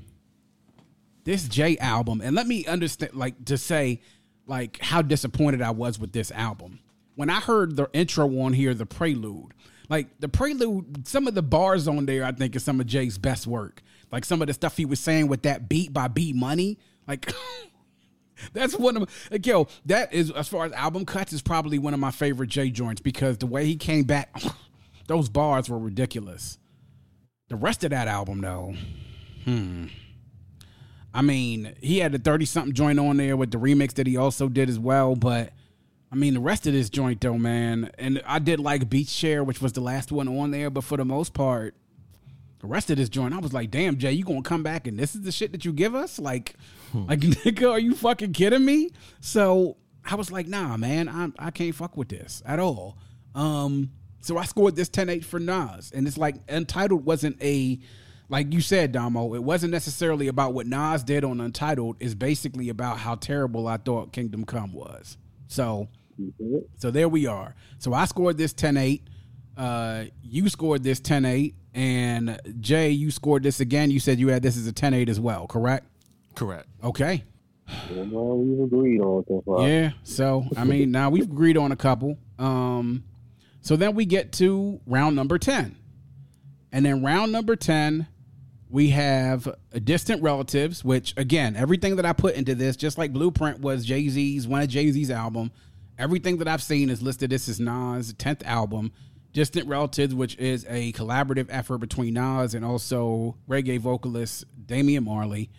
this 1.24 1.46
J 1.46 1.76
album, 1.76 2.22
and 2.22 2.34
let 2.34 2.46
me 2.46 2.64
understand, 2.64 3.12
like, 3.14 3.44
to 3.44 3.58
say, 3.58 4.00
like, 4.46 4.78
how 4.80 5.02
disappointed 5.02 5.60
I 5.60 5.70
was 5.70 5.98
with 5.98 6.12
this 6.12 6.30
album. 6.30 6.80
When 7.14 7.28
I 7.28 7.40
heard 7.40 7.76
the 7.76 7.90
intro 7.92 8.26
on 8.40 8.54
here, 8.54 8.72
the 8.72 8.86
prelude, 8.86 9.52
like, 9.90 10.18
the 10.20 10.28
prelude, 10.28 11.06
some 11.06 11.26
of 11.26 11.34
the 11.34 11.42
bars 11.42 11.86
on 11.86 12.06
there, 12.06 12.24
I 12.24 12.32
think, 12.32 12.56
is 12.56 12.64
some 12.64 12.80
of 12.80 12.86
Jay's 12.86 13.18
best 13.18 13.46
work. 13.46 13.82
Like, 14.10 14.24
some 14.24 14.40
of 14.40 14.48
the 14.48 14.54
stuff 14.54 14.78
he 14.78 14.86
was 14.86 15.00
saying 15.00 15.28
with 15.28 15.42
that 15.42 15.68
beat 15.68 15.92
by 15.92 16.08
beat 16.08 16.34
money, 16.34 16.78
like, 17.06 17.30
that's 18.52 18.76
one 18.76 18.96
of 18.96 19.28
like, 19.30 19.46
yo, 19.46 19.68
that 19.86 20.12
is, 20.12 20.30
as 20.30 20.48
far 20.48 20.66
as 20.66 20.72
album 20.72 21.04
cuts, 21.04 21.32
is 21.32 21.42
probably 21.42 21.78
one 21.78 21.94
of 21.94 22.00
my 22.00 22.10
favorite 22.10 22.48
Jay 22.48 22.70
joints 22.70 23.00
because 23.00 23.38
the 23.38 23.46
way 23.46 23.64
he 23.64 23.76
came 23.76 24.04
back, 24.04 24.42
those 25.06 25.28
bars 25.28 25.68
were 25.68 25.78
ridiculous. 25.78 26.58
The 27.48 27.56
rest 27.56 27.84
of 27.84 27.90
that 27.90 28.08
album, 28.08 28.40
though, 28.40 28.74
hmm. 29.44 29.86
I 31.14 31.22
mean, 31.22 31.74
he 31.80 31.98
had 31.98 32.14
a 32.14 32.18
30 32.18 32.44
something 32.44 32.74
joint 32.74 32.98
on 32.98 33.16
there 33.16 33.36
with 33.36 33.50
the 33.50 33.58
remix 33.58 33.94
that 33.94 34.06
he 34.06 34.16
also 34.16 34.48
did 34.48 34.68
as 34.68 34.78
well, 34.78 35.16
but 35.16 35.52
I 36.12 36.16
mean, 36.16 36.34
the 36.34 36.40
rest 36.40 36.66
of 36.66 36.72
this 36.72 36.90
joint 36.90 37.20
though, 37.20 37.38
man, 37.38 37.90
and 37.98 38.22
I 38.26 38.38
did 38.38 38.60
like 38.60 38.88
Beach 38.88 39.14
Chair, 39.14 39.42
which 39.42 39.60
was 39.60 39.72
the 39.72 39.80
last 39.80 40.12
one 40.12 40.28
on 40.28 40.50
there, 40.50 40.70
but 40.70 40.84
for 40.84 40.96
the 40.96 41.04
most 41.04 41.34
part, 41.34 41.74
the 42.60 42.66
rest 42.66 42.90
of 42.90 42.96
this 42.96 43.08
joint, 43.08 43.34
I 43.34 43.38
was 43.38 43.52
like, 43.52 43.70
damn, 43.70 43.98
Jay, 43.98 44.12
you 44.12 44.24
gonna 44.24 44.42
come 44.42 44.62
back 44.62 44.86
and 44.86 44.98
this 44.98 45.14
is 45.14 45.22
the 45.22 45.32
shit 45.32 45.52
that 45.52 45.64
you 45.64 45.72
give 45.72 45.94
us? 45.94 46.18
Like, 46.18 46.54
like 47.08 47.20
nigga, 47.20 47.70
are 47.70 47.78
you 47.78 47.94
fucking 47.94 48.32
kidding 48.32 48.64
me? 48.64 48.90
So 49.20 49.76
I 50.04 50.14
was 50.14 50.30
like, 50.30 50.46
nah, 50.46 50.76
man, 50.76 51.08
I 51.08 51.28
I 51.38 51.50
can't 51.50 51.74
fuck 51.74 51.96
with 51.96 52.08
this 52.08 52.42
at 52.46 52.58
all. 52.58 52.98
Um, 53.34 53.90
so 54.20 54.36
I 54.36 54.44
scored 54.44 54.74
this 54.74 54.88
10-8 54.88 55.24
for 55.24 55.38
Nas, 55.38 55.92
and 55.94 56.06
it's 56.06 56.18
like 56.18 56.36
Untitled 56.48 57.04
wasn't 57.04 57.42
a 57.42 57.78
like 58.28 58.52
you 58.52 58.60
said, 58.60 58.92
Damo, 58.92 59.34
it 59.34 59.42
wasn't 59.42 59.72
necessarily 59.72 60.28
about 60.28 60.52
what 60.52 60.66
Nas 60.66 61.02
did 61.02 61.24
on 61.24 61.40
Untitled. 61.40 61.96
It's 62.00 62.14
basically 62.14 62.68
about 62.68 62.98
how 62.98 63.14
terrible 63.14 63.66
I 63.66 63.78
thought 63.78 64.12
Kingdom 64.12 64.44
Come 64.44 64.72
was. 64.72 65.16
So, 65.46 65.88
so 66.76 66.90
there 66.90 67.08
we 67.08 67.26
are. 67.26 67.54
So 67.78 67.94
I 67.94 68.04
scored 68.04 68.36
this 68.36 68.52
10-8. 68.52 69.00
Uh, 69.56 70.04
you 70.22 70.48
scored 70.50 70.82
this 70.82 71.00
10-8. 71.00 71.54
And 71.72 72.38
Jay, 72.60 72.90
you 72.90 73.10
scored 73.10 73.42
this 73.42 73.60
again. 73.60 73.90
You 73.90 74.00
said 74.00 74.18
you 74.18 74.28
had 74.28 74.42
this 74.42 74.56
as 74.58 74.66
a 74.66 74.72
10-8 74.72 75.08
as 75.08 75.18
well, 75.18 75.46
correct? 75.46 75.86
Correct. 76.38 76.68
Okay. 76.84 77.24
Well, 77.90 78.38
we've 78.38 78.64
agreed 78.64 79.00
on 79.00 79.24
so 79.26 79.42
far. 79.44 79.68
Yeah. 79.68 79.90
So 80.04 80.46
I 80.56 80.64
mean, 80.64 80.90
now 80.92 81.10
we've 81.10 81.24
agreed 81.30 81.56
on 81.56 81.72
a 81.72 81.76
couple. 81.76 82.16
Um, 82.38 83.02
so 83.60 83.74
then 83.74 83.94
we 83.94 84.06
get 84.06 84.32
to 84.34 84.80
round 84.86 85.16
number 85.16 85.38
ten, 85.38 85.76
and 86.72 86.86
then 86.86 87.02
round 87.02 87.32
number 87.32 87.56
ten, 87.56 88.06
we 88.70 88.90
have 88.90 89.52
distant 89.82 90.22
relatives. 90.22 90.84
Which 90.84 91.12
again, 91.16 91.56
everything 91.56 91.96
that 91.96 92.06
I 92.06 92.12
put 92.12 92.36
into 92.36 92.54
this, 92.54 92.76
just 92.76 92.98
like 92.98 93.12
Blueprint 93.12 93.60
was 93.60 93.84
Jay 93.84 94.08
Z's 94.08 94.46
one 94.46 94.62
of 94.62 94.68
Jay 94.68 94.90
Z's 94.92 95.10
album. 95.10 95.50
Everything 95.98 96.38
that 96.38 96.46
I've 96.46 96.62
seen 96.62 96.88
is 96.88 97.02
listed. 97.02 97.30
This 97.30 97.48
is 97.48 97.58
Nas' 97.58 98.12
tenth 98.12 98.46
album. 98.46 98.92
Distant 99.32 99.68
Relatives, 99.68 100.14
which 100.14 100.36
is 100.38 100.64
a 100.68 100.92
collaborative 100.92 101.48
effort 101.50 101.78
between 101.78 102.14
Nas 102.14 102.54
and 102.54 102.64
also 102.64 103.36
reggae 103.48 103.78
vocalist 103.78 104.44
Damian 104.66 105.04
Marley, 105.04 105.50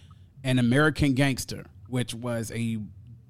and 0.43 0.60
American 0.60 1.13
Gangster, 1.13 1.65
which 1.88 2.13
was 2.13 2.52
a 2.52 2.80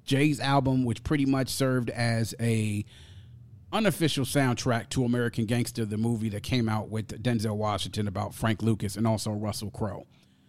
Jay's 0.04 0.40
album, 0.40 0.84
which 0.84 1.02
pretty 1.04 1.26
much 1.26 1.48
served 1.48 1.90
as 1.90 2.34
a 2.40 2.84
unofficial 3.72 4.24
soundtrack 4.24 4.88
to 4.90 5.04
American 5.04 5.46
Gangster, 5.46 5.84
the 5.84 5.96
movie 5.96 6.28
that 6.30 6.42
came 6.42 6.68
out 6.68 6.88
with 6.88 7.22
Denzel 7.22 7.56
Washington 7.56 8.08
about 8.08 8.34
Frank 8.34 8.62
Lucas 8.62 8.96
and 8.96 9.06
also 9.06 9.30
Russell 9.30 9.70
Crowe. 9.70 10.06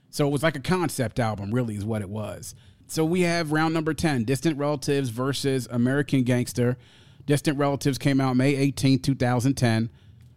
So 0.09 0.27
it 0.27 0.31
was 0.31 0.43
like 0.43 0.55
a 0.55 0.61
concept 0.61 1.19
album, 1.19 1.51
really, 1.51 1.75
is 1.75 1.85
what 1.85 2.01
it 2.01 2.09
was. 2.09 2.55
So 2.87 3.05
we 3.05 3.21
have 3.21 3.51
round 3.51 3.73
number 3.73 3.93
10 3.93 4.25
Distant 4.25 4.57
Relatives 4.57 5.09
versus 5.09 5.67
American 5.71 6.23
Gangster. 6.23 6.77
Distant 7.25 7.57
Relatives 7.57 7.97
came 7.97 8.19
out 8.19 8.35
May 8.35 8.55
18, 8.55 8.99
2010. 8.99 9.89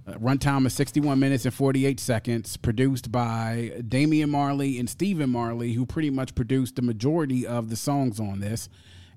Uh, 0.06 0.12
runtime 0.14 0.66
is 0.66 0.74
61 0.74 1.18
minutes 1.18 1.44
and 1.44 1.54
48 1.54 1.98
seconds. 1.98 2.56
Produced 2.56 3.10
by 3.10 3.82
Damian 3.88 4.30
Marley 4.30 4.78
and 4.78 4.88
Stephen 4.88 5.30
Marley, 5.30 5.72
who 5.72 5.86
pretty 5.86 6.10
much 6.10 6.34
produced 6.34 6.76
the 6.76 6.82
majority 6.82 7.46
of 7.46 7.70
the 7.70 7.76
songs 7.76 8.20
on 8.20 8.40
this. 8.40 8.68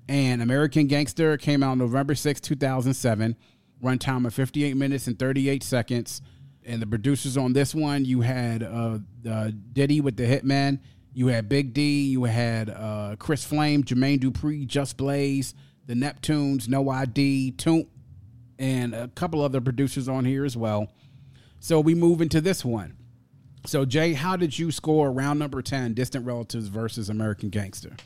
And 0.08 0.40
American 0.40 0.86
Gangster 0.86 1.36
came 1.36 1.62
out 1.62 1.76
November 1.76 2.14
6, 2.14 2.40
2007. 2.40 3.36
Runtime 3.82 4.26
of 4.26 4.34
58 4.34 4.76
minutes 4.76 5.06
and 5.06 5.18
38 5.18 5.62
seconds. 5.62 6.22
And 6.64 6.80
the 6.80 6.86
producers 6.86 7.36
on 7.36 7.52
this 7.52 7.74
one, 7.74 8.04
you 8.04 8.22
had 8.22 8.62
uh, 8.62 8.98
uh, 9.28 9.50
Diddy 9.72 10.00
with 10.00 10.16
the 10.16 10.24
Hitman. 10.24 10.80
You 11.12 11.28
had 11.28 11.48
Big 11.48 11.74
D. 11.74 12.08
You 12.08 12.24
had 12.24 12.70
uh, 12.70 13.16
Chris 13.18 13.44
Flame, 13.44 13.84
Jermaine 13.84 14.20
Dupri, 14.20 14.66
Just 14.66 14.96
Blaze, 14.96 15.54
the 15.86 15.94
Neptunes, 15.94 16.68
No 16.68 16.88
ID, 16.88 17.54
Toomp, 17.56 17.88
and 18.58 18.94
a 18.94 19.08
couple 19.08 19.40
other 19.40 19.60
producers 19.60 20.08
on 20.08 20.24
here 20.24 20.44
as 20.44 20.56
well. 20.56 20.88
So 21.60 21.80
we 21.80 21.94
move 21.94 22.20
into 22.20 22.40
this 22.40 22.64
one. 22.64 22.96
So 23.66 23.84
Jay, 23.84 24.12
how 24.12 24.36
did 24.36 24.58
you 24.58 24.70
score 24.70 25.10
round 25.12 25.38
number 25.38 25.60
10, 25.62 25.94
Distant 25.94 26.24
Relatives 26.24 26.68
versus 26.68 27.10
American 27.10 27.48
Gangster? 27.50 27.96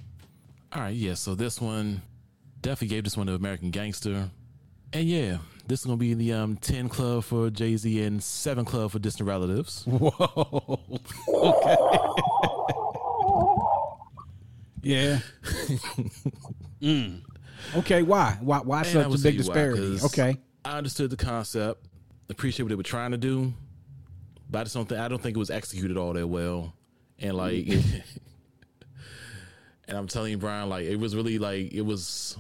All 0.73 0.83
right, 0.83 0.95
yeah. 0.95 1.15
So 1.15 1.35
this 1.35 1.61
one 1.61 2.03
definitely 2.63 2.95
gave 2.95 3.05
this 3.05 3.17
one 3.17 3.27
to 3.27 3.35
American 3.35 3.71
Gangster, 3.71 4.31
and 4.95 5.05
yeah, 5.05 5.39
this 5.67 5.81
is 5.81 5.87
gonna 5.87 5.99
be 5.99 6.15
the 6.15 6.33
um 6.33 6.57
ten 6.57 6.89
club 6.89 7.25
for 7.25 7.51
Jay 7.51 7.77
Z 7.77 8.03
and 8.03 8.23
seven 8.23 8.65
club 8.65 8.91
for 8.91 8.99
Distant 8.99 9.29
Relatives. 9.29 9.85
Whoa. 9.87 10.81
Okay. 11.29 11.77
yeah. 14.83 15.19
mm. 16.83 17.21
Okay, 17.77 18.03
why? 18.03 18.39
Why 18.41 18.59
why 18.59 18.83
such 18.83 19.07
a 19.07 19.19
big 19.19 19.35
you 19.37 19.45
why, 19.45 20.07
okay. 20.07 20.37
I 20.65 20.79
understood 20.79 21.11
the 21.11 21.17
concept, 21.17 21.87
appreciate 22.29 22.65
what 22.65 22.71
they 22.71 22.77
were 22.77 22.83
trying 22.83 23.11
to 23.13 23.17
do, 23.17 23.53
but 24.51 24.61
I 24.61 24.63
just 24.65 24.75
don't 24.75 24.89
think 24.89 25.01
I 25.01 25.09
don't 25.09 25.21
think 25.21 25.37
it 25.37 25.41
was 25.41 25.51
executed 25.51 25.97
all 25.97 26.13
that 26.13 26.27
well, 26.27 26.75
and 27.19 27.37
like. 27.37 27.69
And 29.89 29.99
I'm 29.99 30.07
telling 30.07 30.31
you, 30.31 30.39
Brian, 30.39 30.69
like 30.69 30.87
it 30.87 30.97
was 30.97 31.15
really 31.15 31.39
like 31.39 31.73
it 31.73 31.83
was 31.83 32.39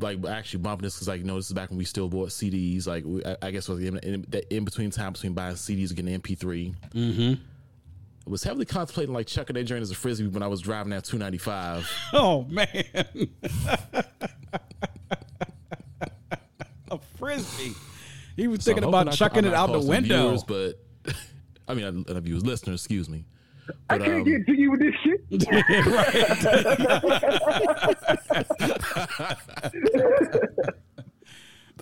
like 0.00 0.24
actually 0.24 0.60
bumping 0.60 0.84
this 0.84 0.94
because 0.94 1.08
like 1.08 1.20
you 1.20 1.26
know 1.26 1.36
this 1.36 1.46
is 1.46 1.52
back 1.52 1.68
when 1.68 1.78
we 1.78 1.84
still 1.84 2.08
bought 2.08 2.30
CDs. 2.30 2.86
Like 2.86 3.04
we, 3.04 3.24
I, 3.24 3.36
I 3.42 3.50
guess 3.50 3.68
was 3.68 3.82
in, 3.82 3.98
in, 3.98 4.24
that 4.28 4.50
in 4.54 4.64
between 4.64 4.90
time 4.90 5.12
between 5.12 5.34
buying 5.34 5.56
CDs 5.56 5.88
and 5.88 5.96
getting 5.96 6.20
MP3. 6.20 6.74
Mm-hmm. 6.94 7.42
I 8.26 8.30
was 8.30 8.44
heavily 8.44 8.66
contemplating 8.66 9.12
like 9.12 9.26
chucking 9.26 9.54
that 9.54 9.64
joint 9.64 9.82
as 9.82 9.90
a 9.90 9.94
frisbee 9.94 10.28
when 10.28 10.42
I 10.42 10.46
was 10.46 10.60
driving 10.60 10.90
that 10.90 11.04
295. 11.04 11.90
Oh 12.12 12.44
man. 12.44 12.66
a 16.90 16.98
frisbee. 17.18 17.74
He 18.36 18.48
was 18.48 18.64
So 18.64 18.70
thinking 18.72 18.88
about 18.88 19.08
I- 19.08 19.12
chucking 19.12 19.44
it 19.44 19.54
out 19.54 19.70
the 19.72 19.80
window. 19.80 20.28
viewers, 20.28 20.44
but 20.44 20.74
I 21.68 21.74
mean, 21.74 22.04
not 22.08 22.22
viewers, 22.22 22.44
listeners, 22.44 22.80
excuse 22.80 23.08
me. 23.08 23.24
I 23.88 23.98
can't 23.98 24.12
um, 24.14 24.24
get 24.24 24.44
to 24.46 24.52
you 24.52 24.72
with 24.72 24.80
this 24.80 24.94
shit. 25.04 25.20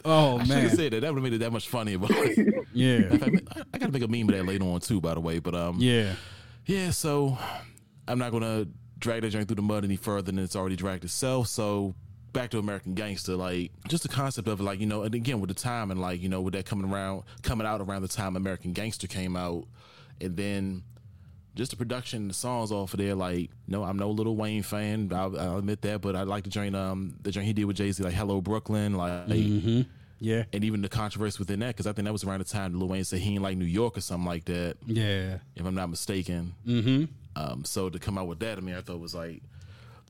oh 0.04 0.36
I 0.38 0.40
should 0.40 0.48
man. 0.48 0.62
have 0.64 0.72
said 0.74 0.92
that. 0.92 1.00
That 1.00 1.12
would 1.14 1.22
have 1.22 1.24
made 1.24 1.32
it 1.34 1.38
that 1.38 1.52
much 1.52 1.68
funnier. 1.68 1.98
But 1.98 2.10
Yeah. 2.72 3.08
I, 3.10 3.30
I 3.74 3.78
gotta 3.78 3.92
make 3.92 4.02
a 4.02 4.08
meme 4.08 4.28
of 4.28 4.34
that 4.36 4.46
later 4.46 4.64
on 4.64 4.80
too, 4.80 5.00
by 5.00 5.14
the 5.14 5.20
way. 5.20 5.38
But 5.38 5.54
um, 5.54 5.76
Yeah. 5.78 6.12
yeah. 6.66 6.90
So 6.90 7.38
I'm 8.06 8.18
not 8.18 8.32
gonna 8.32 8.66
drag 8.98 9.22
that 9.22 9.30
joint 9.30 9.48
through 9.48 9.56
the 9.56 9.62
mud 9.62 9.84
any 9.84 9.96
further 9.96 10.22
than 10.22 10.38
it's 10.38 10.56
already 10.56 10.76
dragged 10.76 11.04
itself. 11.04 11.48
So 11.48 11.94
back 12.32 12.50
to 12.50 12.58
American 12.58 12.94
Gangster, 12.94 13.34
like 13.36 13.70
just 13.88 14.02
the 14.02 14.08
concept 14.08 14.48
of 14.48 14.60
it, 14.60 14.62
like 14.62 14.80
you 14.80 14.86
know, 14.86 15.02
and 15.02 15.14
again 15.14 15.40
with 15.40 15.48
the 15.48 15.54
time 15.54 15.90
and 15.90 16.00
like 16.00 16.20
you 16.22 16.28
know 16.28 16.40
with 16.40 16.54
that 16.54 16.66
coming 16.66 16.90
around, 16.90 17.22
coming 17.42 17.66
out 17.66 17.80
around 17.80 18.02
the 18.02 18.08
time 18.08 18.36
American 18.36 18.72
Gangster 18.72 19.06
came 19.06 19.36
out, 19.36 19.66
and 20.20 20.36
then 20.36 20.82
just 21.54 21.72
the 21.72 21.76
production 21.76 22.28
the 22.28 22.34
songs 22.34 22.70
off 22.70 22.94
of 22.94 22.98
there, 22.98 23.14
like 23.14 23.50
no, 23.66 23.82
I'm 23.82 23.96
no 23.96 24.10
Lil 24.10 24.36
Wayne 24.36 24.62
fan. 24.62 25.10
I'll, 25.12 25.38
I'll 25.38 25.58
admit 25.58 25.82
that, 25.82 26.00
but 26.00 26.14
I 26.14 26.22
like 26.22 26.44
the 26.44 26.50
joint, 26.50 26.76
um, 26.76 27.16
the 27.22 27.30
joint 27.32 27.46
he 27.46 27.52
did 27.52 27.64
with 27.64 27.76
Jay 27.76 27.90
Z, 27.90 28.02
like 28.04 28.12
Hello 28.14 28.40
Brooklyn, 28.40 28.94
like 28.94 29.28
Yeah. 30.20 30.44
and 30.52 30.64
even 30.64 30.82
the 30.82 30.88
controversy 30.88 31.36
within 31.38 31.60
that, 31.60 31.68
because 31.68 31.86
I 31.86 31.92
think 31.92 32.04
that 32.06 32.12
was 32.12 32.24
around 32.24 32.40
the 32.40 32.44
time 32.44 32.78
Lil 32.78 32.88
Wayne 32.88 33.04
said 33.04 33.20
he 33.20 33.34
ain't 33.34 33.42
like 33.42 33.56
New 33.56 33.64
York 33.64 33.96
or 33.96 34.00
something 34.00 34.26
like 34.26 34.44
that, 34.44 34.76
Yeah. 34.86 35.38
if 35.56 35.64
I'm 35.66 35.74
not 35.74 35.90
mistaken. 35.90 36.54
Mm-hmm. 36.66 37.04
Um, 37.34 37.64
so 37.64 37.88
to 37.88 37.98
come 37.98 38.18
out 38.18 38.26
with 38.28 38.38
that, 38.40 38.58
I 38.58 38.60
mean, 38.60 38.74
I 38.76 38.80
thought 38.80 38.94
it 38.96 39.00
was 39.00 39.14
like 39.14 39.42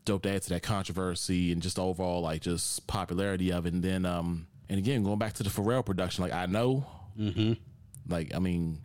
dope 0.05 0.23
to 0.23 0.31
add 0.31 0.43
to 0.43 0.49
that 0.51 0.63
controversy 0.63 1.53
and 1.53 1.63
just 1.63 1.79
overall 1.79 2.23
like 2.23 2.43
just 2.43 2.87
popularity 2.87 3.53
of 3.53 3.67
it. 3.67 3.73
And 3.73 3.83
then, 3.83 4.05
um, 4.05 4.47
and 4.69 4.79
again, 4.79 5.03
going 5.03 5.19
back 5.19 5.35
to 5.35 5.43
the 5.43 5.51
Pharrell 5.51 5.85
production, 5.85 6.23
like 6.23 6.33
I 6.33 6.47
know, 6.47 6.87
mm-hmm. 7.19 7.55
like 8.09 8.35
I 8.35 8.39
mean, 8.39 8.81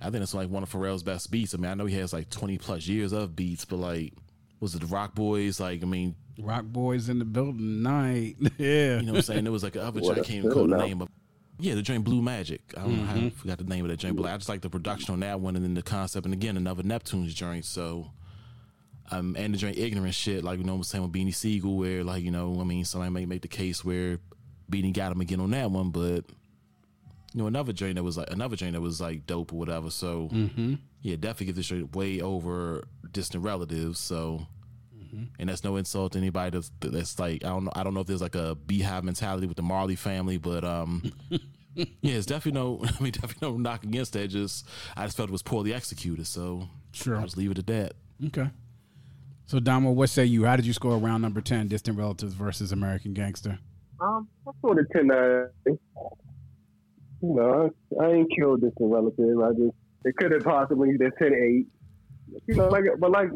I 0.00 0.10
think 0.10 0.22
it's 0.22 0.34
like 0.34 0.48
one 0.48 0.62
of 0.62 0.70
Pharrell's 0.70 1.02
best 1.02 1.30
beats. 1.30 1.54
I 1.54 1.58
mean, 1.58 1.70
I 1.70 1.74
know 1.74 1.86
he 1.86 1.96
has 1.96 2.12
like 2.12 2.30
20 2.30 2.58
plus 2.58 2.86
years 2.86 3.12
of 3.12 3.36
beats, 3.36 3.64
but 3.64 3.76
like, 3.76 4.14
was 4.60 4.74
it 4.74 4.80
the 4.80 4.86
Roc 4.86 5.14
Boys? 5.14 5.60
Like, 5.60 5.82
I 5.82 5.86
mean, 5.86 6.14
Roc 6.38 6.64
boys 6.64 7.08
in 7.08 7.18
the 7.18 7.24
building 7.24 7.58
tonight. 7.58 8.36
yeah. 8.58 8.96
You 8.96 9.02
know 9.02 9.12
what 9.12 9.18
I'm 9.18 9.22
saying? 9.22 9.46
It 9.46 9.50
was 9.50 9.62
like 9.62 9.76
a 9.76 9.82
other 9.82 10.00
What 10.00 10.16
joint, 10.16 10.18
I 10.18 10.20
a 10.22 10.24
can't 10.24 10.38
even 10.38 10.52
quote 10.52 10.70
the 10.70 10.76
name 10.78 11.02
of. 11.02 11.08
Yeah, 11.58 11.74
the 11.74 11.82
joint 11.82 12.04
Blue 12.04 12.22
Magic. 12.22 12.62
I 12.76 12.80
don't 12.82 12.96
know 12.96 13.04
how 13.04 13.14
I 13.14 13.18
Mm-hmm. 13.18 13.28
forgot 13.36 13.58
the 13.58 13.64
name 13.64 13.84
of 13.84 13.90
that 13.90 13.98
joint, 13.98 14.16
but 14.16 14.24
I 14.24 14.34
just 14.36 14.48
like 14.48 14.62
the 14.62 14.70
production 14.70 15.12
on 15.12 15.20
that 15.20 15.40
one 15.40 15.56
and 15.56 15.64
then 15.64 15.74
the 15.74 15.82
concept. 15.82 16.24
And 16.24 16.32
again, 16.32 16.56
another 16.56 16.82
Neptune's 16.82 17.34
joint. 17.34 17.66
So, 17.66 18.12
um, 19.10 19.34
and 19.38 19.52
the 19.54 19.58
drink 19.58 19.76
Ignorant 19.78 20.14
shit, 20.14 20.44
like 20.44 20.58
you 20.58 20.64
know, 20.64 20.72
what 20.74 20.78
I'm 20.78 20.84
saying 20.84 21.04
with 21.04 21.12
Beanie 21.12 21.34
Sigel, 21.34 21.76
where 21.76 22.04
like 22.04 22.22
you 22.22 22.30
know, 22.30 22.58
I 22.60 22.64
mean, 22.64 22.84
somebody 22.84 23.10
may 23.12 23.26
make 23.26 23.42
the 23.42 23.48
case 23.48 23.84
where 23.84 24.18
Beanie 24.70 24.92
got 24.92 25.12
him 25.12 25.20
again 25.20 25.40
on 25.40 25.50
that 25.50 25.70
one, 25.70 25.90
but 25.90 26.24
you 27.32 27.40
know, 27.40 27.46
another 27.46 27.72
joint 27.72 27.96
that 27.96 28.02
was 28.02 28.16
like 28.16 28.30
another 28.30 28.56
joint 28.56 28.72
that 28.72 28.80
was 28.80 29.00
like 29.00 29.26
dope 29.26 29.52
or 29.52 29.56
whatever. 29.58 29.90
So, 29.90 30.28
Mm-hmm. 30.32 30.74
yeah, 31.02 31.16
definitely 31.16 31.46
give 31.46 31.56
this 31.56 31.66
joint 31.66 31.94
way 31.94 32.20
over 32.20 32.84
distant 33.12 33.44
relatives. 33.44 33.98
So. 34.00 34.46
Mm-hmm. 34.96 35.24
And 35.40 35.48
that's 35.48 35.64
no 35.64 35.74
insult 35.74 36.12
to 36.12 36.18
anybody 36.18 36.50
that's 36.56 36.70
that's 36.78 37.18
like 37.18 37.44
I 37.44 37.48
don't 37.48 37.64
know 37.64 37.72
I 37.74 37.82
don't 37.82 37.94
know 37.94 38.00
if 38.00 38.06
there's 38.06 38.20
like 38.22 38.36
a 38.36 38.54
beehive 38.54 39.02
mentality 39.02 39.48
with 39.48 39.56
the 39.56 39.62
Marley 39.62 39.96
family, 39.96 40.36
but 40.36 40.62
um 40.62 41.02
yeah, 41.74 41.84
it's 42.02 42.26
definitely 42.26 42.60
no 42.60 42.80
I 43.00 43.02
mean 43.02 43.10
definitely 43.10 43.48
no 43.48 43.56
knock 43.56 43.82
against 43.82 44.12
that. 44.12 44.28
Just 44.28 44.68
I 44.96 45.06
just 45.06 45.16
felt 45.16 45.28
it 45.28 45.32
was 45.32 45.42
poorly 45.42 45.74
executed, 45.74 46.28
so 46.28 46.68
Sure. 46.92 47.16
I'll 47.16 47.24
just 47.24 47.36
leave 47.36 47.50
it 47.50 47.58
at 47.58 47.66
that. 47.66 47.94
Okay. 48.26 48.50
So 49.50 49.58
Damo, 49.58 49.90
what 49.90 50.08
say 50.10 50.26
you? 50.26 50.44
How 50.44 50.54
did 50.54 50.64
you 50.64 50.72
score 50.72 50.96
round 50.96 51.22
number 51.22 51.40
ten, 51.40 51.66
Distant 51.66 51.98
Relatives 51.98 52.34
versus 52.34 52.70
American 52.70 53.12
Gangster? 53.14 53.58
Um, 54.00 54.28
I 54.46 54.52
sort 54.60 54.78
of 54.78 54.86
ten 54.90 55.08
nine. 55.08 55.46
You 55.66 55.78
know, 57.20 57.72
I, 58.00 58.04
I 58.04 58.12
ain't 58.12 58.30
killed 58.38 58.60
Distant 58.60 58.92
Relatives. 58.92 59.40
I 59.42 59.50
just 59.50 59.74
it 60.04 60.14
could 60.18 60.30
have 60.30 60.44
possibly 60.44 60.96
been 60.96 61.10
ten 61.20 61.34
eight. 61.34 61.66
You 62.46 62.54
know, 62.54 62.68
like 62.68 62.84
but 63.00 63.10
like 63.10 63.30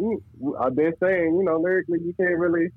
I've 0.60 0.76
been 0.76 0.92
saying, 1.02 1.34
you 1.36 1.42
know, 1.42 1.58
lyrically 1.58 1.98
you 2.04 2.14
can't 2.16 2.38
really 2.38 2.68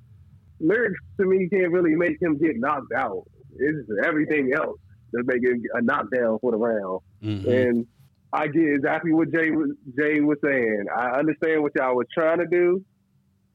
lyrics 0.59 0.99
to 1.19 1.27
me 1.27 1.41
you 1.41 1.49
can't 1.51 1.71
really 1.71 1.93
make 1.93 2.19
him 2.19 2.39
get 2.39 2.57
knocked 2.57 2.91
out. 2.93 3.21
It's 3.55 3.87
everything 4.03 4.53
else 4.57 4.79
that 5.11 5.25
make 5.27 5.43
it 5.43 5.61
a 5.75 5.81
knockdown 5.83 6.39
for 6.41 6.49
the 6.49 6.57
round. 6.57 7.01
Mm-hmm. 7.23 7.49
And 7.51 7.87
I 8.33 8.47
get 8.47 8.63
exactly 8.63 9.13
what 9.13 9.31
Jay 9.31 9.51
was 9.51 9.75
Jay 9.95 10.21
was 10.21 10.39
saying. 10.43 10.85
I 10.97 11.19
understand 11.19 11.61
what 11.61 11.73
y'all 11.75 11.95
was 11.95 12.07
trying 12.11 12.39
to 12.39 12.47
do, 12.47 12.83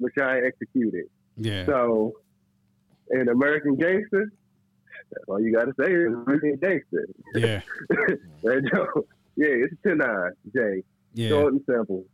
but 0.03 0.13
y'all 0.17 0.41
executed. 0.45 1.07
Yeah. 1.37 1.67
So, 1.67 2.13
in 3.11 3.29
American 3.29 3.77
Gangster, 3.77 4.31
that's 5.11 5.25
all 5.29 5.41
you 5.41 5.53
got 5.53 5.65
to 5.65 5.75
say 5.81 5.93
is 5.93 6.13
American 6.13 6.57
Gangster. 6.57 7.07
Yeah. 7.35 7.61
yeah, 9.37 9.47
it's 9.49 9.75
10 9.87 9.99
9, 9.99 10.09
Jay. 10.55 10.83
Yeah. 11.15 11.29
Short 11.29 11.53
and 11.53 11.63
simple. 11.67 12.05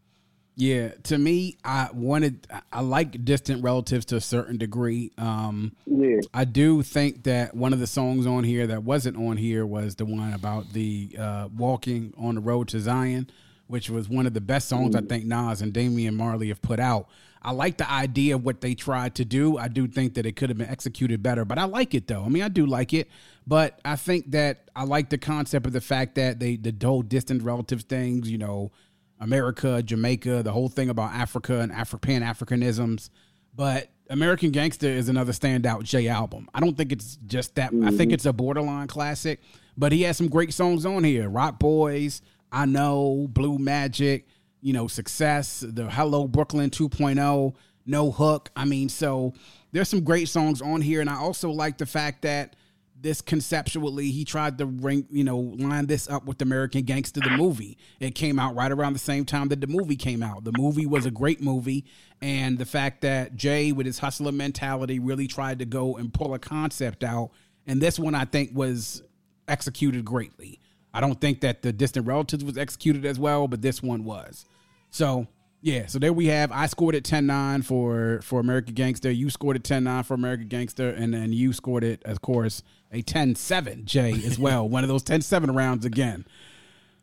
Yeah, 0.60 0.88
to 1.04 1.16
me, 1.16 1.56
I 1.64 1.88
wanted 1.92 2.48
I 2.72 2.80
like 2.80 3.24
distant 3.24 3.62
relatives 3.62 4.06
to 4.06 4.16
a 4.16 4.20
certain 4.20 4.58
degree. 4.58 5.12
Um, 5.16 5.70
yeah, 5.86 6.18
I 6.34 6.46
do 6.46 6.82
think 6.82 7.22
that 7.22 7.54
one 7.54 7.72
of 7.72 7.78
the 7.78 7.86
songs 7.86 8.26
on 8.26 8.42
here 8.42 8.66
that 8.66 8.82
wasn't 8.82 9.16
on 9.18 9.36
here 9.36 9.64
was 9.64 9.94
the 9.94 10.04
one 10.04 10.32
about 10.32 10.72
the 10.72 11.16
uh, 11.16 11.48
walking 11.56 12.12
on 12.18 12.34
the 12.34 12.40
road 12.40 12.66
to 12.68 12.80
Zion, 12.80 13.30
which 13.68 13.88
was 13.88 14.08
one 14.08 14.26
of 14.26 14.34
the 14.34 14.40
best 14.40 14.68
songs. 14.68 14.96
I 14.96 15.00
think 15.00 15.24
Nas 15.24 15.62
and 15.62 15.72
Damian 15.72 16.16
Marley 16.16 16.48
have 16.48 16.60
put 16.60 16.80
out. 16.80 17.08
I 17.40 17.52
like 17.52 17.78
the 17.78 17.88
idea 17.88 18.34
of 18.34 18.44
what 18.44 18.60
they 18.60 18.74
tried 18.74 19.14
to 19.14 19.24
do. 19.24 19.56
I 19.56 19.68
do 19.68 19.86
think 19.86 20.14
that 20.14 20.26
it 20.26 20.34
could 20.34 20.50
have 20.50 20.58
been 20.58 20.68
executed 20.68 21.22
better, 21.22 21.44
but 21.44 21.56
I 21.58 21.64
like 21.64 21.94
it 21.94 22.08
though. 22.08 22.24
I 22.24 22.28
mean, 22.28 22.42
I 22.42 22.48
do 22.48 22.66
like 22.66 22.92
it, 22.92 23.08
but 23.46 23.78
I 23.84 23.94
think 23.94 24.32
that 24.32 24.68
I 24.74 24.82
like 24.82 25.10
the 25.10 25.18
concept 25.18 25.64
of 25.64 25.72
the 25.72 25.80
fact 25.80 26.16
that 26.16 26.40
they 26.40 26.56
the 26.56 26.74
whole 26.84 27.02
distant 27.02 27.42
relatives 27.42 27.84
things, 27.84 28.28
you 28.28 28.38
know 28.38 28.72
America, 29.20 29.82
Jamaica, 29.82 30.42
the 30.42 30.52
whole 30.52 30.68
thing 30.68 30.88
about 30.88 31.12
Africa 31.12 31.60
and 31.60 31.72
Afro 31.72 31.98
Pan 31.98 32.22
Africanisms. 32.22 33.10
But 33.54 33.88
American 34.10 34.50
Gangster 34.50 34.86
is 34.86 35.08
another 35.08 35.32
standout 35.32 35.82
Jay 35.82 36.08
album. 36.08 36.48
I 36.54 36.60
don't 36.60 36.76
think 36.76 36.92
it's 36.92 37.18
just 37.26 37.56
that. 37.56 37.68
I 37.68 37.70
think 37.70 37.82
mm-hmm. 37.82 38.12
it's 38.12 38.26
a 38.26 38.32
borderline 38.32 38.86
classic, 38.86 39.40
but 39.76 39.92
he 39.92 40.02
has 40.02 40.16
some 40.16 40.28
great 40.28 40.54
songs 40.54 40.86
on 40.86 41.04
here. 41.04 41.28
Roc 41.28 41.58
Boys, 41.58 42.22
I 42.52 42.66
Know, 42.66 43.26
Blue 43.30 43.58
Magic, 43.58 44.26
you 44.60 44.72
know, 44.72 44.88
Success, 44.88 45.64
the 45.66 45.90
Hello 45.90 46.26
Brooklyn 46.26 46.70
2.0, 46.70 47.54
No 47.86 48.10
Hook. 48.10 48.50
I 48.56 48.64
mean, 48.64 48.88
so 48.88 49.34
there's 49.72 49.88
some 49.88 50.04
great 50.04 50.28
songs 50.28 50.62
on 50.62 50.80
here. 50.80 51.00
And 51.00 51.10
I 51.10 51.16
also 51.16 51.50
like 51.50 51.78
the 51.78 51.86
fact 51.86 52.22
that 52.22 52.56
this 53.00 53.20
conceptually 53.20 54.10
he 54.10 54.24
tried 54.24 54.58
to 54.58 54.66
ring 54.66 55.06
you 55.10 55.22
know 55.22 55.38
line 55.38 55.86
this 55.86 56.10
up 56.10 56.24
with 56.24 56.42
american 56.42 56.82
gangster 56.82 57.20
the 57.20 57.30
movie. 57.30 57.78
It 58.00 58.14
came 58.14 58.38
out 58.38 58.56
right 58.56 58.72
around 58.72 58.94
the 58.94 58.98
same 58.98 59.24
time 59.24 59.48
that 59.48 59.60
the 59.60 59.66
movie 59.66 59.96
came 59.96 60.22
out. 60.22 60.44
The 60.44 60.52
movie 60.56 60.86
was 60.86 61.06
a 61.06 61.10
great 61.10 61.40
movie. 61.40 61.84
And 62.20 62.58
the 62.58 62.64
fact 62.64 63.02
that 63.02 63.36
jay 63.36 63.70
with 63.70 63.86
his 63.86 64.00
hustler 64.00 64.32
mentality 64.32 64.98
really 64.98 65.28
tried 65.28 65.60
to 65.60 65.64
go 65.64 65.96
and 65.96 66.12
pull 66.12 66.34
a 66.34 66.38
concept 66.38 67.04
out. 67.04 67.30
And 67.66 67.80
this 67.80 67.98
one 67.98 68.14
i 68.14 68.24
think 68.24 68.50
was 68.52 69.02
executed 69.46 70.04
greatly 70.04 70.60
i 70.92 71.00
don't 71.00 71.20
think 71.20 71.40
that 71.40 71.62
the 71.62 71.72
distant 71.72 72.06
relatives 72.06 72.44
was 72.44 72.58
executed 72.58 73.04
as 73.04 73.18
well 73.18 73.48
but 73.48 73.62
this 73.62 73.82
one 73.82 74.04
was 74.04 74.44
so 74.90 75.26
yeah, 75.60 75.86
so 75.86 75.98
there 75.98 76.12
we 76.12 76.26
have. 76.26 76.52
I 76.52 76.66
scored 76.66 76.94
it 76.94 77.02
10-9 77.04 77.64
for 77.64 78.20
for 78.22 78.38
American 78.38 78.74
Gangster. 78.74 79.10
You 79.10 79.28
scored 79.28 79.56
it 79.56 79.64
10-9 79.64 80.04
for 80.04 80.14
American 80.14 80.46
Gangster, 80.46 80.90
and 80.90 81.12
then 81.12 81.32
you 81.32 81.52
scored 81.52 81.82
it, 81.82 82.00
of 82.04 82.22
course, 82.22 82.62
a 82.92 83.02
10-7, 83.02 83.84
Jay, 83.84 84.12
as 84.12 84.38
well. 84.40 84.68
One 84.68 84.84
of 84.84 84.88
those 84.88 85.02
10-7 85.02 85.54
rounds 85.54 85.84
again. 85.84 86.26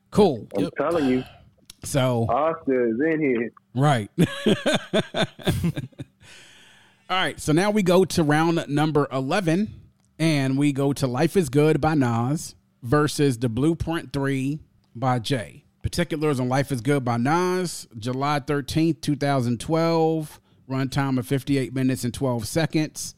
Cool. 0.09 0.47
I'm 0.55 0.63
yep. 0.63 0.73
telling 0.77 1.05
you. 1.09 1.23
So 1.83 2.27
Oscar 2.29 2.87
is 2.87 2.99
in 2.99 3.19
here. 3.19 3.51
Right. 3.75 4.09
All 7.09 7.17
right. 7.17 7.39
So 7.39 7.51
now 7.51 7.71
we 7.71 7.83
go 7.83 8.05
to 8.05 8.23
round 8.23 8.65
number 8.69 9.07
11, 9.11 9.81
and 10.17 10.57
we 10.57 10.71
go 10.71 10.93
to 10.93 11.05
Life 11.07 11.35
is 11.35 11.49
Good 11.49 11.81
by 11.81 11.93
Nas 11.93 12.55
versus 12.85 13.39
The 13.39 13.49
Blueprint 13.49 14.13
3 14.13 14.59
by 14.95 15.19
Jay. 15.19 15.63
Particulars 15.81 16.39
on 16.39 16.49
Life 16.49 16.71
is 16.71 16.81
Good 16.81 17.03
by 17.03 17.17
Nas, 17.17 17.87
July 17.97 18.39
13th, 18.39 19.01
2012. 19.01 20.39
Runtime 20.69 21.19
of 21.19 21.27
58 21.27 21.73
minutes 21.75 22.03
and 22.03 22.13
12 22.13 22.47
seconds. 22.47 23.13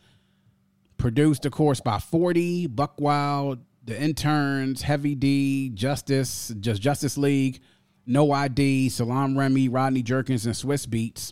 Produced, 0.98 1.46
of 1.46 1.54
course, 1.54 1.80
by 1.80 1.98
40, 2.00 2.68
Buck 2.68 3.00
Wild, 3.00 3.60
The 3.86 4.02
Interns, 4.02 4.82
Heavy 4.82 5.16
D, 5.16 5.70
Justice, 5.70 6.54
Just 6.60 6.82
Justice 6.82 7.18
League, 7.18 7.62
No 8.06 8.32
ID, 8.34 8.90
Salaam 8.90 9.38
Remi, 9.38 9.70
Rodney 9.70 10.02
Jerkins, 10.02 10.46
and 10.46 10.56
Swizz 10.56 10.88
Beatz. 10.88 11.32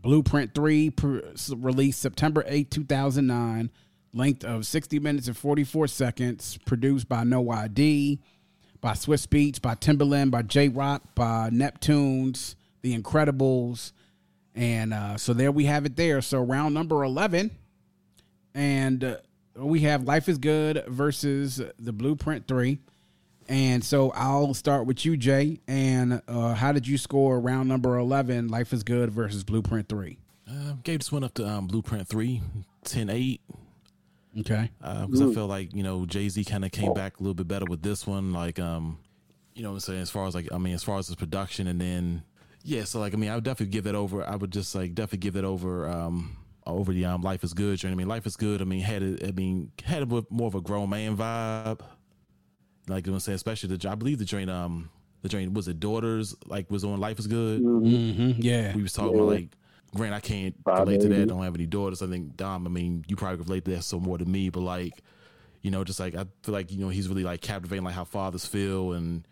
Blueprint 0.00 0.52
3, 0.52 0.90
per, 0.90 1.22
released 1.56 2.00
September 2.00 2.42
8, 2.46 2.70
2009. 2.72 3.70
Length 4.14 4.44
of 4.44 4.66
60 4.66 4.98
minutes 5.00 5.26
and 5.26 5.36
44 5.36 5.86
seconds. 5.86 6.58
Produced 6.66 7.08
by 7.08 7.24
No 7.24 7.50
ID 7.50 8.20
by 8.82 8.92
Swizz 8.92 9.26
Beatz, 9.28 9.62
by 9.62 9.74
Timbaland, 9.74 10.30
by 10.30 10.42
J-Roc, 10.42 11.14
by 11.14 11.48
Neptunes, 11.50 12.56
The 12.82 12.98
Inkredibles. 12.98 13.92
And 14.54 14.92
uh, 14.92 15.16
so 15.16 15.32
there 15.32 15.52
we 15.52 15.64
have 15.64 15.86
it 15.86 15.96
there. 15.96 16.20
So 16.20 16.42
round 16.42 16.74
number 16.74 17.02
11. 17.04 17.52
And 18.54 19.04
uh, 19.04 19.16
we 19.56 19.80
have 19.80 20.02
Life 20.02 20.28
is 20.28 20.36
Good 20.36 20.84
versus 20.88 21.62
the 21.78 21.92
Blueprint 21.92 22.46
3. 22.48 22.78
And 23.48 23.84
so 23.84 24.10
I'll 24.10 24.52
start 24.52 24.86
with 24.86 25.06
you, 25.06 25.16
Jay. 25.16 25.60
And 25.68 26.20
uh, 26.28 26.54
how 26.54 26.72
did 26.72 26.86
you 26.86 26.98
score 26.98 27.40
round 27.40 27.68
number 27.68 27.96
11, 27.96 28.48
Life 28.48 28.72
is 28.72 28.82
Good 28.82 29.10
versus 29.10 29.44
Blueprint 29.44 29.88
3? 29.88 30.18
Uh, 30.50 30.74
gave 30.82 30.98
this 30.98 31.12
one 31.12 31.24
up 31.24 31.34
to 31.34 31.48
um, 31.48 31.66
Blueprint 31.66 32.08
3, 32.08 32.42
10 32.84 33.10
8. 33.10 33.40
Okay. 34.40 34.70
Because 34.80 35.20
uh, 35.20 35.30
I 35.30 35.34
feel 35.34 35.46
like 35.46 35.74
you 35.74 35.82
know 35.82 36.06
Jay 36.06 36.28
Z 36.28 36.44
kind 36.44 36.64
of 36.64 36.72
came 36.72 36.94
back 36.94 37.18
a 37.18 37.22
little 37.22 37.34
bit 37.34 37.48
better 37.48 37.66
with 37.68 37.82
this 37.82 38.06
one. 38.06 38.32
Like, 38.32 38.58
um, 38.58 38.98
you 39.54 39.62
know, 39.62 39.70
what 39.70 39.76
I'm 39.76 39.80
saying 39.80 40.00
as 40.00 40.10
far 40.10 40.26
as 40.26 40.34
like 40.34 40.50
I 40.52 40.58
mean, 40.58 40.74
as 40.74 40.82
far 40.82 40.98
as 40.98 41.06
his 41.06 41.16
production, 41.16 41.66
and 41.66 41.80
then 41.80 42.22
yeah, 42.62 42.84
so 42.84 43.00
like 43.00 43.14
I 43.14 43.16
mean, 43.16 43.30
I 43.30 43.34
would 43.34 43.44
definitely 43.44 43.72
give 43.72 43.86
it 43.86 43.94
over. 43.94 44.26
I 44.26 44.36
would 44.36 44.50
just 44.50 44.74
like 44.74 44.94
definitely 44.94 45.18
give 45.18 45.36
it 45.36 45.44
over. 45.44 45.88
Um, 45.88 46.36
over 46.66 46.92
the 46.92 47.04
um, 47.04 47.22
Life 47.22 47.42
is 47.44 47.54
Good. 47.54 47.82
You 47.82 47.88
know 47.88 47.94
I 47.94 47.96
mean, 47.96 48.08
Life 48.08 48.26
is 48.26 48.36
Good. 48.36 48.62
I 48.62 48.64
mean, 48.64 48.80
had 48.80 49.02
it. 49.02 49.26
I 49.26 49.32
mean, 49.32 49.72
had 49.84 50.02
a 50.02 50.24
more 50.30 50.46
of 50.46 50.54
a 50.54 50.60
grown 50.60 50.90
man 50.90 51.16
vibe. 51.16 51.80
Like 52.88 53.06
you 53.06 53.10
know 53.10 53.14
what 53.14 53.16
I'm 53.16 53.20
saying, 53.20 53.36
especially 53.36 53.76
the 53.76 53.90
I 53.90 53.94
believe 53.94 54.18
the 54.18 54.24
joint 54.24 54.50
um 54.50 54.90
the 55.22 55.28
joint 55.28 55.52
was 55.52 55.68
it 55.68 55.80
Daughters 55.80 56.34
like 56.46 56.70
was 56.70 56.84
on 56.84 57.00
Life 57.00 57.18
is 57.18 57.26
Good. 57.26 57.62
Mm-hmm. 57.62 58.40
Yeah, 58.42 58.74
we 58.74 58.82
was 58.82 58.92
talking 58.92 59.16
yeah. 59.16 59.22
about 59.22 59.32
like 59.32 59.48
Grant, 59.94 60.14
I 60.14 60.20
can't 60.20 60.54
relate 60.66 61.02
to 61.02 61.08
that. 61.08 61.22
I 61.22 61.24
don't 61.26 61.42
have 61.42 61.54
any 61.54 61.66
daughters. 61.66 62.02
I 62.02 62.06
think 62.06 62.36
Dom. 62.36 62.66
I 62.66 62.70
mean, 62.70 63.04
you 63.08 63.16
probably 63.16 63.44
relate 63.44 63.64
to 63.66 63.72
that 63.72 63.82
so 63.82 64.00
more 64.00 64.16
to 64.16 64.24
me. 64.24 64.48
But 64.48 64.60
like, 64.60 65.02
you 65.60 65.70
know, 65.70 65.84
just 65.84 66.00
like 66.00 66.14
I 66.14 66.26
feel 66.42 66.54
like 66.54 66.72
you 66.72 66.78
know 66.78 66.88
he's 66.88 67.08
really 67.08 67.24
like 67.24 67.42
captivating 67.42 67.84
like 67.84 67.94
how 67.94 68.04
fathers 68.04 68.46
feel 68.46 68.92
and 68.92 69.26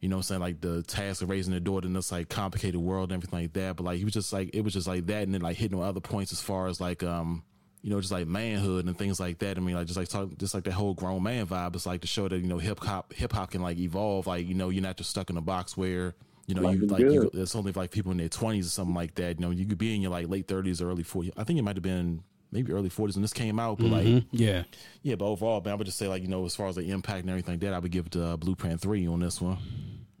you 0.00 0.08
know 0.08 0.16
I'm 0.16 0.22
saying 0.22 0.40
like 0.40 0.60
the 0.60 0.82
task 0.82 1.22
of 1.22 1.30
raising 1.30 1.54
a 1.54 1.60
daughter 1.60 1.86
in 1.86 1.92
this 1.92 2.10
like 2.10 2.28
complicated 2.28 2.80
world 2.80 3.12
and 3.12 3.22
everything 3.22 3.40
like 3.40 3.52
that. 3.52 3.76
But 3.76 3.84
like 3.84 3.98
he 3.98 4.04
was 4.04 4.14
just 4.14 4.32
like 4.32 4.50
it 4.52 4.62
was 4.62 4.72
just 4.72 4.88
like 4.88 5.06
that 5.06 5.22
and 5.22 5.34
then 5.34 5.42
like 5.42 5.56
hitting 5.56 5.78
on 5.78 5.86
other 5.86 6.00
points 6.00 6.32
as 6.32 6.40
far 6.40 6.66
as 6.66 6.80
like 6.80 7.04
um 7.04 7.44
you 7.82 7.90
know 7.90 8.00
just 8.00 8.12
like 8.12 8.26
manhood 8.26 8.86
and 8.86 8.98
things 8.98 9.20
like 9.20 9.38
that. 9.38 9.58
I 9.58 9.60
mean 9.60 9.76
like 9.76 9.86
just 9.86 9.98
like 9.98 10.08
talk 10.08 10.36
just 10.38 10.54
like 10.54 10.64
that 10.64 10.72
whole 10.72 10.94
grown 10.94 11.22
man 11.22 11.46
vibe. 11.46 11.76
It's 11.76 11.86
like 11.86 12.00
to 12.00 12.08
show 12.08 12.26
that 12.26 12.38
you 12.38 12.48
know 12.48 12.58
hip 12.58 12.80
hop 12.80 13.12
hip 13.12 13.32
hop 13.32 13.52
can 13.52 13.62
like 13.62 13.78
evolve. 13.78 14.26
Like 14.26 14.48
you 14.48 14.54
know 14.54 14.70
you're 14.70 14.82
not 14.82 14.96
just 14.96 15.10
stuck 15.10 15.30
in 15.30 15.36
a 15.36 15.40
box 15.40 15.76
where 15.76 16.16
you 16.50 16.60
know, 16.60 16.70
you 16.70 16.86
like 16.86 17.00
you, 17.00 17.30
it's 17.32 17.54
only 17.54 17.72
like 17.72 17.90
people 17.90 18.10
in 18.12 18.18
their 18.18 18.28
twenties 18.28 18.66
or 18.66 18.70
something 18.70 18.94
like 18.94 19.14
that. 19.14 19.38
You 19.38 19.46
know, 19.46 19.50
you 19.50 19.64
could 19.66 19.78
be 19.78 19.94
in 19.94 20.02
your 20.02 20.10
like 20.10 20.28
late 20.28 20.48
thirties 20.48 20.82
early 20.82 21.02
forties. 21.02 21.32
I 21.36 21.44
think 21.44 21.58
it 21.58 21.62
might 21.62 21.76
have 21.76 21.82
been 21.82 22.22
maybe 22.50 22.72
early 22.72 22.88
forties 22.88 23.16
when 23.16 23.22
this 23.22 23.32
came 23.32 23.58
out, 23.60 23.78
but 23.78 23.86
mm-hmm. 23.86 24.14
like 24.14 24.24
yeah, 24.32 24.64
yeah. 25.02 25.14
But 25.14 25.26
overall, 25.26 25.60
man, 25.60 25.72
I 25.72 25.76
would 25.76 25.86
just 25.86 25.98
say 25.98 26.08
like 26.08 26.22
you 26.22 26.28
know, 26.28 26.44
as 26.44 26.54
far 26.54 26.66
as 26.66 26.76
the 26.76 26.90
impact 26.90 27.20
and 27.20 27.30
everything 27.30 27.54
like 27.54 27.60
that, 27.60 27.74
I 27.74 27.78
would 27.78 27.92
give 27.92 28.06
it 28.06 28.12
to 28.12 28.24
uh, 28.24 28.36
Blueprint 28.36 28.80
three 28.80 29.06
on 29.06 29.20
this 29.20 29.40
one. 29.40 29.58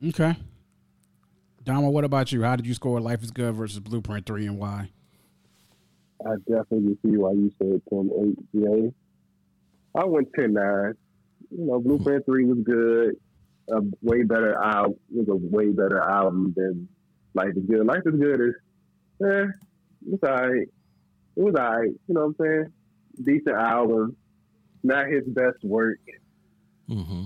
Okay. 0.06 0.36
Damo, 1.64 1.90
what 1.90 2.04
about 2.04 2.32
you? 2.32 2.42
How 2.42 2.56
did 2.56 2.66
you 2.66 2.72
score 2.72 3.00
Life 3.00 3.22
is 3.22 3.30
Good 3.30 3.54
versus 3.54 3.80
Blueprint 3.80 4.24
three, 4.24 4.46
and 4.46 4.58
why? 4.58 4.90
I 6.24 6.36
definitely 6.48 6.98
see 7.02 7.16
why 7.16 7.32
you 7.32 7.50
said 7.58 7.80
10 7.88 8.36
8 8.54 8.62
Jay. 8.62 8.92
I 9.94 10.04
went 10.04 10.28
10 10.34 10.52
9. 10.52 10.94
You 11.50 11.66
know, 11.66 11.80
Blueprint 11.80 12.26
3 12.26 12.44
was 12.44 12.58
good 12.62 13.16
a 13.72 13.80
way 14.02 14.22
better 14.22 14.54
album. 14.54 14.96
It 15.14 15.26
was 15.26 15.28
a 15.28 15.36
way 15.36 15.68
better 15.70 16.00
album 16.00 16.54
than 16.56 16.88
Life 17.34 17.52
is 17.56 17.64
Good. 17.68 17.86
Life 17.86 18.02
is 18.06 18.18
Good 18.20 18.40
is, 18.40 18.54
eh, 19.24 19.46
it's 20.12 20.22
alright. 20.22 20.68
It 21.36 21.42
was 21.42 21.54
alright. 21.54 21.90
You 22.06 22.14
know 22.14 22.26
what 22.26 22.34
I'm 22.46 22.46
saying? 22.46 22.72
Decent 23.24 23.56
album. 23.56 24.16
Not 24.82 25.08
his 25.08 25.24
best 25.26 25.62
work. 25.62 25.98
Mm-hmm. 26.88 27.24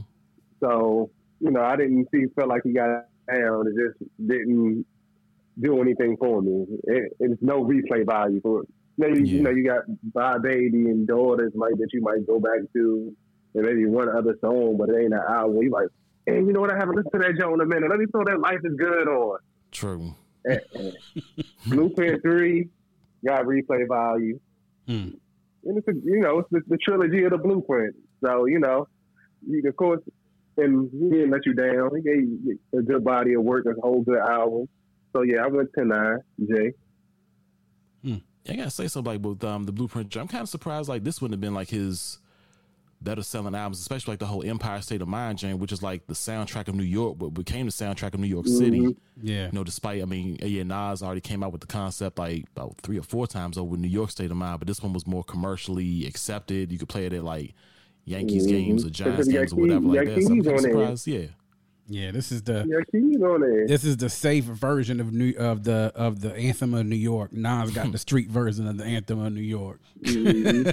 So 0.61 1.11
you 1.40 1.50
know, 1.50 1.62
I 1.62 1.76
didn't 1.76 2.09
see 2.12 2.24
felt 2.35 2.48
like 2.48 2.62
he 2.64 2.72
got 2.72 3.07
down. 3.33 3.66
It 3.66 3.74
just 3.76 4.11
didn't 4.26 4.87
do 5.61 5.80
anything 5.80 6.16
for 6.18 6.42
me. 6.42 6.66
It, 6.85 7.12
it's 7.20 7.42
no 7.42 7.64
replay 7.64 8.04
value 8.07 8.40
for 8.40 8.62
it. 8.62 8.68
Maybe 8.96 9.20
Yeah. 9.20 9.37
you 9.37 9.42
know 9.42 9.50
you 9.50 9.64
got 9.64 9.85
Bye 10.12 10.38
Baby 10.38 10.88
and 10.90 11.07
Daughters 11.07 11.52
like 11.54 11.74
that 11.78 11.88
you 11.92 12.00
might 12.00 12.26
go 12.26 12.38
back 12.40 12.61
to, 12.74 13.14
and 13.54 13.64
maybe 13.66 13.87
one 13.87 14.09
other 14.09 14.37
song, 14.40 14.76
but 14.78 14.88
it 14.90 14.96
ain't 15.02 15.14
an 15.14 15.20
album. 15.28 15.62
You 15.62 15.70
like, 15.70 15.88
hey, 16.26 16.37
you 16.37 16.52
know 16.52 16.60
what? 16.60 16.70
I 16.70 16.76
haven't 16.78 16.96
listened 16.96 17.12
to 17.12 17.18
that 17.20 17.38
Joe 17.38 17.54
in 17.54 17.60
a 17.60 17.66
minute. 17.66 17.90
Let 17.90 17.98
me 17.98 18.06
throw 18.10 18.24
that 18.24 18.40
Life 18.40 18.60
is 18.64 18.74
Good 18.76 19.08
on. 19.08 19.38
True. 19.70 20.14
Eh. 20.48 20.58
Blueprint 21.66 22.22
Three 22.22 22.68
got 23.24 23.44
replay 23.46 23.88
value, 23.88 24.38
Hmm. 24.87 25.08
and 25.64 25.78
it's 25.78 25.88
a, 25.88 25.92
you 26.04 26.20
know 26.20 26.40
it's 26.40 26.48
the, 26.50 26.60
the 26.68 26.76
trilogy 26.76 27.24
of 27.24 27.30
the 27.30 27.38
Blueprint. 27.38 27.94
So 28.24 28.44
you 28.46 28.58
know, 28.58 28.87
you, 29.48 29.62
of 29.66 29.76
course, 29.76 30.02
and 30.58 30.90
he 30.92 31.10
didn't 31.10 31.30
let 31.30 31.46
you 31.46 31.54
down. 31.54 31.90
He 31.96 32.02
gave 32.02 32.16
you 32.20 32.58
a 32.78 32.82
good 32.82 33.02
body 33.04 33.32
of 33.34 33.42
work, 33.42 33.64
a 33.66 33.80
whole 33.80 34.02
good 34.02 34.18
album. 34.18 34.68
So 35.14 35.22
yeah, 35.22 35.44
I 35.44 35.46
went 35.46 35.70
to 35.78 35.84
nine, 35.84 36.18
Jay. 36.46 36.72
I 38.46 38.56
gotta 38.56 38.70
say 38.70 38.88
something 38.88 39.10
like 39.14 39.24
with 39.26 39.42
um, 39.42 39.64
the 39.64 39.72
Blueprint. 39.72 40.14
I'm 40.16 40.28
kind 40.28 40.42
of 40.42 40.50
surprised. 40.50 40.87
Like 40.87 41.02
this 41.02 41.22
wouldn't 41.22 41.32
have 41.32 41.40
been 41.40 41.54
like 41.54 41.70
his 41.70 42.18
better 43.04 43.22
selling 43.22 43.54
albums, 43.54 43.78
especially 43.80 44.12
like 44.12 44.18
the 44.18 44.26
whole 44.26 44.42
Empire 44.44 44.80
State 44.80 45.02
of 45.02 45.08
Mind 45.08 45.38
jam, 45.38 45.58
which 45.58 45.70
is 45.72 45.82
like 45.82 46.06
the 46.06 46.14
soundtrack 46.14 46.68
of 46.68 46.74
New 46.74 46.82
York, 46.84 47.18
but 47.18 47.30
became 47.30 47.66
the 47.66 47.72
soundtrack 47.72 48.14
of 48.14 48.20
New 48.20 48.26
York 48.26 48.46
City. 48.46 48.80
Mhm. 48.80 48.96
Yeah. 49.22 49.46
You 49.46 49.52
know, 49.52 49.62
despite 49.64 50.02
I 50.02 50.06
mean, 50.06 50.38
yeah, 50.42 50.62
Nas 50.64 51.02
already 51.02 51.20
came 51.20 51.42
out 51.42 51.52
with 51.52 51.60
the 51.60 51.66
concept 51.66 52.18
like 52.18 52.46
about 52.56 52.76
three 52.82 52.98
or 52.98 53.02
four 53.02 53.26
times 53.26 53.58
over 53.58 53.76
New 53.76 53.88
York 53.88 54.10
State 54.10 54.30
of 54.30 54.36
Mind, 54.36 54.58
but 54.58 54.66
this 54.66 54.82
one 54.82 54.92
was 54.92 55.06
more 55.06 55.22
commercially 55.22 56.06
accepted. 56.06 56.72
You 56.72 56.78
could 56.78 56.88
play 56.88 57.06
it 57.06 57.12
at 57.12 57.22
like 57.22 57.54
Yankees 58.06 58.46
Mhm. 58.46 58.50
games 58.50 58.84
or 58.84 58.90
Giants 58.90 59.16
Because 59.16 59.28
you 59.28 59.38
games 59.38 59.52
or 59.52 59.56
whatever 59.56 59.86
like 59.88 60.08
you 60.08 60.14
that. 60.14 60.22
So 60.22 60.32
I'm 60.32 60.42
kinda 60.42 60.58
surprised. 60.60 61.06
Yeah. 61.06 61.26
Yeah. 61.87 62.12
This 62.12 62.33
is 62.33 62.42
the 62.42 62.64
Yeah, 62.66 62.81
keys 62.90 63.20
on 63.20 63.40
there. 63.42 63.66
this 63.66 63.85
is 63.85 63.99
the 63.99 64.09
safe 64.09 64.44
version 64.44 65.01
of 65.01 65.12
new 65.12 65.35
of 65.37 65.64
the 65.64 65.92
of 65.94 66.20
the 66.20 66.35
anthem 66.35 66.73
of 66.73 66.87
New 66.87 66.97
York. 66.97 67.33
Nas 67.35 67.70
got 67.73 67.92
the 67.92 67.99
street 67.99 68.31
version 68.31 68.66
of 68.66 68.79
the 68.79 68.85
anthem 68.85 69.20
of 69.20 69.33
New 69.35 69.42
York. 69.42 69.81
Mhm. 70.03 70.73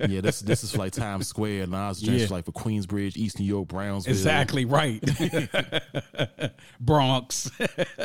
Yeah, 0.10 0.20
this 0.22 0.40
this 0.40 0.64
is 0.64 0.76
like 0.76 0.92
Times 0.92 1.26
Square. 1.26 1.66
Nas 1.66 2.00
jams 2.00 2.22
Yeah. 2.22 2.28
like 2.30 2.46
for 2.46 2.52
Queensbridge, 2.52 3.16
East 3.16 3.38
New 3.38 3.44
York, 3.44 3.68
Brownsville. 3.68 4.12
Exactly 4.12 4.64
right. 4.64 5.02
Bronx. 6.80 7.50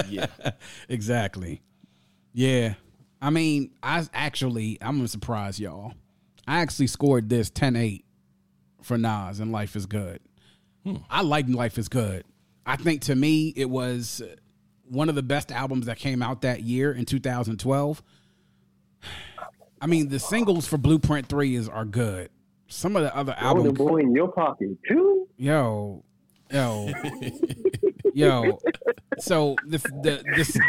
Yeah. 0.09 0.27
exactly. 0.89 1.61
Yeah. 2.33 2.73
I 3.21 3.29
mean, 3.29 3.71
I 3.83 4.05
actually, 4.13 4.77
I'm 4.81 4.97
gonna 4.97 5.07
surprise 5.07 5.59
y'all. 5.59 5.93
I 6.47 6.59
actually 6.61 6.87
scored 6.87 7.29
this 7.29 7.49
10-8 7.51 8.03
for 8.81 8.97
Nas 8.97 9.39
and 9.39 9.51
Life 9.51 9.75
is 9.75 9.85
Good. 9.85 10.19
I 11.09 11.21
like 11.21 11.47
Life 11.47 11.77
is 11.77 11.87
Good. 11.87 12.25
I 12.65 12.75
think 12.75 13.01
to 13.03 13.15
me 13.15 13.53
it 13.55 13.69
was 13.69 14.21
uh, 14.21 14.35
one 14.87 15.09
of 15.09 15.15
the 15.15 15.23
best 15.23 15.51
albums 15.51 15.85
that 15.85 15.97
came 15.97 16.21
out 16.21 16.41
that 16.41 16.63
year 16.63 16.91
in 16.91 17.05
2012. 17.05 18.03
I 19.81 19.87
mean, 19.87 20.09
the 20.09 20.19
singles 20.19 20.67
for 20.67 20.77
Blueprint 20.77 21.27
3 21.27 21.55
is 21.55 21.67
are 21.67 21.85
good. 21.85 22.29
Some 22.67 22.95
of 22.95 23.03
the 23.03 23.15
other 23.15 23.35
Golden 23.41 23.65
albums 23.65 23.77
boy 23.77 23.97
in 23.97 24.15
your 24.15 24.31
pocket 24.31 24.77
too. 24.87 25.27
yo, 25.37 26.03
yo, 26.49 26.89
yo. 28.13 28.59
So 29.19 29.55
the 29.67 29.77
the 29.77 30.23
the, 30.37 30.61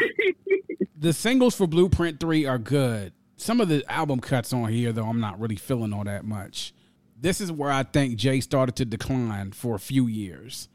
the 0.96 1.12
singles 1.12 1.54
for 1.54 1.68
Blueprint 1.68 2.18
Three 2.18 2.44
are 2.44 2.58
good. 2.58 3.12
Some 3.36 3.60
of 3.60 3.68
the 3.68 3.84
album 3.90 4.20
cuts 4.20 4.52
on 4.52 4.68
here, 4.70 4.92
though, 4.92 5.06
I'm 5.06 5.20
not 5.20 5.38
really 5.40 5.56
feeling 5.56 5.92
all 5.92 6.04
that 6.04 6.24
much. 6.24 6.72
This 7.20 7.40
is 7.40 7.52
where 7.52 7.70
I 7.70 7.84
think 7.84 8.16
Jay 8.16 8.40
started 8.40 8.76
to 8.76 8.84
decline 8.84 9.52
for 9.52 9.76
a 9.76 9.80
few 9.80 10.06
years. 10.06 10.68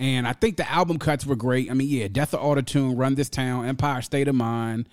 And 0.00 0.26
I 0.26 0.32
think 0.32 0.56
the 0.56 0.68
album 0.68 0.98
cuts 0.98 1.24
were 1.24 1.36
great. 1.36 1.70
I 1.70 1.74
mean, 1.74 1.88
yeah, 1.88 2.08
Death 2.08 2.34
of 2.34 2.40
Autotune, 2.40 2.98
Run 2.98 3.14
This 3.14 3.28
Town, 3.28 3.66
Empire 3.66 4.02
State 4.02 4.26
of 4.26 4.34
Mind, 4.34 4.88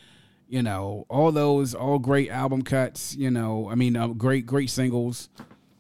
you 0.48 0.62
know, 0.62 1.08
all 1.10 1.32
those, 1.32 1.74
all 1.74 1.98
great 1.98 2.30
album 2.30 2.62
cuts, 2.62 3.16
you 3.16 3.32
know, 3.32 3.68
I 3.72 3.76
mean, 3.76 3.96
uh, 3.96 4.10
great, 4.10 4.46
great 4.46 4.70
singles 4.70 5.30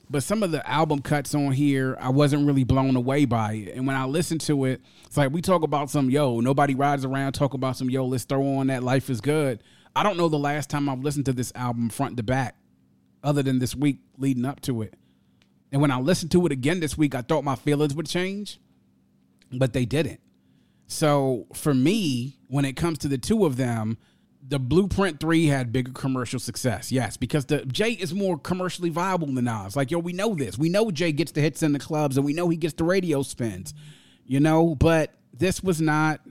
but 0.10 0.24
some 0.24 0.42
of 0.42 0.52
the 0.52 0.68
album 0.70 1.02
cuts 1.02 1.36
on 1.36 1.52
here, 1.52 1.98
I 2.00 2.10
wasn't 2.10 2.48
really 2.48 2.63
blown 2.63 2.96
away 2.96 3.26
by 3.26 3.54
it. 3.54 3.76
And 3.76 3.86
when 3.86 3.96
I 3.96 4.06
listened 4.06 4.42
to 4.42 4.66
it, 4.66 4.82
it's 5.06 5.18
like 5.18 5.32
we 5.32 5.42
talk 5.42 5.63
about 5.63 5.90
some 5.90 6.10
yo, 6.10 6.40
nobody 6.40 6.76
rides 6.76 7.04
around, 7.04 7.34
talk 7.34 7.54
about 7.54 7.76
some 7.76 7.90
yo, 7.90 8.06
let's 8.06 8.24
throw 8.24 8.58
on 8.58 8.68
that 8.68 8.84
Life 8.84 9.10
is 9.10 9.20
Good. 9.20 9.62
I 9.96 10.04
don't 10.04 10.18
know 10.18 10.30
the 10.30 10.38
last 10.38 10.70
time 10.70 10.88
I've 10.88 11.04
listened 11.04 11.26
to 11.26 11.34
this 11.34 11.52
album 11.56 11.90
front 11.90 12.18
to 12.18 12.24
back, 12.24 12.56
other 13.24 13.44
than 13.44 13.60
this 13.60 13.76
week 13.76 14.00
leading 14.18 14.46
up 14.46 14.62
to 14.62 14.82
it. 14.82 14.94
And 15.72 15.82
when 15.82 15.92
I 15.92 16.00
listened 16.00 16.32
to 16.32 16.46
it 16.46 16.52
again 16.52 16.80
this 16.80 16.98
week, 16.98 17.13
I 17.13 17.22
thought 17.22 17.44
my 17.44 17.56
feelings 17.56 17.94
would 17.94 18.06
change, 18.06 18.60
but 19.51 19.73
they 19.73 19.86
didn't. 19.86 20.19
So 20.88 21.47
for 21.53 21.73
me, 21.73 22.39
when 22.47 22.65
it 22.65 22.73
comes 22.73 22.97
to 22.99 23.07
the 23.07 23.17
two 23.17 23.45
of 23.45 23.57
them, 23.57 23.97
the 24.49 24.60
Blueprint 24.60 25.19
Three 25.19 25.47
had 25.47 25.73
bigger 25.73 25.91
commercial 25.91 26.39
success. 26.39 26.91
Yes, 26.91 27.17
because 27.17 27.45
the 27.45 27.65
Jay 27.65 27.91
is 27.91 28.13
more 28.13 28.38
commercially 28.38 28.89
viable 28.89 29.27
than 29.27 29.45
Nas. 29.45 29.75
Like 29.75 29.91
yo, 29.91 29.99
we 29.99 30.13
know 30.13 30.36
this. 30.36 30.57
We 30.57 30.69
know 30.69 30.89
Jay 30.89 31.12
gets 31.12 31.33
the 31.33 31.41
hits 31.41 31.62
in 31.63 31.73
the 31.73 31.79
clubs, 31.79 32.15
and 32.15 32.25
we 32.25 32.33
know 32.33 32.47
he 32.47 32.57
gets 32.57 32.73
the 32.73 32.86
radio 32.86 33.23
spins. 33.23 33.73
You 34.25 34.39
know, 34.39 34.75
but 34.75 35.13
this 35.33 35.62
was 35.62 35.81
not. 35.81 36.21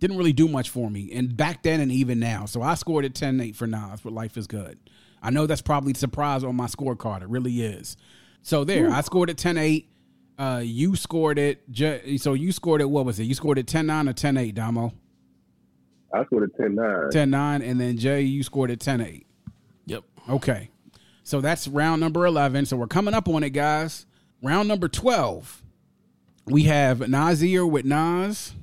Didn't 0.00 0.16
really 0.16 0.32
do 0.32 0.48
much 0.48 0.70
for 0.70 0.90
me, 0.90 1.10
and 1.12 1.36
back 1.36 1.62
then 1.62 1.80
and 1.80 1.90
even 1.90 2.20
now. 2.20 2.46
So 2.46 2.62
I 2.62 2.74
scored 2.74 3.04
a 3.04 3.10
10-8 3.10 3.56
for 3.56 3.66
Nas, 3.66 4.00
but 4.00 4.12
life 4.12 4.36
is 4.36 4.46
good. 4.46 4.78
I 5.20 5.30
know 5.30 5.46
that's 5.46 5.62
probably 5.62 5.92
a 5.92 5.96
surprise 5.96 6.44
on 6.44 6.54
my 6.54 6.66
scorecard. 6.66 7.22
It 7.22 7.28
really 7.28 7.62
is. 7.62 7.96
So 8.42 8.62
there, 8.62 8.90
I 8.90 9.00
scored 9.00 9.30
a 9.30 9.34
10-8. 9.34 9.86
Uh, 10.38 10.62
you 10.64 10.94
scored 10.94 11.38
it. 11.38 11.68
J- 11.70 12.16
So 12.18 12.34
you 12.34 12.52
scored 12.52 12.80
it. 12.80 12.88
What 12.88 13.04
was 13.04 13.18
it? 13.18 13.24
You 13.24 13.34
scored 13.34 13.58
it 13.58 13.66
10-9 13.66 14.08
or 14.08 14.12
10-8, 14.12 14.54
Damo? 14.54 14.92
I 16.14 16.24
scored 16.24 16.50
a 16.54 16.62
10 16.62 16.74
9. 16.76 16.84
10-9, 17.10 17.68
and 17.68 17.80
then 17.80 17.98
Jay, 17.98 18.22
you 18.22 18.42
scored 18.42 18.70
it 18.70 18.78
10-8. 18.80 19.24
Yep. 19.86 20.04
Okay. 20.30 20.70
So 21.24 21.40
that's 21.40 21.66
round 21.68 22.00
number 22.00 22.24
11. 22.24 22.66
So 22.66 22.76
we're 22.76 22.86
coming 22.86 23.14
up 23.14 23.28
on 23.28 23.42
it, 23.42 23.50
guys. 23.50 24.06
Round 24.42 24.68
number 24.68 24.88
12. 24.88 25.62
We 26.46 26.62
have 26.64 27.06
Nasir 27.08 27.66
with 27.66 27.84
Nas. 27.84 28.54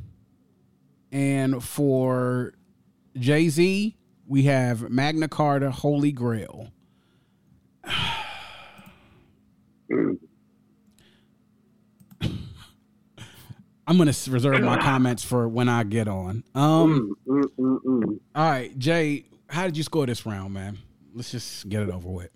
And 1.11 1.63
for 1.63 2.53
Jay 3.15 3.49
Z, 3.49 3.95
we 4.27 4.43
have 4.43 4.89
Magna 4.89 5.27
Carta 5.27 5.69
Holy 5.71 6.11
Grail. 6.11 6.69
I'm 13.87 13.97
going 13.97 14.11
to 14.11 14.31
reserve 14.31 14.61
my 14.63 14.77
comments 14.81 15.23
for 15.23 15.47
when 15.47 15.69
I 15.69 15.83
get 15.83 16.07
on. 16.07 16.43
Um, 16.55 17.15
Mm, 17.27 17.41
mm, 17.43 17.49
mm, 17.59 17.79
mm. 17.83 18.19
all 18.35 18.49
right, 18.49 18.77
Jay, 18.79 19.25
how 19.47 19.65
did 19.65 19.77
you 19.77 19.83
score 19.83 20.05
this 20.05 20.25
round, 20.25 20.53
man? 20.53 20.77
Let's 21.13 21.31
just 21.31 21.69
get 21.69 21.81
it 21.83 21.89
over 21.89 22.09
with. 22.09 22.29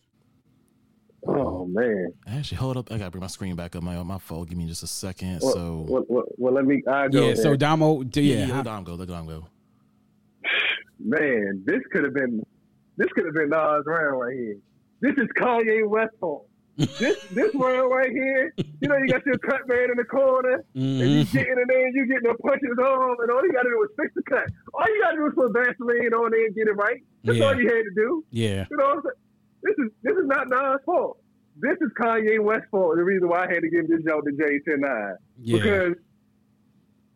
Oh 1.27 1.65
man. 1.65 2.13
Actually, 2.27 2.57
hold 2.59 2.77
up. 2.77 2.91
I 2.91 2.97
gotta 2.97 3.11
bring 3.11 3.19
my 3.21 3.27
screen 3.27 3.53
back 3.55 3.75
up. 3.75 3.83
My 3.83 4.01
my 4.03 4.19
phone. 4.19 4.45
Give 4.45 4.57
me 4.57 4.65
just 4.67 4.83
a 4.83 4.87
second. 4.87 5.39
Well, 5.41 5.51
so 5.53 5.85
well, 5.89 6.05
well, 6.07 6.23
well, 6.37 6.53
let 6.53 6.63
me. 6.65 6.81
I 6.87 7.09
go. 7.09 7.27
Yeah, 7.27 7.33
so 7.35 7.49
then. 7.49 7.57
Damo, 7.59 8.03
d- 8.03 8.21
yeah, 8.21 8.33
yeah, 8.33 8.39
yeah, 8.39 8.45
how- 8.47 8.55
let 8.57 8.65
Dom 8.65 8.83
go. 8.85 8.93
Let 8.95 9.07
Dom 9.09 9.27
go. 9.27 9.45
man, 10.99 11.63
this 11.65 11.81
could 11.91 12.03
have 12.05 12.13
been. 12.13 12.41
This 12.97 13.07
could 13.15 13.25
have 13.25 13.33
been 13.33 13.49
Nas 13.49 13.83
round 13.85 14.19
right 14.19 14.33
here. 14.35 14.55
This 15.01 15.13
is 15.17 15.27
Kanye 15.37 15.87
West 15.87 16.11
fault. 16.19 16.47
This 16.99 17.17
this 17.31 17.53
round 17.55 17.91
right 17.91 18.09
here. 18.11 18.53
You 18.57 18.87
know, 18.87 18.97
you 18.97 19.07
got 19.07 19.25
your 19.25 19.37
cut 19.39 19.67
man 19.67 19.91
in 19.91 19.97
the 19.97 20.05
corner, 20.05 20.63
and 20.73 20.83
you 20.99 21.23
Mhm. 21.25 21.33
getting 21.33 21.51
in 21.59 21.63
there, 21.67 21.85
and 21.85 21.93
you 21.95 22.05
getting 22.07 22.29
the 22.31 22.35
punches 22.41 22.77
on, 22.79 23.17
and 23.21 23.31
all 23.31 23.43
you 23.45 23.51
got 23.51 23.63
to 23.63 23.69
do 23.69 23.83
is 23.83 23.89
fix 23.99 24.13
the 24.15 24.23
cut. 24.23 24.45
All 24.73 24.85
you 24.87 25.01
got 25.01 25.11
to 25.11 25.17
do 25.17 25.25
is 25.27 25.33
put 25.35 25.51
Vaseline 25.53 26.13
on 26.13 26.31
there 26.31 26.45
and 26.45 26.55
get 26.55 26.67
it 26.67 26.73
right. 26.73 27.01
That's 27.25 27.37
Yeah. 27.37 27.45
all 27.45 27.55
you 27.55 27.67
had 27.67 27.83
to 27.83 27.91
do. 27.95 28.23
yeah, 28.31 28.65
You 28.71 28.77
know 28.77 28.85
what 28.85 28.97
I'm 28.97 29.03
saying? 29.03 29.15
This 29.63 29.75
is 29.85 29.91
this 30.03 30.17
is 30.17 30.25
not 30.27 30.47
Nas' 30.49 30.79
fault. 30.85 31.19
This 31.57 31.75
is 31.81 31.89
Kanye 31.99 32.39
West's 32.39 32.69
fault. 32.71 32.95
The 32.95 33.03
reason 33.03 33.27
why 33.27 33.45
I 33.45 33.53
had 33.53 33.61
to 33.63 33.69
give 33.69 33.87
this 33.89 34.01
joke 34.03 34.23
to 34.25 34.31
Jay 34.31 34.59
10 34.67 34.79
yeah, 34.81 35.57
because 35.57 35.95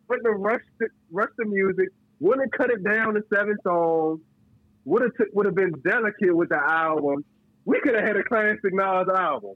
rushed 0.08 0.64
the, 0.78 0.88
rushed 1.10 1.32
the 1.38 1.46
music, 1.46 1.88
wouldn't 2.20 2.52
have 2.52 2.58
cut 2.58 2.70
it 2.70 2.84
down 2.84 3.14
to 3.14 3.22
seven 3.34 3.56
songs, 3.64 4.20
would 4.84 5.02
have 5.02 5.12
would 5.32 5.46
have 5.46 5.54
been 5.54 5.72
delicate 5.82 6.36
with 6.36 6.50
the 6.50 6.62
album. 6.62 7.24
We 7.64 7.80
could 7.80 7.94
have 7.94 8.04
had 8.04 8.16
a 8.16 8.24
classic 8.24 8.72
Nas 8.72 9.08
album. 9.08 9.54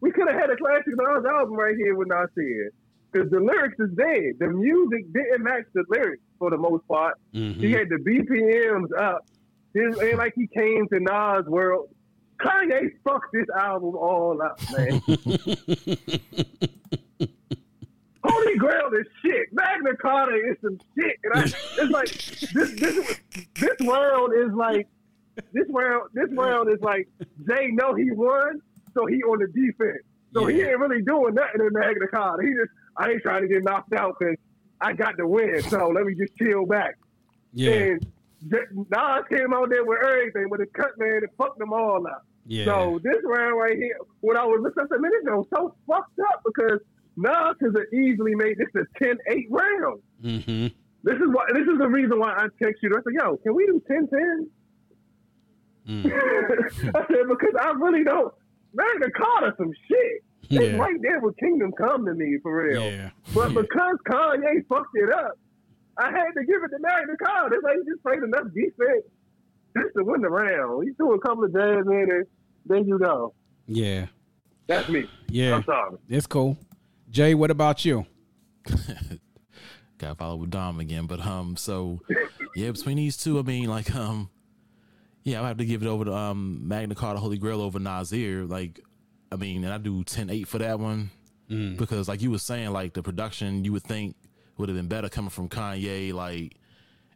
We 0.00 0.10
could 0.12 0.28
have 0.28 0.38
had 0.40 0.50
a 0.50 0.56
classic 0.56 0.94
Nas 0.96 1.24
album 1.24 1.54
right 1.54 1.76
here 1.76 1.94
with 1.94 2.08
Nasir. 2.08 2.70
Because 3.10 3.30
the 3.30 3.40
lyrics 3.40 3.76
is 3.78 3.90
there. 3.96 4.32
The 4.38 4.48
music 4.48 5.10
didn't 5.12 5.42
match 5.42 5.64
the 5.72 5.84
lyrics 5.88 6.22
for 6.38 6.50
the 6.50 6.58
most 6.58 6.86
part. 6.88 7.14
Mhm. 7.34 7.54
He 7.56 7.72
had 7.72 7.88
the 7.88 7.96
BPMs 7.96 8.90
up. 8.98 9.24
It 9.74 10.02
ain't 10.02 10.18
like 10.18 10.34
he 10.34 10.46
came 10.46 10.86
to 10.88 11.00
Nas 11.00 11.46
world. 11.46 11.88
Kanye 12.40 12.90
fucked 13.04 13.32
this 13.32 13.46
album 13.58 13.96
all 13.96 14.40
up, 14.42 14.60
man. 14.76 15.00
Holy 18.24 18.56
Grail 18.58 18.90
is 19.00 19.06
shit. 19.22 19.52
Magna 19.52 19.96
Carta 19.96 20.34
is 20.36 20.56
some 20.62 20.78
shit. 20.96 21.16
And 21.24 21.34
I, 21.34 21.42
it's 21.44 21.90
like 21.90 22.08
this 22.52 22.72
this 22.80 23.20
this 23.54 23.76
world 23.86 24.32
is 24.36 24.52
like 24.54 24.86
this 25.52 25.66
round, 25.70 26.10
this 26.14 26.28
round 26.32 26.72
is 26.72 26.80
like 26.80 27.08
Jay 27.48 27.68
know 27.72 27.94
he 27.94 28.10
won, 28.10 28.60
so 28.94 29.06
he 29.06 29.22
on 29.22 29.38
the 29.38 29.46
defense. 29.48 30.02
So 30.34 30.46
he 30.46 30.60
ain't 30.62 30.78
really 30.78 31.02
doing 31.02 31.34
nothing 31.34 31.60
in 31.60 31.72
the 31.72 31.80
heck 31.82 31.96
of 31.96 32.02
the 32.02 32.08
card. 32.08 32.44
He 32.44 32.50
just 32.50 32.70
I 32.96 33.10
ain't 33.10 33.22
trying 33.22 33.42
to 33.42 33.48
get 33.48 33.64
knocked 33.64 33.92
out 33.94 34.16
because 34.18 34.36
I 34.80 34.92
got 34.92 35.16
the 35.16 35.26
win. 35.26 35.62
So 35.62 35.88
let 35.88 36.04
me 36.04 36.14
just 36.14 36.36
chill 36.36 36.66
back. 36.66 36.96
yeah, 37.52 37.72
And 37.72 38.06
Nas 38.50 39.24
came 39.30 39.52
out 39.54 39.70
there 39.70 39.84
with 39.84 39.98
everything 40.04 40.50
with 40.50 40.60
a 40.60 40.66
cut 40.66 40.90
man 40.98 41.16
and 41.22 41.28
fucked 41.36 41.58
them 41.58 41.72
all 41.72 42.06
up. 42.06 42.24
Yeah. 42.46 42.66
So 42.66 43.00
this 43.02 43.16
round 43.24 43.58
right 43.58 43.76
here, 43.76 43.98
when 44.20 44.36
I 44.36 44.44
was 44.44 44.60
listening, 44.62 45.00
man, 45.00 45.10
this 45.10 45.32
is 45.34 45.46
so 45.54 45.74
fucked 45.86 46.18
up 46.32 46.42
because 46.44 46.80
Nas 47.16 47.56
has 47.60 47.74
easily 47.92 48.34
made 48.34 48.56
this 48.58 48.68
a 48.76 49.04
10-8 49.04 49.46
round. 49.50 50.02
Mm-hmm. 50.22 50.66
This 51.04 51.14
is 51.14 51.28
why. 51.32 51.46
This 51.54 51.66
is 51.66 51.78
the 51.78 51.88
reason 51.88 52.18
why 52.18 52.32
I 52.36 52.46
text 52.62 52.82
you. 52.82 52.90
I 52.90 53.00
said, 53.02 53.12
"Yo, 53.14 53.36
can 53.38 53.54
we 53.54 53.66
do 53.66 53.80
10-10? 53.90 54.46
Mm. 55.88 56.04
I 56.94 57.06
said 57.06 57.28
because 57.28 57.54
I 57.60 57.70
really 57.72 58.04
don't. 58.04 58.32
Magna 58.74 59.10
Carta 59.10 59.54
some 59.56 59.72
shit. 59.88 60.22
Yeah. 60.50 60.60
It's 60.60 60.78
right 60.78 60.96
there 61.02 61.20
with 61.20 61.36
Kingdom 61.38 61.72
Come 61.72 62.04
to 62.06 62.14
me 62.14 62.38
for 62.42 62.62
real. 62.62 62.82
Yeah. 62.82 63.10
But 63.34 63.50
Yeah. 63.52 63.60
because 63.62 63.96
Kanye 64.08 64.66
fucked 64.68 64.94
it 64.94 65.12
up, 65.12 65.38
I 65.96 66.10
had 66.10 66.30
to 66.36 66.44
give 66.46 66.62
it 66.62 66.68
to 66.68 66.78
Magna 66.80 67.16
Carta. 67.22 67.54
It's 67.56 67.64
like 67.64 67.76
he 67.84 67.90
just 67.90 68.02
played 68.02 68.22
enough 68.22 68.52
defense 68.54 69.04
just 69.76 69.94
to 69.96 70.04
win 70.04 70.20
the 70.20 70.28
round. 70.30 70.84
He 70.86 70.92
threw 70.94 71.14
a 71.14 71.20
couple 71.20 71.44
of 71.44 71.52
jabs 71.52 71.86
in 71.86 72.24
there 72.66 72.78
you 72.78 72.98
go. 72.98 73.32
Yeah. 73.66 74.06
That's 74.66 74.88
me. 74.88 75.08
Yeah. 75.28 75.56
I'm 75.56 75.64
sorry. 75.64 75.96
It's 76.08 76.26
cool. 76.26 76.56
Jay, 77.10 77.34
what 77.34 77.50
about 77.50 77.84
you? 77.84 78.04
Got 79.98 80.10
to 80.10 80.14
follow 80.14 80.36
with 80.36 80.50
Dom 80.50 80.78
again, 80.80 81.06
but 81.06 81.20
um, 81.20 81.56
so 81.56 82.00
yeah, 82.54 82.70
between 82.70 82.98
these 82.98 83.16
two, 83.16 83.38
I 83.38 83.42
mean, 83.42 83.68
like 83.68 83.94
um, 83.94 84.30
yeah, 85.28 85.42
I 85.42 85.48
have 85.48 85.58
to 85.58 85.64
give 85.64 85.82
it 85.82 85.88
over 85.88 86.04
to 86.04 86.14
um 86.14 86.66
Magna 86.66 86.94
Carta 86.94 87.20
Holy 87.20 87.38
Grail 87.38 87.60
over 87.60 87.78
Nasir. 87.78 88.44
Like, 88.44 88.80
I 89.30 89.36
mean, 89.36 89.64
and 89.64 89.72
I 89.72 89.78
do 89.78 90.04
10-8 90.04 90.46
for 90.46 90.58
that 90.58 90.78
one 90.80 91.10
because, 91.76 92.08
like 92.08 92.20
you 92.22 92.30
were 92.30 92.38
saying, 92.38 92.70
like 92.70 92.94
the 92.94 93.02
production 93.02 93.64
you 93.64 93.72
would 93.72 93.82
think 93.82 94.16
would 94.56 94.68
have 94.68 94.76
been 94.76 94.88
better 94.88 95.08
coming 95.08 95.30
from 95.30 95.48
Kanye, 95.48 96.12
like. 96.12 96.54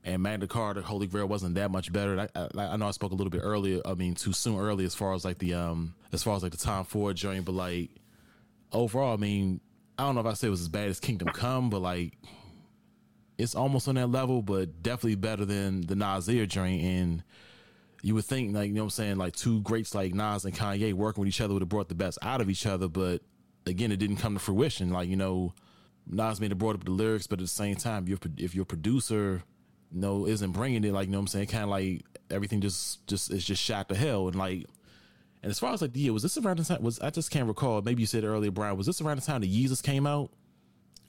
And 0.04 0.20
Magna 0.20 0.48
Carta, 0.48 0.82
Holy 0.82 1.06
Grail 1.06 1.28
wasn't 1.28 1.54
that 1.54 1.70
much 1.70 1.92
better. 1.92 2.28
I, 2.34 2.48
I, 2.58 2.72
I 2.72 2.76
know 2.76 2.88
I 2.88 2.90
spoke 2.90 3.12
a 3.12 3.14
little 3.14 3.30
bit 3.30 3.42
earlier. 3.44 3.80
I 3.84 3.94
mean, 3.94 4.16
too 4.16 4.32
soon 4.32 4.58
early 4.58 4.84
as 4.84 4.96
far 4.96 5.14
as 5.14 5.24
like 5.24 5.38
the 5.38 5.54
um, 5.54 5.94
as 6.10 6.24
far 6.24 6.34
as 6.34 6.42
like 6.42 6.50
the 6.50 6.58
Tom 6.58 6.84
Ford 6.84 7.14
joint, 7.16 7.44
but 7.44 7.52
like 7.52 7.90
overall, 8.72 9.14
I 9.14 9.16
mean, 9.16 9.60
I 9.96 10.02
don't 10.02 10.16
know 10.16 10.20
if 10.22 10.26
I 10.26 10.32
say 10.32 10.48
it 10.48 10.50
was 10.50 10.60
as 10.60 10.68
bad 10.68 10.88
as 10.88 10.98
Kingdom 10.98 11.28
Come, 11.28 11.70
but 11.70 11.82
like 11.82 12.14
it's 13.38 13.54
almost 13.54 13.88
on 13.88 13.96
that 13.96 14.08
level, 14.08 14.42
but 14.42 14.82
definitely 14.82 15.16
better 15.16 15.44
than 15.44 15.82
the 15.82 15.94
Nasir 15.94 16.46
joint. 16.46 16.82
And 16.82 17.24
you 18.02 18.14
would 18.16 18.24
think, 18.24 18.54
like, 18.54 18.68
you 18.68 18.74
know 18.74 18.82
what 18.82 18.86
I'm 18.86 18.90
saying, 18.90 19.16
like 19.16 19.34
two 19.34 19.60
greats 19.62 19.94
like 19.94 20.12
Nas 20.12 20.44
and 20.44 20.54
Kanye 20.54 20.92
working 20.92 21.20
with 21.20 21.28
each 21.28 21.40
other 21.40 21.54
would 21.54 21.62
have 21.62 21.68
brought 21.68 21.88
the 21.88 21.94
best 21.94 22.18
out 22.20 22.40
of 22.40 22.50
each 22.50 22.66
other. 22.66 22.88
But 22.88 23.22
again, 23.64 23.92
it 23.92 23.98
didn't 23.98 24.16
come 24.16 24.34
to 24.34 24.40
fruition. 24.40 24.90
Like, 24.90 25.08
you 25.08 25.16
know, 25.16 25.54
Nas 26.06 26.40
may 26.40 26.48
have 26.48 26.58
brought 26.58 26.74
up 26.74 26.84
the 26.84 26.90
lyrics, 26.90 27.28
but 27.28 27.38
at 27.38 27.44
the 27.44 27.48
same 27.48 27.76
time, 27.76 28.06
if, 28.08 28.18
if 28.36 28.54
your 28.56 28.64
producer, 28.64 29.44
you 29.92 30.00
know, 30.00 30.26
isn't 30.26 30.50
bringing 30.50 30.84
it, 30.84 30.92
like, 30.92 31.06
you 31.06 31.12
know 31.12 31.18
what 31.18 31.22
I'm 31.22 31.28
saying, 31.28 31.46
kind 31.46 31.64
of 31.64 31.70
like 31.70 32.04
everything 32.28 32.60
just, 32.60 33.06
just 33.06 33.30
is 33.30 33.44
just 33.44 33.62
shot 33.62 33.88
to 33.88 33.94
hell. 33.94 34.26
And 34.26 34.36
like, 34.36 34.66
and 35.44 35.50
as 35.50 35.60
far 35.60 35.72
as 35.72 35.80
like 35.80 35.92
the 35.92 36.00
year, 36.00 36.12
was 36.12 36.24
this 36.24 36.36
around 36.36 36.58
the 36.58 36.64
time? 36.64 36.82
Was 36.82 36.98
I 37.00 37.10
just 37.10 37.30
can't 37.30 37.46
recall? 37.46 37.82
Maybe 37.82 38.02
you 38.02 38.06
said 38.06 38.24
earlier, 38.24 38.50
Brian. 38.50 38.76
Was 38.76 38.86
this 38.86 39.00
around 39.00 39.20
the 39.20 39.26
time 39.26 39.40
that 39.40 39.52
Yeezus 39.52 39.82
came 39.82 40.06
out? 40.06 40.30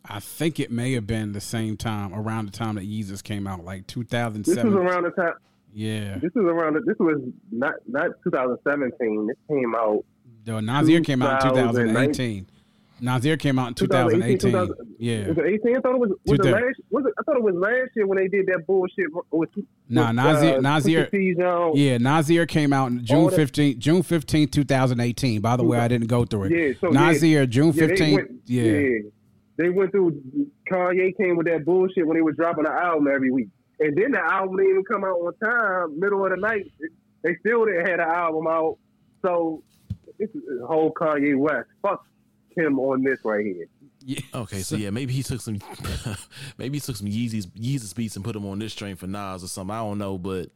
I 0.06 0.20
think 0.20 0.60
it 0.60 0.70
may 0.70 0.94
have 0.94 1.08
been 1.08 1.32
the 1.32 1.42
same 1.42 1.78
time, 1.78 2.14
around 2.14 2.48
the 2.48 2.52
time 2.52 2.76
that 2.76 2.84
Yeezus 2.84 3.24
came 3.24 3.48
out, 3.48 3.64
like 3.64 3.88
2007. 3.88 4.44
This 4.44 4.64
was 4.64 4.74
2007. 4.74 4.88
around 4.88 5.04
the 5.04 5.12
time. 5.12 5.34
Yeah. 5.74 6.18
This 6.20 6.32
was 6.36 6.46
around. 6.46 6.76
This 6.86 6.98
was 7.00 7.22
not 7.52 7.74
not 7.88 8.12
2017. 8.24 9.28
This 9.28 9.38
came 9.50 9.74
out. 9.76 10.06
No, 10.46 10.60
Nasir 10.60 11.02
came 11.02 11.22
out 11.22 11.44
in 11.44 11.50
2019. 11.50 12.46
2018. 12.46 12.48
Nasir 13.02 13.36
came 13.38 13.60
out 13.60 13.68
in 13.70 13.74
2018, 13.74 14.38
2018. 14.52 14.96
Yeah. 15.00 15.28
Was 15.30 15.38
it 15.38 15.46
18? 15.46 15.78
I 15.78 15.80
thought 15.82 15.96
it 15.96 16.00
was. 16.00 16.10
Was 16.26 16.40
it 16.40 16.46
last? 16.46 16.64
Was 16.90 17.06
it? 17.06 17.14
I 17.20 17.24
thought 17.24 17.36
it 17.38 17.44
was 17.44 17.56
last 17.56 17.90
year 17.96 18.08
when 18.08 18.18
they 18.18 18.28
did 18.30 18.46
that 18.48 18.66
bullshit 18.68 19.08
with. 19.32 19.50
Nah, 19.90 20.08
with, 20.08 20.16
Nasir- 20.16 20.58
uh, 20.58 20.62
Nasir- 20.62 21.72
Yeah, 21.76 21.98
Nasir 21.98 22.46
came 22.46 22.72
out 22.72 22.92
in 22.92 23.04
June 23.04 23.18
All 23.18 23.30
that- 23.30 23.38
15th, 23.40 23.78
June 23.80 24.04
15th, 24.04 24.52
2018. 24.52 25.42
By 25.42 25.58
the 25.58 25.64
way, 25.64 25.80
I 25.80 25.88
didn't 25.90 26.08
go 26.08 26.24
through 26.24 26.46
it. 26.46 26.52
Yeah, 26.52 26.74
so 26.80 26.90
Nasir, 26.90 27.46
June 27.46 27.74
Yeah, 27.74 27.88
they 27.88 27.96
15th. 27.96 28.14
went, 28.16 28.32
yeah. 28.46 29.00
They 29.58 29.70
went 29.70 29.92
through. 29.92 30.22
Kanye 30.72 31.16
came 31.18 31.36
with 31.36 31.48
that 31.48 31.66
bullshit 31.66 32.08
when 32.08 32.16
they 32.18 32.22
was 32.22 32.36
dropping 32.38 32.64
the 32.64 32.72
album 32.72 33.08
every 33.14 33.32
week, 33.32 33.50
and 33.80 33.98
then 33.98 34.12
the 34.12 34.20
album 34.20 34.58
didn't 34.58 34.72
even 34.72 34.84
come 34.86 35.04
out 35.04 35.18
on 35.18 35.34
time. 35.38 36.00
Middle 36.00 36.24
of 36.26 36.32
the 36.32 36.38
night, 36.38 36.72
they 37.24 37.36
still 37.38 37.66
didn't 37.66 37.86
have 37.88 37.98
the 37.98 38.08
album 38.08 38.48
out. 38.48 38.78
So 39.22 39.64
this 40.20 40.30
is 40.30 40.42
whole 40.66 40.94
Kanye 40.94 41.38
West. 41.38 41.70
Fuck 41.82 42.06
him 42.56 42.80
on 42.80 43.04
this 43.04 43.20
right 43.24 43.46
here. 43.46 43.66
yeah. 44.02 44.20
Okay, 44.34 44.60
so 44.60 44.76
yeah, 44.76 44.90
maybe 44.92 45.14
he 45.14 45.24
took 45.24 45.42
some, 45.42 45.60
maybe 46.58 46.78
he 46.78 46.80
took 46.80 46.96
some 46.96 47.08
Yeezys 47.08 47.48
Yeezus 47.48 47.96
beats 47.96 48.16
and 48.16 48.24
put 48.24 48.34
them 48.34 48.46
on 48.46 48.60
this 48.60 48.76
train 48.76 48.96
for 48.96 49.08
Nas 49.08 49.44
or 49.44 49.48
something. 49.48 49.76
I 49.76 49.80
don't 49.80 49.98
know, 49.98 50.18
but 50.18 50.50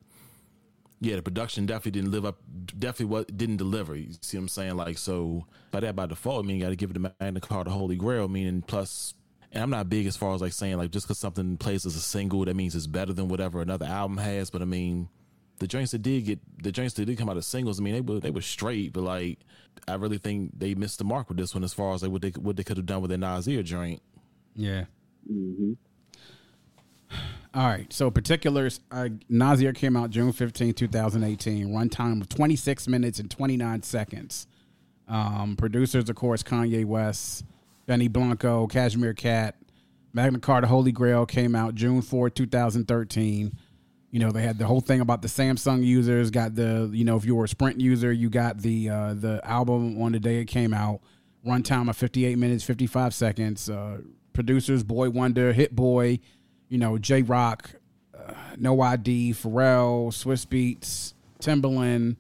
yeah, 1.00 1.16
the 1.16 1.22
production 1.22 1.66
definitely 1.66 1.92
didn't 2.00 2.12
live 2.12 2.26
up. 2.26 2.38
Definitely 2.78 3.06
what 3.08 3.38
didn't 3.38 3.58
deliver. 3.58 3.96
You 3.96 4.14
see 4.22 4.38
what 4.38 4.44
I'm 4.44 4.48
saying? 4.48 4.76
Like 4.78 4.98
so, 4.98 5.46
by 5.72 5.80
that 5.80 5.96
by 5.96 6.06
default, 6.08 6.44
I 6.46 6.48
mean 6.48 6.58
you 6.58 6.64
got 6.64 6.70
to 6.70 6.76
give 6.76 6.90
it 6.92 6.94
to 6.94 7.12
Magna 7.20 7.40
Carta 7.40 7.70
Holy 7.70 7.96
Grail. 7.96 8.28
Meaning 8.28 8.64
plus, 8.66 9.14
and 9.52 9.64
I'm 9.64 9.70
not 9.70 9.90
big 9.90 10.06
as 10.06 10.18
far 10.18 10.34
as 10.34 10.42
like 10.42 10.54
saying 10.54 10.78
like 10.78 10.92
just 10.92 11.08
because 11.08 11.18
something 11.18 11.58
plays 11.58 11.86
as 11.86 11.96
a 11.96 12.02
single 12.02 12.46
that 12.46 12.56
means 12.56 12.76
it's 12.76 12.88
better 12.88 13.14
than 13.14 13.28
whatever 13.28 13.62
another 13.62 13.86
album 13.86 14.18
has. 14.18 14.50
But 14.50 14.62
I 14.62 14.66
mean, 14.66 15.10
the 15.60 15.68
joints 15.68 15.92
that 15.92 16.02
did 16.02 16.26
get 16.26 16.40
the 16.62 16.72
joints 16.72 16.94
that 16.96 17.06
did 17.06 17.18
come 17.18 17.30
out 17.30 17.38
as 17.38 17.48
singles. 17.48 17.80
I 17.80 17.84
mean 17.84 17.94
they 17.94 18.02
were 18.02 18.20
they 18.20 18.32
were 18.32 18.42
straight, 18.42 18.94
but 18.94 19.04
like 19.04 19.40
I 19.88 19.96
really 19.96 20.18
think 20.18 20.52
they 20.58 20.76
missed 20.76 21.00
the 21.00 21.06
mark 21.06 21.30
with 21.30 21.38
this 21.38 21.54
one 21.54 21.64
as 21.64 21.74
far 21.74 21.94
as 21.94 22.04
like 22.04 22.12
what 22.12 22.22
they 22.22 22.30
what 22.30 22.58
they 22.58 22.64
could 22.64 22.78
have 22.78 22.86
done 22.86 23.02
with 23.02 23.10
their 23.10 23.18
Nasir 23.18 23.64
joint. 23.64 24.02
Yeah. 24.56 24.86
Mm-hmm. 25.32 25.74
All 27.54 27.66
right. 27.66 27.92
So 27.92 28.12
particulars, 28.12 28.82
uh, 28.92 29.10
Nasir 29.30 29.74
came 29.74 29.96
out 29.98 30.10
June 30.10 30.32
15, 30.32 30.74
2018. 30.74 31.70
Runtime 31.70 32.22
of 32.22 32.30
26 32.30 32.88
minutes 32.88 33.20
and 33.20 33.32
29 33.32 33.84
seconds. 33.84 34.48
Um, 35.08 35.56
producers, 35.56 36.10
of 36.10 36.16
course, 36.16 36.44
Kanye 36.44 36.86
West, 36.86 37.46
Benny 37.88 38.10
Blanco, 38.10 38.68
Cashmere 38.68 39.14
Cat, 39.14 39.56
Magna 40.14 40.40
Carta 40.40 40.68
Holy 40.68 40.92
Grail 40.92 41.26
came 41.26 41.56
out 41.56 41.74
June 41.74 42.02
4, 42.02 42.30
2013. 42.30 43.58
You 44.12 44.20
know, 44.20 44.32
they 44.32 44.42
had 44.42 44.58
the 44.58 44.66
whole 44.66 44.82
thing 44.82 45.00
about 45.00 45.22
the 45.22 45.28
Samsung 45.28 45.84
users, 45.84 46.30
got 46.30 46.54
the, 46.54 46.90
you 46.94 47.06
know, 47.06 47.16
if 47.16 47.26
you 47.26 47.36
were 47.36 47.46
a 47.46 47.48
Sprint 47.48 47.80
user, 47.80 48.12
you 48.12 48.30
got 48.30 48.60
the 48.60 48.90
uh, 48.90 49.14
the 49.14 49.42
album 49.44 50.02
on 50.02 50.12
the 50.12 50.20
day 50.20 50.38
it 50.38 50.46
came 50.46 50.74
out. 50.74 51.02
Runtime 51.46 51.90
of 51.90 51.96
58 51.96 52.38
minutes, 52.38 52.64
55 52.64 53.14
seconds. 53.14 53.70
Uh, 53.70 54.00
producers, 54.34 54.84
Boi-1da, 54.84 55.54
Hit 55.54 55.76
Boy, 55.76 56.20
you 56.68 56.78
know, 56.78 56.98
J-Roc, 56.98 57.70
uh, 58.18 58.34
No 58.58 58.82
ID, 58.82 59.32
Pharrell, 59.32 60.10
Swizz 60.10 60.46
Beatz, 60.46 61.14
Timbaland. 61.40 62.18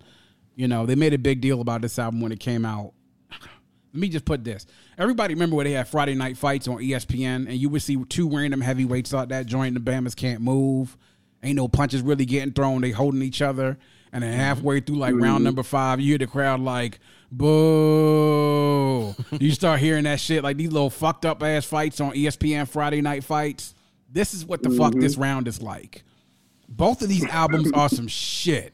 You 0.55 0.67
know, 0.67 0.85
they 0.85 0.95
made 0.95 1.13
a 1.13 1.17
big 1.17 1.41
deal 1.41 1.61
about 1.61 1.81
this 1.81 1.99
album 1.99 2.21
when 2.21 2.31
it 2.31 2.39
came 2.39 2.63
out. 2.63 2.93
Let 3.31 3.41
me 3.93 4.09
just 4.09 4.25
put 4.25 4.43
this. 4.43 4.65
Everybody 4.97 5.35
remember 5.35 5.55
where 5.55 5.65
they 5.65 5.73
had 5.73 5.87
Friday 5.87 6.15
night 6.15 6.37
fights 6.37 6.67
on 6.67 6.77
ESPN 6.77 7.47
and 7.47 7.53
you 7.53 7.69
would 7.69 7.83
see 7.83 8.03
two 8.05 8.35
random 8.35 8.61
heavyweights 8.61 9.13
out 9.13 9.29
that 9.29 9.45
joint 9.45 9.75
and 9.75 9.85
the 9.85 9.91
Bamas 9.91 10.15
can't 10.15 10.41
move. 10.41 10.97
Ain't 11.43 11.55
no 11.55 11.67
punches 11.67 12.01
really 12.01 12.25
getting 12.25 12.51
thrown. 12.51 12.81
They 12.81 12.89
holding 12.89 13.21
each 13.21 13.43
other. 13.43 13.77
And 14.11 14.23
then 14.23 14.33
halfway 14.33 14.79
through 14.79 14.95
like 14.95 15.13
round 15.13 15.37
mm-hmm. 15.37 15.43
number 15.43 15.61
five, 15.61 15.99
you 15.99 16.07
hear 16.07 16.17
the 16.17 16.25
crowd 16.25 16.61
like, 16.61 16.97
boo. 17.31 19.13
you 19.39 19.51
start 19.51 19.79
hearing 19.79 20.05
that 20.05 20.19
shit, 20.19 20.43
like 20.43 20.57
these 20.57 20.71
little 20.71 20.89
fucked 20.89 21.25
up 21.25 21.43
ass 21.43 21.65
fights 21.65 21.99
on 21.99 22.13
ESPN 22.13 22.67
Friday 22.67 23.01
night 23.01 23.23
fights. 23.23 23.75
This 24.11 24.33
is 24.33 24.45
what 24.45 24.63
the 24.63 24.71
fuck 24.71 24.93
this 24.93 25.13
mm-hmm. 25.13 25.23
round 25.23 25.47
is 25.47 25.61
like. 25.61 26.03
Both 26.67 27.03
of 27.03 27.09
these 27.09 27.25
albums 27.25 27.71
are 27.71 27.89
some 27.89 28.07
shit. 28.07 28.73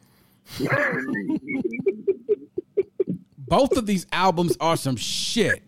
Both 3.38 3.76
of 3.76 3.86
these 3.86 4.08
albums 4.12 4.56
are 4.62 4.78
some 4.78 4.96
shit. 4.96 5.64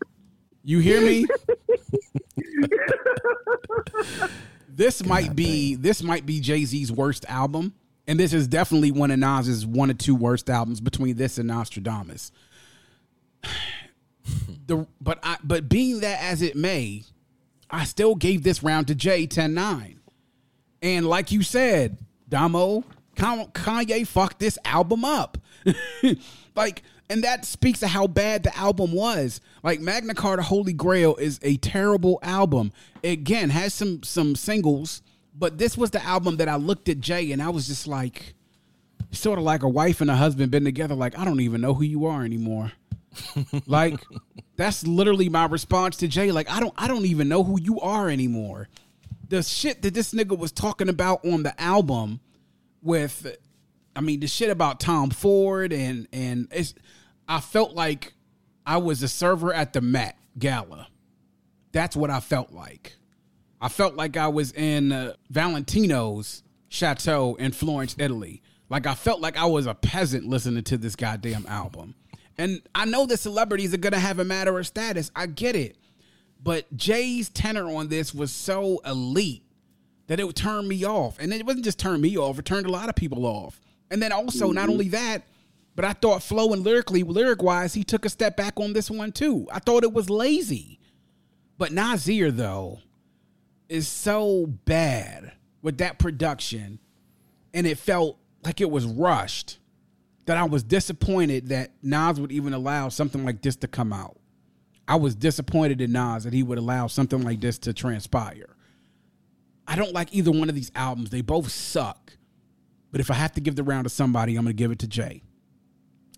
You 0.68 0.80
hear 0.80 1.00
me? 1.00 1.28
this 4.68 5.06
might 5.06 5.36
be 5.36 5.76
this 5.76 6.02
might 6.02 6.26
be 6.26 6.40
Jay 6.40 6.66
Z's 6.66 6.92
worst 6.92 7.24
album, 7.30 7.76
and 8.08 8.20
this 8.20 8.34
is 8.34 8.48
definitely 8.48 8.92
one 8.92 9.12
of 9.12 9.20
Nas's 9.20 9.64
one 9.64 9.92
or 9.92 9.94
two 9.94 10.16
worst 10.16 10.50
albums 10.50 10.82
between 10.82 11.18
this 11.18 11.38
and 11.38 11.48
Nostradamus. 11.48 12.32
The 14.68 14.88
but 15.00 15.20
I 15.22 15.38
but 15.44 15.70
being 15.70 16.00
that 16.00 16.20
as 16.20 16.42
it 16.42 16.56
may, 16.56 17.04
I 17.70 17.84
still 17.84 18.16
gave 18.16 18.42
this 18.42 18.64
round 18.64 18.88
to 18.88 18.96
Jay 18.96 19.28
10-9. 19.28 19.98
And 20.82 21.08
like 21.08 21.32
you 21.32 21.44
said, 21.44 22.00
Damo, 22.28 22.84
Kanye 23.16 24.08
fucked 24.08 24.40
this 24.40 24.58
album 24.66 25.06
up. 25.06 25.38
like, 26.56 26.82
and 27.10 27.24
that 27.24 27.46
speaks 27.46 27.80
to 27.82 27.88
how 27.88 28.08
bad 28.08 28.44
the 28.44 28.58
album 28.58 28.92
was. 28.92 29.42
Like 29.64 29.80
Magna 29.80 30.14
Carta 30.14 30.42
Holy 30.42 30.74
Grail 30.74 31.16
is 31.16 31.40
a 31.44 31.58
terrible 31.58 32.20
album. 32.22 32.72
Again, 33.04 33.50
has 33.50 33.74
some 33.74 34.04
some 34.04 34.36
singles, 34.36 35.02
but 35.38 35.58
this 35.58 35.78
was 35.78 35.92
the 35.92 36.04
album 36.04 36.38
that 36.38 36.50
I 36.50 36.56
looked 36.56 36.90
at 36.90 37.00
Jay 37.00 37.32
and 37.32 37.42
I 37.42 37.50
was 37.50 37.68
just 37.68 37.88
like 37.88 38.34
sort 39.12 39.40
of 39.40 39.46
like 39.46 39.64
a 39.64 39.70
wife 39.70 40.02
and 40.02 40.10
a 40.10 40.16
husband 40.16 40.52
been 40.52 40.66
together 40.66 40.96
like 40.96 41.18
I 41.18 41.26
don't 41.26 41.42
even 41.42 41.62
know 41.62 41.74
who 41.74 41.84
you 41.84 42.06
are 42.06 42.24
anymore. 42.24 42.72
like 43.68 44.00
that's 44.58 44.86
literally 44.86 45.30
my 45.30 45.46
response 45.46 45.98
to 45.98 46.08
Jay 46.08 46.32
like 46.32 46.50
I 46.50 46.60
don't 46.60 46.74
I 46.78 46.88
don't 46.88 47.06
even 47.06 47.30
know 47.30 47.44
who 47.44 47.60
you 47.60 47.80
are 47.82 48.10
anymore. 48.10 48.68
The 49.28 49.44
shit 49.44 49.82
that 49.84 49.94
this 49.94 50.14
nigga 50.14 50.38
was 50.38 50.52
talking 50.52 50.90
about 50.90 51.26
on 51.26 51.44
the 51.44 51.60
album 51.62 52.20
with 52.82 53.38
I 53.96 54.02
mean 54.02 54.20
the 54.20 54.28
shit 54.28 54.50
about 54.50 54.80
Tom 54.80 55.10
Ford 55.12 55.72
and 55.72 56.08
and 56.12 56.48
it's 56.52 56.74
I 57.28 57.40
felt 57.40 57.74
like 57.74 58.14
I 58.66 58.78
was 58.78 59.04
a 59.04 59.08
server 59.08 59.54
at 59.54 59.74
the 59.74 59.82
Met 59.82 60.18
Gala. 60.38 60.88
That's 61.72 61.96
what 61.96 62.10
I 62.10 62.20
felt 62.20 62.52
like. 62.52 62.96
I 63.62 63.70
felt 63.70 63.96
like 63.96 64.18
I 64.18 64.28
was 64.28 64.52
in 64.52 64.92
uh, 64.92 65.14
Valentino's 65.30 66.44
chateau 66.70 67.36
in 67.36 67.52
Florence, 67.52 67.96
Italy. 67.98 68.42
Like 68.70 68.88
I 68.88 68.96
felt 68.96 69.22
like 69.22 69.38
I 69.38 69.46
was 69.46 69.66
a 69.66 69.74
peasant 69.74 70.28
listening 70.28 70.64
to 70.66 70.78
this 70.78 70.96
goddamn 70.96 71.46
album. 71.48 71.96
And 72.38 72.62
I 72.74 72.86
know 72.86 73.06
the 73.06 73.18
celebrities 73.18 73.74
are 73.74 73.78
gonna 73.78 74.00
have 74.00 74.20
a 74.20 74.26
matter 74.26 74.58
of 74.58 74.68
status. 74.68 75.12
I 75.16 75.28
get 75.28 75.56
it. 75.56 75.78
But 76.44 76.76
Jay's 76.76 77.30
tenor 77.30 77.74
on 77.76 77.88
this 77.88 78.14
was 78.14 78.32
so 78.32 78.80
elite 78.86 79.44
that 80.08 80.20
it 80.20 80.26
would 80.26 80.36
turn 80.36 80.68
me 80.68 80.86
off. 80.86 81.18
And 81.20 81.34
it 81.34 81.46
wasn't 81.46 81.66
just 81.66 81.80
turn 81.80 82.02
me 82.02 82.18
off, 82.18 82.40
it 82.40 82.46
turned 82.46 82.66
a 82.66 82.72
lot 82.72 82.90
of 82.90 82.96
people 82.96 83.26
off. 83.26 83.60
And 83.90 84.02
then 84.02 84.12
also, 84.12 84.48
mm-hmm. 84.48 84.56
not 84.56 84.70
only 84.70 84.90
that, 84.90 85.24
but 85.76 85.86
I 85.86 85.94
thought 85.94 86.24
flow 86.24 86.54
and 86.54 86.64
lyrically, 86.64 87.04
lyric 87.04 87.44
wise, 87.44 87.74
he 87.74 87.84
took 87.84 88.06
a 88.06 88.10
step 88.10 88.38
back 88.38 88.60
on 88.60 88.74
this 88.74 88.90
one 88.90 89.12
too. 89.12 89.48
I 89.52 89.60
thought 89.60 89.84
it 89.84 89.94
was 89.94 90.10
lazy. 90.10 90.80
But 91.58 91.72
Nasir, 91.72 92.32
though, 92.32 92.80
is 93.70 93.88
so 93.88 94.46
bad 94.46 95.34
with 95.62 95.78
that 95.80 96.00
production. 96.00 96.80
And 97.54 97.68
it 97.68 97.78
felt 97.78 98.18
like 98.44 98.62
it 98.62 98.70
was 98.70 98.86
rushed 98.86 99.60
that 100.26 100.38
I 100.38 100.44
was 100.46 100.64
disappointed 100.64 101.50
that 101.50 101.72
Nas 101.82 102.20
would 102.20 102.32
even 102.32 102.54
allow 102.54 102.90
something 102.90 103.24
like 103.26 103.42
this 103.42 103.56
to 103.58 103.68
come 103.68 103.94
out. 103.94 104.18
I 104.88 104.96
was 104.96 105.16
disappointed 105.16 105.82
in 105.82 105.92
Nas 105.92 106.24
that 106.24 106.34
he 106.34 106.44
would 106.44 106.58
allow 106.58 106.88
something 106.88 107.22
like 107.22 107.42
this 107.42 107.58
to 107.60 107.74
transpire. 107.74 108.56
I 109.68 109.76
don't 109.76 109.94
like 109.94 110.14
either 110.14 110.32
one 110.32 110.50
of 110.50 110.56
these 110.56 110.72
albums. 110.76 111.10
They 111.10 111.22
both 111.22 111.52
suck. 111.52 112.14
But 112.92 113.02
if 113.02 113.10
I 113.10 113.16
have 113.16 113.34
to 113.34 113.42
give 113.42 113.56
the 113.56 113.64
round 113.64 113.86
to 113.86 113.90
somebody, 113.90 114.36
I'm 114.36 114.46
going 114.46 114.56
to 114.56 114.62
give 114.62 114.72
it 114.72 114.80
to 114.80 114.88
Jay. 114.88 115.22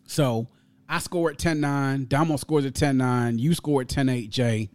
So 0.08 0.48
I 0.90 1.00
score 1.00 1.30
at 1.30 1.38
10 1.38 1.60
9. 1.60 2.06
Damo 2.08 2.38
scores 2.38 2.66
at 2.66 2.74
10 2.74 2.98
9. 2.98 3.38
You 3.38 3.54
score 3.54 3.82
at 3.82 3.90
10 3.90 4.10
8, 4.10 4.30
Jay. 4.30 4.70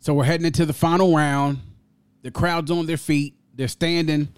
So 0.00 0.14
we're 0.14 0.24
heading 0.24 0.46
into 0.46 0.66
the 0.66 0.72
final 0.72 1.14
round. 1.14 1.58
The 2.22 2.30
crowd's 2.30 2.70
on 2.70 2.86
their 2.86 2.96
feet. 2.96 3.34
They're 3.54 3.68
standing. 3.68 4.28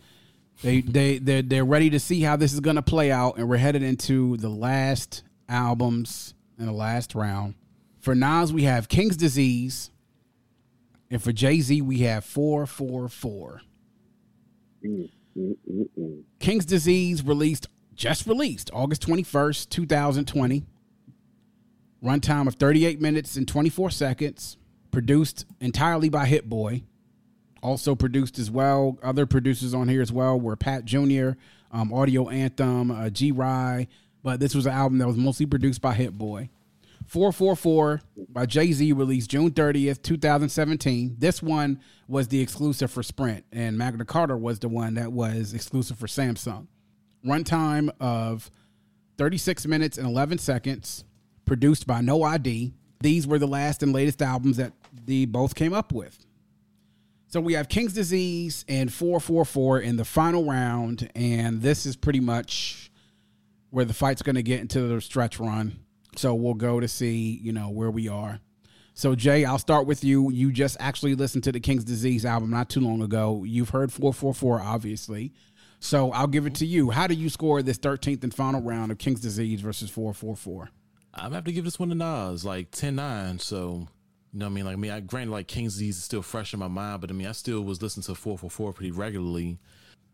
They 0.62 0.82
they 0.82 1.18
they're 1.18 1.42
they're 1.42 1.64
ready 1.64 1.90
to 1.90 2.00
see 2.00 2.20
how 2.20 2.36
this 2.36 2.52
is 2.52 2.60
gonna 2.60 2.82
play 2.82 3.10
out, 3.10 3.38
and 3.38 3.48
we're 3.48 3.56
headed 3.56 3.82
into 3.82 4.36
the 4.36 4.50
last 4.50 5.22
albums 5.48 6.34
in 6.58 6.66
the 6.66 6.72
last 6.72 7.14
round. 7.14 7.54
For 7.98 8.14
Nas, 8.14 8.52
we 8.52 8.64
have 8.64 8.88
King's 8.88 9.16
Disease, 9.16 9.90
and 11.10 11.22
for 11.22 11.32
Jay 11.32 11.60
Z, 11.60 11.80
we 11.80 11.98
have 12.00 12.24
four 12.24 12.66
four 12.66 13.08
four. 13.08 13.62
Mm, 14.84 15.08
mm, 15.36 15.56
mm, 15.98 16.22
King's 16.38 16.66
Disease 16.66 17.22
released 17.22 17.68
just 18.00 18.26
released 18.26 18.70
August 18.72 19.02
twenty 19.02 19.22
first, 19.22 19.70
two 19.70 19.86
thousand 19.86 20.26
twenty. 20.26 20.64
Runtime 22.02 22.48
of 22.48 22.54
thirty 22.54 22.86
eight 22.86 23.00
minutes 23.00 23.36
and 23.36 23.46
twenty 23.46 23.68
four 23.68 23.90
seconds. 23.90 24.56
Produced 24.90 25.46
entirely 25.60 26.08
by 26.08 26.26
Hit 26.26 26.48
Boy 26.48 26.82
also 27.62 27.94
produced 27.94 28.38
as 28.38 28.50
well. 28.50 28.98
Other 29.02 29.26
producers 29.26 29.74
on 29.74 29.86
here 29.88 30.00
as 30.00 30.10
well 30.10 30.40
were 30.40 30.56
Pat 30.56 30.84
Jr., 30.84 31.32
um, 31.70 31.92
Audio 31.92 32.28
Anthem, 32.28 32.90
uh, 32.90 33.10
G 33.10 33.32
Ry, 33.32 33.86
but 34.22 34.40
this 34.40 34.54
was 34.54 34.66
an 34.66 34.72
album 34.72 34.98
that 34.98 35.06
was 35.06 35.16
mostly 35.16 35.46
produced 35.46 35.80
by 35.82 35.92
Hit 35.94 36.16
Boy. 36.16 36.48
444 37.06 38.00
by 38.28 38.46
Jay 38.46 38.72
Z 38.72 38.92
released 38.92 39.30
June 39.30 39.50
30th, 39.50 40.00
2017. 40.02 41.16
This 41.18 41.42
one 41.42 41.80
was 42.08 42.28
the 42.28 42.40
exclusive 42.40 42.90
for 42.90 43.02
Sprint, 43.02 43.44
and 43.52 43.76
Magna 43.76 44.04
Carta 44.04 44.36
was 44.36 44.58
the 44.60 44.68
one 44.68 44.94
that 44.94 45.12
was 45.12 45.52
exclusive 45.52 45.98
for 45.98 46.06
Samsung. 46.06 46.66
Runtime 47.24 47.90
of 48.00 48.50
36 49.18 49.66
minutes 49.66 49.98
and 49.98 50.06
11 50.06 50.38
seconds, 50.38 51.04
produced 51.44 51.86
by 51.86 52.00
No 52.00 52.22
ID. 52.22 52.72
These 53.00 53.26
were 53.26 53.38
the 53.38 53.46
last 53.46 53.82
and 53.82 53.92
latest 53.92 54.22
albums 54.22 54.56
that 54.56 54.72
the 55.06 55.26
both 55.26 55.54
came 55.54 55.72
up 55.72 55.92
with. 55.92 56.26
So 57.28 57.40
we 57.40 57.52
have 57.52 57.68
King's 57.68 57.92
Disease 57.92 58.64
and 58.68 58.92
444 58.92 59.80
in 59.80 59.96
the 59.96 60.04
final 60.04 60.44
round, 60.44 61.10
and 61.14 61.62
this 61.62 61.86
is 61.86 61.96
pretty 61.96 62.20
much 62.20 62.90
where 63.70 63.84
the 63.84 63.94
fight's 63.94 64.22
going 64.22 64.34
to 64.34 64.42
get 64.42 64.60
into 64.60 64.80
the 64.82 65.00
stretch 65.00 65.38
run. 65.38 65.78
So 66.16 66.34
we'll 66.34 66.54
go 66.54 66.80
to 66.80 66.88
see, 66.88 67.38
you 67.40 67.52
know, 67.52 67.70
where 67.70 67.90
we 67.90 68.08
are. 68.08 68.40
So 68.94 69.14
Jay, 69.14 69.44
I'll 69.44 69.58
start 69.58 69.86
with 69.86 70.02
you. 70.02 70.30
You 70.30 70.50
just 70.50 70.76
actually 70.80 71.14
listened 71.14 71.44
to 71.44 71.52
the 71.52 71.60
King's 71.60 71.84
Disease 71.84 72.26
album 72.26 72.50
not 72.50 72.68
too 72.68 72.80
long 72.80 73.00
ago. 73.00 73.44
You've 73.44 73.70
heard 73.70 73.92
444, 73.92 74.60
obviously. 74.60 75.32
So 75.80 76.12
I'll 76.12 76.26
give 76.26 76.46
it 76.46 76.54
to 76.56 76.66
you. 76.66 76.90
How 76.90 77.06
do 77.06 77.14
you 77.14 77.30
score 77.30 77.62
this 77.62 77.78
13th 77.78 78.22
and 78.22 78.32
final 78.32 78.60
round 78.60 78.92
of 78.92 78.98
King's 78.98 79.20
Disease 79.20 79.62
versus 79.62 79.90
444? 79.90 80.70
I'm 81.14 81.24
gonna 81.24 81.36
have 81.36 81.44
to 81.44 81.52
give 81.52 81.64
this 81.64 81.78
one 81.78 81.88
to 81.88 81.94
Nas, 81.94 82.44
like 82.44 82.70
10-9. 82.70 83.40
So 83.40 83.88
you 84.32 84.38
know 84.38 84.46
what 84.46 84.50
I 84.50 84.54
mean? 84.54 84.64
Like 84.66 84.74
I 84.74 84.76
mean, 84.76 84.90
I 84.90 85.00
granted 85.00 85.32
like 85.32 85.48
King's 85.48 85.74
Disease 85.74 85.96
is 85.96 86.04
still 86.04 86.22
fresh 86.22 86.52
in 86.52 86.60
my 86.60 86.68
mind, 86.68 87.00
but 87.00 87.10
I 87.10 87.14
mean, 87.14 87.26
I 87.26 87.32
still 87.32 87.62
was 87.62 87.82
listening 87.82 88.04
to 88.04 88.14
444 88.14 88.74
pretty 88.74 88.90
regularly. 88.92 89.58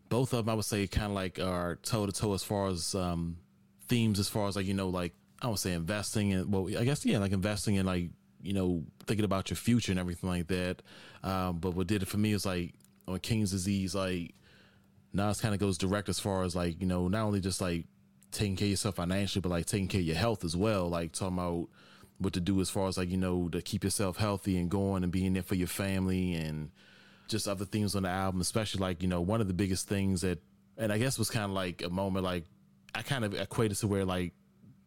Both 0.09 0.31
of 0.31 0.45
them, 0.45 0.51
I 0.51 0.55
would 0.55 0.65
say, 0.65 0.87
kind 0.87 1.07
of 1.07 1.11
like 1.11 1.37
are 1.37 1.75
toe 1.83 2.05
to 2.05 2.13
toe 2.13 2.33
as 2.33 2.43
far 2.43 2.67
as 2.69 2.95
um, 2.95 3.37
themes, 3.87 4.19
as 4.19 4.29
far 4.29 4.47
as 4.47 4.55
like 4.55 4.65
you 4.65 4.73
know, 4.73 4.89
like 4.89 5.13
I 5.41 5.49
would 5.49 5.59
say 5.59 5.73
investing 5.73 6.33
and 6.33 6.51
well, 6.51 6.67
I 6.79 6.85
guess 6.85 7.05
yeah, 7.05 7.19
like 7.19 7.33
investing 7.33 7.75
in 7.75 7.85
like 7.85 8.09
you 8.41 8.53
know 8.53 8.85
thinking 9.05 9.25
about 9.25 9.49
your 9.49 9.57
future 9.57 9.91
and 9.91 9.99
everything 9.99 10.29
like 10.29 10.47
that. 10.47 10.81
Um, 11.23 11.59
but 11.59 11.75
what 11.75 11.87
did 11.87 12.01
it 12.01 12.07
for 12.07 12.17
me 12.17 12.31
is 12.31 12.45
like 12.45 12.73
on 13.05 13.19
King's 13.19 13.51
Disease, 13.51 13.93
like 13.93 14.33
Nas 15.13 15.41
kind 15.41 15.53
of 15.53 15.59
goes 15.59 15.77
direct 15.77 16.09
as 16.09 16.19
far 16.19 16.43
as 16.43 16.55
like 16.55 16.79
you 16.79 16.87
know 16.87 17.07
not 17.07 17.23
only 17.23 17.39
just 17.39 17.61
like 17.61 17.85
taking 18.31 18.55
care 18.55 18.65
of 18.65 18.71
yourself 18.71 18.95
financially, 18.95 19.41
but 19.41 19.49
like 19.49 19.65
taking 19.65 19.87
care 19.87 20.01
of 20.01 20.07
your 20.07 20.15
health 20.15 20.43
as 20.43 20.55
well. 20.55 20.89
Like 20.89 21.11
talking 21.13 21.37
about 21.37 21.69
what 22.19 22.33
to 22.33 22.39
do 22.39 22.59
as 22.61 22.69
far 22.69 22.87
as 22.87 22.97
like 22.97 23.09
you 23.09 23.17
know 23.17 23.47
to 23.49 23.61
keep 23.61 23.83
yourself 23.83 24.17
healthy 24.17 24.57
and 24.57 24.69
going 24.69 25.03
and 25.03 25.11
being 25.11 25.33
there 25.33 25.43
for 25.43 25.55
your 25.55 25.67
family 25.67 26.33
and 26.33 26.71
just 27.27 27.47
other 27.47 27.65
things 27.65 27.95
on 27.95 28.03
the 28.03 28.09
album 28.09 28.41
especially 28.41 28.81
like 28.81 29.01
you 29.01 29.07
know 29.07 29.21
one 29.21 29.41
of 29.41 29.47
the 29.47 29.53
biggest 29.53 29.87
things 29.87 30.21
that 30.21 30.39
and 30.77 30.91
i 30.91 30.97
guess 30.97 31.19
was 31.19 31.29
kind 31.29 31.45
of 31.45 31.51
like 31.51 31.83
a 31.83 31.89
moment 31.89 32.25
like 32.25 32.45
i 32.95 33.01
kind 33.01 33.23
of 33.23 33.33
equated 33.39 33.77
to 33.77 33.87
where 33.87 34.05
like 34.05 34.33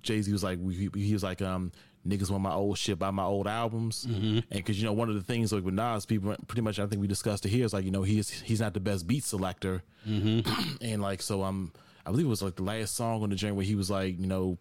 jay-z 0.03 0.33
was 0.33 0.43
like 0.43 0.59
he 0.73 1.13
was 1.13 1.23
like 1.23 1.43
um 1.43 1.71
niggas 2.07 2.31
want 2.31 2.43
my 2.43 2.53
old 2.53 2.79
shit 2.79 2.99
buy 2.99 3.11
my 3.11 3.25
old 3.25 3.47
albums 3.47 4.07
mm-hmm. 4.09 4.39
and 4.39 4.45
because 4.51 4.81
you 4.81 4.87
know 4.87 4.93
one 4.93 5.09
of 5.09 5.15
the 5.15 5.23
things 5.23 5.53
like 5.53 5.65
with 5.65 5.75
nas 5.75 6.07
people 6.07 6.35
pretty 6.47 6.63
much 6.63 6.79
i 6.79 6.87
think 6.87 7.01
we 7.01 7.07
discussed 7.07 7.45
it 7.45 7.51
here 7.51 7.65
is 7.65 7.73
like 7.73 7.85
you 7.85 7.91
know 7.91 8.03
he's 8.03 8.31
he's 8.41 8.61
not 8.61 8.73
the 8.73 8.81
best 8.81 9.07
beat 9.07 9.23
selector 9.23 9.83
mm-hmm. 10.09 10.41
and 10.81 11.03
like 11.03 11.21
so 11.21 11.43
i'm 11.43 11.73
i 12.07 12.11
believe 12.11 12.27
it 12.27 12.31
was 12.31 12.43
like 12.43 12.57
the 12.57 12.63
last 12.63 12.95
song 12.95 13.23
on 13.23 13.31
the 13.31 13.37
journey 13.37 13.53
where 13.53 13.67
he 13.67 13.75
was 13.75 13.91
like 13.91 14.19
you 14.19 14.27
know 14.27 14.57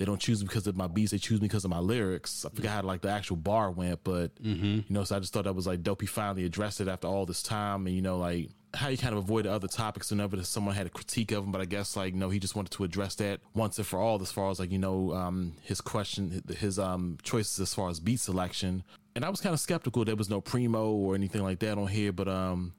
they 0.00 0.06
don't 0.06 0.18
choose 0.18 0.40
me 0.40 0.48
because 0.48 0.66
of 0.66 0.78
my 0.78 0.86
beats. 0.86 1.10
They 1.10 1.18
choose 1.18 1.42
me 1.42 1.46
because 1.46 1.66
of 1.66 1.70
my 1.70 1.78
lyrics. 1.78 2.46
I 2.46 2.48
forgot 2.48 2.70
how 2.70 2.82
like 2.84 3.02
the 3.02 3.10
actual 3.10 3.36
bar 3.36 3.70
went, 3.70 4.02
but 4.02 4.34
mm-hmm. 4.42 4.64
you 4.64 4.84
know, 4.88 5.04
so 5.04 5.14
I 5.14 5.18
just 5.18 5.34
thought 5.34 5.44
that 5.44 5.54
was 5.54 5.66
like 5.66 5.82
dope. 5.82 6.00
He 6.00 6.06
finally 6.06 6.46
addressed 6.46 6.80
it 6.80 6.88
after 6.88 7.06
all 7.06 7.26
this 7.26 7.42
time, 7.42 7.86
and 7.86 7.94
you 7.94 8.00
know, 8.00 8.16
like 8.16 8.48
how 8.72 8.88
you 8.88 8.96
kind 8.96 9.12
of 9.12 9.18
avoided 9.18 9.52
other 9.52 9.68
topics 9.68 10.10
whenever 10.10 10.42
someone 10.42 10.74
had 10.74 10.86
a 10.86 10.88
critique 10.88 11.32
of 11.32 11.44
him. 11.44 11.52
But 11.52 11.60
I 11.60 11.66
guess 11.66 11.98
like 11.98 12.14
no, 12.14 12.30
he 12.30 12.38
just 12.38 12.56
wanted 12.56 12.70
to 12.72 12.84
address 12.84 13.14
that 13.16 13.40
once 13.52 13.76
and 13.76 13.86
for 13.86 13.98
all, 13.98 14.22
as 14.22 14.32
far 14.32 14.50
as 14.50 14.58
like 14.58 14.72
you 14.72 14.78
know, 14.78 15.12
um, 15.12 15.52
his 15.64 15.82
question, 15.82 16.42
his 16.56 16.78
um 16.78 17.18
choices 17.22 17.60
as 17.60 17.74
far 17.74 17.90
as 17.90 18.00
beat 18.00 18.20
selection. 18.20 18.82
And 19.14 19.22
I 19.22 19.28
was 19.28 19.42
kind 19.42 19.52
of 19.52 19.60
skeptical 19.60 20.06
there 20.06 20.16
was 20.16 20.30
no 20.30 20.40
primo 20.40 20.92
or 20.92 21.14
anything 21.14 21.42
like 21.42 21.58
that 21.58 21.76
on 21.76 21.88
here, 21.88 22.10
but 22.10 22.26
um, 22.26 22.72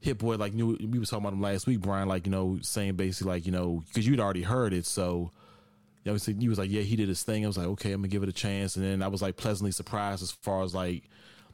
Hit 0.00 0.16
Boy, 0.16 0.36
like 0.36 0.54
knew 0.54 0.78
we 0.80 0.98
was 0.98 1.10
talking 1.10 1.26
about 1.26 1.34
him 1.34 1.42
last 1.42 1.66
week, 1.66 1.80
Brian, 1.80 2.08
like 2.08 2.24
you 2.24 2.32
know, 2.32 2.60
saying 2.62 2.94
basically 2.94 3.30
like 3.30 3.44
you 3.44 3.52
know 3.52 3.82
because 3.88 4.06
you'd 4.06 4.20
already 4.20 4.42
heard 4.42 4.72
it, 4.72 4.86
so 4.86 5.32
you 6.04 6.12
know, 6.12 6.18
he 6.18 6.48
was 6.48 6.58
like, 6.58 6.70
yeah, 6.70 6.82
he 6.82 6.96
did 6.96 7.08
his 7.08 7.22
thing. 7.22 7.44
I 7.44 7.46
was 7.46 7.56
like, 7.56 7.68
okay, 7.68 7.92
I'm 7.92 8.00
gonna 8.00 8.08
give 8.08 8.22
it 8.22 8.28
a 8.28 8.32
chance. 8.32 8.76
And 8.76 8.84
then 8.84 9.02
I 9.02 9.08
was 9.08 9.22
like 9.22 9.36
pleasantly 9.36 9.70
surprised 9.70 10.22
as 10.22 10.32
far 10.32 10.62
as 10.62 10.74
like, 10.74 11.08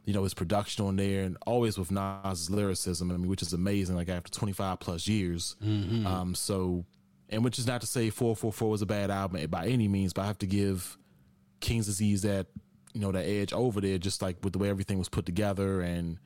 you 0.05 0.13
know, 0.13 0.23
his 0.23 0.33
production 0.33 0.85
on 0.85 0.95
there, 0.95 1.23
and 1.23 1.37
always 1.45 1.77
with 1.77 1.91
Nas's 1.91 2.49
lyricism. 2.49 3.11
I 3.11 3.17
mean, 3.17 3.27
which 3.27 3.43
is 3.43 3.53
amazing. 3.53 3.95
Like 3.95 4.09
after 4.09 4.31
25 4.31 4.79
plus 4.79 5.07
years, 5.07 5.55
mm-hmm. 5.63 6.07
um, 6.07 6.33
so, 6.33 6.83
and 7.29 7.43
which 7.43 7.59
is 7.59 7.67
not 7.67 7.81
to 7.81 7.87
say 7.87 8.09
444 8.09 8.69
was 8.69 8.81
a 8.81 8.87
bad 8.87 9.11
album 9.11 9.45
by 9.49 9.67
any 9.67 9.87
means, 9.87 10.13
but 10.13 10.23
I 10.23 10.27
have 10.27 10.39
to 10.39 10.47
give 10.47 10.97
King's 11.59 11.85
Disease 11.85 12.23
that, 12.23 12.47
you 12.93 13.01
know, 13.01 13.11
that 13.11 13.27
edge 13.27 13.53
over 13.53 13.79
there, 13.79 13.99
just 13.99 14.23
like 14.23 14.37
with 14.43 14.53
the 14.53 14.59
way 14.59 14.69
everything 14.69 14.97
was 14.97 15.09
put 15.09 15.25
together 15.25 15.81
and. 15.81 16.17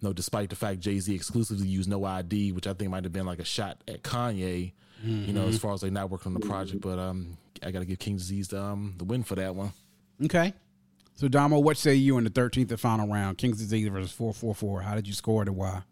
You 0.00 0.06
know, 0.06 0.12
despite 0.12 0.48
the 0.48 0.54
fact 0.54 0.78
Jay 0.78 1.00
Z 1.00 1.12
exclusively 1.12 1.66
used 1.66 1.90
No 1.90 2.04
ID, 2.04 2.52
which 2.52 2.68
I 2.68 2.72
think 2.72 2.88
might 2.88 3.02
have 3.02 3.12
been 3.12 3.26
like 3.26 3.40
a 3.40 3.44
shot 3.44 3.82
at 3.88 4.04
Kanye, 4.04 4.70
mm-hmm. 5.04 5.24
you 5.26 5.32
know, 5.32 5.46
as 5.46 5.56
mm-hmm. 5.56 5.66
far 5.66 5.74
as 5.74 5.82
like 5.82 5.92
not 5.92 6.10
working 6.10 6.34
on 6.34 6.40
the 6.40 6.46
project. 6.46 6.80
But 6.80 6.98
um, 6.98 7.36
I 7.62 7.70
got 7.70 7.80
to 7.80 7.84
give 7.84 7.98
King's 7.98 8.22
Disease 8.22 8.48
the, 8.48 8.62
um, 8.62 8.94
the 8.96 9.04
win 9.04 9.22
for 9.22 9.34
that 9.34 9.54
one. 9.54 9.72
Okay. 10.24 10.52
So, 11.14 11.26
Damo, 11.26 11.58
what 11.58 11.76
say 11.76 11.94
you 11.94 12.16
in 12.18 12.24
the 12.24 12.30
13th 12.30 12.70
and 12.70 12.80
final 12.80 13.08
round? 13.08 13.38
King's 13.38 13.58
Disease 13.58 13.88
versus 13.88 14.12
444. 14.12 14.82
How 14.82 14.94
did 14.94 15.06
you 15.06 15.14
score 15.14 15.42
it 15.42 15.48
and 15.48 15.56
why? 15.56 15.82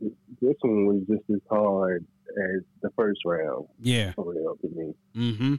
This 0.00 0.54
one 0.60 0.86
was 0.86 1.02
just 1.08 1.28
as 1.28 1.40
hard 1.50 2.06
as 2.28 2.62
the 2.80 2.90
first 2.96 3.20
round. 3.24 3.66
Yeah. 3.80 4.12
For 4.12 4.32
real 4.32 4.56
to 4.60 4.68
me. 4.68 4.94
Mm-hmm. 5.16 5.54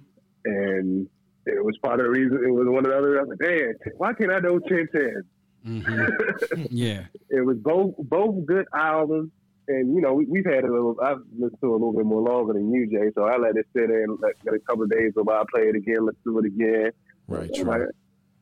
And 0.46 1.08
it 1.46 1.64
was 1.64 1.78
part 1.84 2.00
of 2.00 2.06
the 2.06 2.10
reason, 2.10 2.44
it 2.44 2.52
was 2.52 2.68
one 2.68 2.86
of 2.86 2.92
the 2.92 2.98
other, 2.98 3.20
I 3.20 3.24
was 3.24 3.30
like, 3.30 3.42
man, 3.42 3.74
why 3.98 4.14
can't 4.14 4.32
I 4.32 4.40
know 4.40 4.60
10 4.60 4.88
10? 4.94 5.24
Mm-hmm. 5.68 6.64
yeah. 6.70 7.04
It 7.30 7.46
was 7.46 7.58
both 7.58 7.94
both 8.00 8.46
good 8.46 8.66
albums. 8.74 9.32
And 9.68 9.96
you 9.96 10.02
know 10.02 10.14
we, 10.14 10.26
we've 10.26 10.46
had 10.46 10.64
a 10.64 10.72
little. 10.72 10.96
I've 11.02 11.22
listened 11.38 11.60
to 11.62 11.68
it 11.68 11.70
a 11.70 11.74
little 11.74 11.94
bit 11.94 12.06
more 12.06 12.22
longer 12.22 12.54
than 12.54 12.72
you, 12.74 12.88
Jay. 12.88 13.12
So 13.16 13.24
I 13.24 13.38
let 13.38 13.56
it 13.56 13.66
sit 13.76 13.90
in, 13.90 14.18
let, 14.20 14.34
let 14.46 14.56
a 14.56 14.60
couple 14.60 14.84
of 14.84 14.92
days 14.92 15.12
go 15.16 15.24
by. 15.24 15.40
I 15.40 15.44
play 15.54 15.64
it 15.70 15.76
again, 15.76 16.06
let's 16.06 16.18
do 16.24 16.40
it 16.40 16.46
again. 16.46 16.92
Right, 17.28 17.50
I'm 17.50 17.54
true. 17.54 17.64
like, 17.64 17.82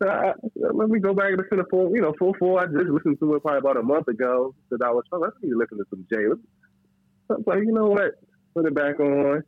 so 0.01 0.07
I, 0.07 0.33
let 0.55 0.89
me 0.89 0.99
go 0.99 1.13
back 1.13 1.27
and 1.29 1.37
listen 1.37 1.57
to 1.57 1.65
full, 1.69 1.91
you 1.93 2.01
know, 2.01 2.13
full 2.17 2.33
four. 2.39 2.61
I 2.61 2.65
just 2.65 2.89
listened 2.89 3.19
to 3.19 3.35
it 3.35 3.41
probably 3.41 3.59
about 3.59 3.77
a 3.77 3.83
month 3.83 4.07
ago 4.07 4.55
because 4.69 4.85
I 4.85 4.91
was, 4.91 5.03
oh, 5.11 5.19
let's 5.19 5.35
need 5.41 5.51
to 5.51 5.57
listen 5.57 5.77
to 5.77 5.85
some 5.89 6.05
Jay. 6.11 6.25
So 7.27 7.33
I 7.33 7.33
was 7.35 7.43
like, 7.45 7.59
you 7.59 7.73
know 7.73 7.87
what? 7.87 8.11
Put 8.55 8.65
it 8.65 8.73
back 8.73 8.99
on, 8.99 9.43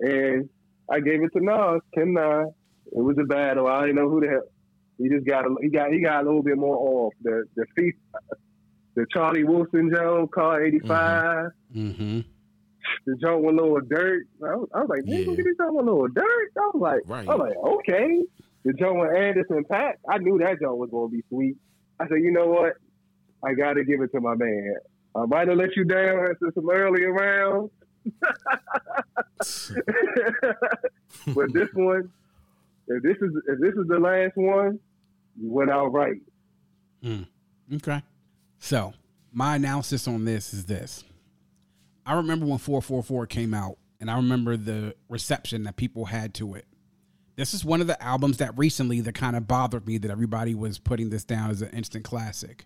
and 0.00 0.48
I 0.90 1.00
gave 1.00 1.22
it 1.22 1.30
to 1.36 1.44
Nas, 1.44 1.80
Ken 1.94 2.12
Nas. 2.12 2.48
It 2.92 3.02
was 3.02 3.16
a 3.20 3.24
battle. 3.24 3.66
I 3.66 3.82
didn't 3.82 3.96
know 3.96 4.08
who 4.08 4.20
the 4.20 4.28
hell. 4.28 4.48
He 4.98 5.08
just 5.08 5.26
got 5.26 5.44
a, 5.44 5.54
he 5.60 5.68
got 5.68 5.92
he 5.92 6.00
got 6.00 6.22
a 6.22 6.26
little 6.26 6.42
bit 6.42 6.56
more 6.56 6.76
off 6.76 7.12
the 7.22 7.44
the 7.54 7.66
feast, 7.76 7.98
the 8.96 9.06
Charlie 9.12 9.44
Wilson 9.44 9.90
Joe 9.94 10.26
car 10.26 10.62
eighty 10.64 10.80
five. 10.80 11.50
Mm-hmm. 11.74 12.20
The 13.06 13.16
joint 13.16 13.42
with 13.44 13.54
Lil 13.56 13.80
Durk. 13.82 14.20
I 14.44 14.54
was, 14.56 14.68
I 14.74 14.80
was 14.80 14.88
like, 14.88 15.02
Yeah. 15.04 15.26
look 15.28 15.38
at 15.38 15.44
this 15.44 15.56
joint 15.58 15.74
with 15.74 15.86
Lil 15.86 16.08
Durk. 16.08 16.56
I 16.56 16.70
was 16.72 16.80
like, 16.80 17.02
Right. 17.06 17.28
I 17.28 17.34
was 17.34 17.48
like, 17.48 17.56
okay. 17.78 18.22
The 18.64 18.72
joint 18.72 18.98
with 19.00 19.14
Anderson 19.16 19.64
.Paak. 19.70 19.94
I 20.08 20.18
knew 20.18 20.38
that 20.38 20.60
joint 20.60 20.76
was 20.78 20.90
gonna 20.90 21.08
be 21.08 21.22
sweet. 21.28 21.56
I 22.00 22.08
said, 22.08 22.18
you 22.22 22.30
know 22.32 22.46
what? 22.46 22.74
I 23.44 23.54
got 23.54 23.74
to 23.74 23.84
give 23.84 24.00
it 24.00 24.10
to 24.12 24.20
my 24.20 24.34
man. 24.34 24.74
I 25.14 25.24
might 25.26 25.48
have 25.48 25.56
let 25.56 25.76
you 25.76 25.84
down 25.84 26.26
in 26.40 26.52
some 26.52 26.68
earlier 26.70 27.12
rounds, 27.12 27.70
but 31.34 31.52
this 31.52 31.68
one, 31.74 32.10
if 32.88 33.02
this 33.02 33.16
is 33.20 33.30
if 33.48 33.60
this 33.60 33.74
is 33.74 33.86
the 33.88 33.98
last 33.98 34.36
one, 34.36 34.78
you 35.40 35.50
went 35.52 35.70
out 35.70 35.92
right. 35.92 36.20
Okay. 37.74 38.02
So 38.58 38.94
my 39.32 39.56
analysis 39.56 40.08
on 40.08 40.24
this 40.24 40.54
is 40.54 40.66
this. 40.66 41.04
I 42.04 42.14
remember 42.14 42.46
when 42.46 42.58
444 42.58 43.26
came 43.26 43.52
out, 43.52 43.78
and 44.00 44.10
I 44.10 44.16
remember 44.16 44.56
the 44.56 44.94
reception 45.08 45.64
that 45.64 45.76
people 45.76 46.04
had 46.06 46.34
to 46.34 46.54
it. 46.54 46.66
This 47.36 47.52
is 47.52 47.64
one 47.64 47.80
of 47.80 47.86
the 47.86 48.02
albums 48.02 48.38
that 48.38 48.56
recently 48.56 49.00
that 49.02 49.14
kind 49.14 49.36
of 49.36 49.46
bothered 49.46 49.86
me 49.86 49.98
that 49.98 50.10
everybody 50.10 50.54
was 50.54 50.78
putting 50.78 51.10
this 51.10 51.24
down 51.24 51.50
as 51.50 51.60
an 51.60 51.70
instant 51.70 52.04
classic. 52.04 52.64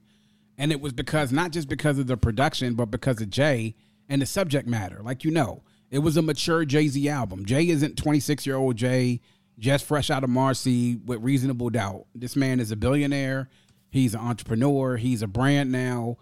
And 0.57 0.70
it 0.70 0.80
was 0.80 0.93
because 0.93 1.32
not 1.32 1.51
just 1.51 1.68
because 1.68 1.99
of 1.99 2.07
the 2.07 2.16
production, 2.16 2.74
but 2.74 2.86
because 2.86 3.20
of 3.20 3.30
Jay 3.30 3.74
and 4.09 4.22
the 4.22 4.26
subject 4.26 4.68
matter. 4.68 5.01
Like 5.03 5.24
you 5.24 5.30
know, 5.30 5.62
it 5.91 6.01
was 6.01 6.16
a 6.16 6.22
mature 6.22 6.64
Jay 6.64 6.86
Z 6.86 7.09
album. 7.09 7.47
Jay 7.47 7.68
isn't 7.68 7.97
26 7.97 8.47
year 8.47 8.57
old 8.57 8.76
Jay, 8.76 9.20
just 9.59 9.86
fresh 9.86 10.11
out 10.11 10.22
of 10.22 10.30
Marcy 10.30 10.97
with 10.97 11.22
reasonable 11.22 11.70
doubt. 11.70 12.07
This 12.14 12.36
man 12.36 12.61
is 12.61 12.70
a 12.70 12.76
billionaire. 12.76 13.49
He's 13.91 14.14
an 14.14 14.20
entrepreneur. 14.20 14.97
He's 14.97 15.22
a 15.22 15.26
brand 15.26 15.72
now. 15.72 16.16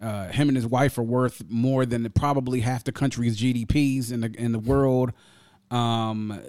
Uh, 0.00 0.28
him 0.28 0.48
and 0.48 0.56
his 0.56 0.66
wife 0.66 0.96
are 0.96 1.02
worth 1.02 1.42
more 1.48 1.84
than 1.84 2.08
probably 2.12 2.60
half 2.60 2.84
the 2.84 2.92
country's 2.92 3.38
GDPs 3.38 4.10
in 4.10 4.20
the 4.20 4.34
in 4.38 4.52
the 4.52 4.58
world. 4.58 5.12
Um, 5.70 6.40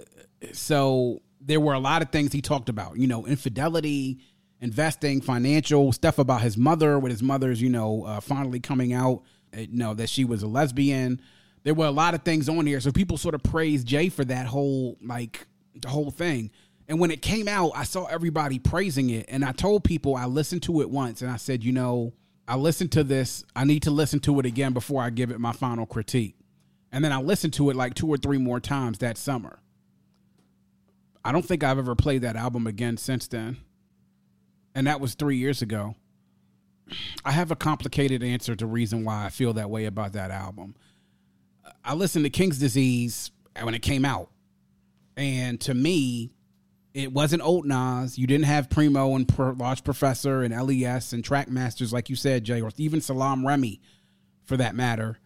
so 0.52 1.20
there 1.40 1.60
were 1.60 1.74
a 1.74 1.78
lot 1.78 2.00
of 2.00 2.10
things 2.10 2.32
he 2.32 2.40
talked 2.40 2.70
about. 2.70 2.96
You 2.96 3.06
know, 3.06 3.26
infidelity, 3.26 4.20
investing, 4.60 5.20
financial 5.20 5.92
stuff 5.92 6.18
about 6.18 6.40
his 6.40 6.56
mother. 6.56 6.98
With 6.98 7.12
his 7.12 7.22
mother's, 7.22 7.60
you 7.60 7.68
know, 7.68 8.04
uh, 8.04 8.20
finally 8.20 8.58
coming 8.58 8.94
out, 8.94 9.22
uh, 9.54 9.60
you 9.60 9.76
know, 9.76 9.92
that 9.94 10.08
she 10.08 10.24
was 10.24 10.42
a 10.42 10.48
lesbian. 10.48 11.20
There 11.64 11.74
were 11.74 11.86
a 11.86 11.92
lot 11.92 12.14
of 12.14 12.22
things 12.22 12.48
on 12.48 12.66
here, 12.66 12.80
so 12.80 12.90
people 12.90 13.18
sort 13.18 13.34
of 13.34 13.42
praised 13.42 13.86
Jay 13.86 14.08
for 14.08 14.24
that 14.24 14.46
whole 14.46 14.96
like 15.04 15.46
the 15.74 15.88
whole 15.88 16.10
thing. 16.10 16.50
And 16.92 17.00
when 17.00 17.10
it 17.10 17.22
came 17.22 17.48
out, 17.48 17.72
I 17.74 17.84
saw 17.84 18.04
everybody 18.04 18.58
praising 18.58 19.08
it, 19.08 19.24
and 19.28 19.46
I 19.46 19.52
told 19.52 19.82
people 19.82 20.14
I 20.14 20.26
listened 20.26 20.62
to 20.64 20.82
it 20.82 20.90
once, 20.90 21.22
and 21.22 21.30
I 21.30 21.38
said, 21.38 21.64
you 21.64 21.72
know, 21.72 22.12
I 22.46 22.56
listened 22.56 22.92
to 22.92 23.02
this. 23.02 23.42
I 23.56 23.64
need 23.64 23.84
to 23.84 23.90
listen 23.90 24.20
to 24.20 24.38
it 24.40 24.44
again 24.44 24.74
before 24.74 25.00
I 25.02 25.08
give 25.08 25.30
it 25.30 25.40
my 25.40 25.52
final 25.52 25.86
critique. 25.86 26.36
And 26.92 27.02
then 27.02 27.10
I 27.10 27.18
listened 27.22 27.54
to 27.54 27.70
it 27.70 27.76
like 27.76 27.94
two 27.94 28.08
or 28.08 28.18
three 28.18 28.36
more 28.36 28.60
times 28.60 28.98
that 28.98 29.16
summer. 29.16 29.60
I 31.24 31.32
don't 31.32 31.46
think 31.46 31.64
I've 31.64 31.78
ever 31.78 31.94
played 31.94 32.20
that 32.20 32.36
album 32.36 32.66
again 32.66 32.98
since 32.98 33.26
then. 33.26 33.56
And 34.74 34.86
that 34.86 35.00
was 35.00 35.14
three 35.14 35.38
years 35.38 35.62
ago. 35.62 35.94
I 37.24 37.32
have 37.32 37.50
a 37.50 37.56
complicated 37.56 38.22
answer 38.22 38.54
to 38.54 38.66
reason 38.66 39.02
why 39.02 39.24
I 39.24 39.30
feel 39.30 39.54
that 39.54 39.70
way 39.70 39.86
about 39.86 40.12
that 40.12 40.30
album. 40.30 40.74
I 41.82 41.94
listened 41.94 42.26
to 42.26 42.30
King's 42.30 42.58
Disease 42.58 43.30
when 43.62 43.72
it 43.72 43.80
came 43.80 44.04
out. 44.04 44.28
And 45.16 45.58
to 45.62 45.72
me, 45.72 46.32
it 46.94 47.12
wasn't 47.12 47.42
old 47.42 47.66
Nas. 47.66 48.18
You 48.18 48.26
didn't 48.26 48.44
have 48.44 48.68
Primo 48.68 49.14
and 49.14 49.26
Pro- 49.26 49.52
Large 49.52 49.84
Professor 49.84 50.42
and 50.42 50.54
LES 50.54 51.12
and 51.12 51.24
Trackmasters, 51.24 51.92
like 51.92 52.10
you 52.10 52.16
said, 52.16 52.44
Jay, 52.44 52.60
or 52.60 52.70
even 52.76 53.00
Salaam 53.00 53.46
Remi 53.46 53.80
for 54.44 54.56
that 54.58 54.74
matter. 54.74 55.18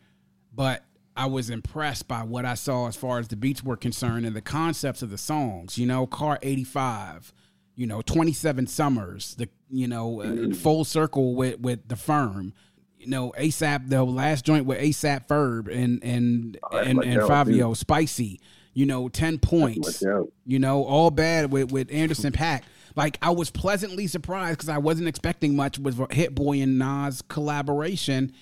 But 0.55 0.85
I 1.17 1.27
was 1.27 1.51
impressed 1.51 2.07
by 2.07 2.23
what 2.23 2.45
I 2.45 2.55
saw 2.55 2.87
as 2.89 2.97
far 2.97 3.19
as 3.19 3.29
the 3.29 3.37
beats 3.37 3.63
were 3.65 3.77
concerned 3.77 4.27
and 4.27 4.37
the 4.37 4.41
concepts 4.43 5.03
of 5.03 5.11
the 5.11 5.19
songs. 5.19 5.77
You 5.79 5.87
know, 5.87 6.07
Car 6.07 6.39
85, 6.43 7.33
you 7.75 7.87
know, 7.87 8.03
27 8.03 8.67
Summers, 8.67 9.35
the, 9.35 9.49
you 9.71 9.89
know, 9.89 10.23
uh, 10.23 10.55
full 10.55 10.85
circle 10.85 11.35
with, 11.35 11.59
with 11.61 11.89
the 11.89 11.97
firm. 11.97 12.53
You 12.99 13.09
know, 13.09 13.33
ASAP, 13.39 13.89
the 13.89 14.05
last 14.05 14.45
joint 14.45 14.67
with 14.67 14.79
ASAP 14.79 15.27
Ferg 15.29 15.69
and 15.73 16.03
and 16.03 16.59
Oh, 16.73 16.79
and, 16.79 16.97
my 16.99 17.05
and 17.05 17.21
Fivio, 17.23 17.77
Spicy. 17.77 18.41
You 18.77 18.85
know, 18.85 19.09
ten 19.09 19.39
points. 19.39 20.03
You 20.45 20.59
know, 20.59 20.85
all 20.85 21.11
bad 21.11 21.51
with 21.51 21.73
with 21.73 21.91
Anderson 21.91 22.31
.Paak. 22.31 22.61
Like 22.95 23.17
I 23.23 23.31
was 23.31 23.51
pleasantly 23.51 24.07
surprised 24.07 24.59
because 24.59 24.69
I 24.69 24.77
wasn't 24.77 25.09
expecting 25.09 25.57
much 25.57 25.79
with 25.79 25.99
Hit 26.13 26.35
Boy 26.35 26.61
and 26.61 26.79
Nas 26.79 27.23
collaboration, 27.23 28.33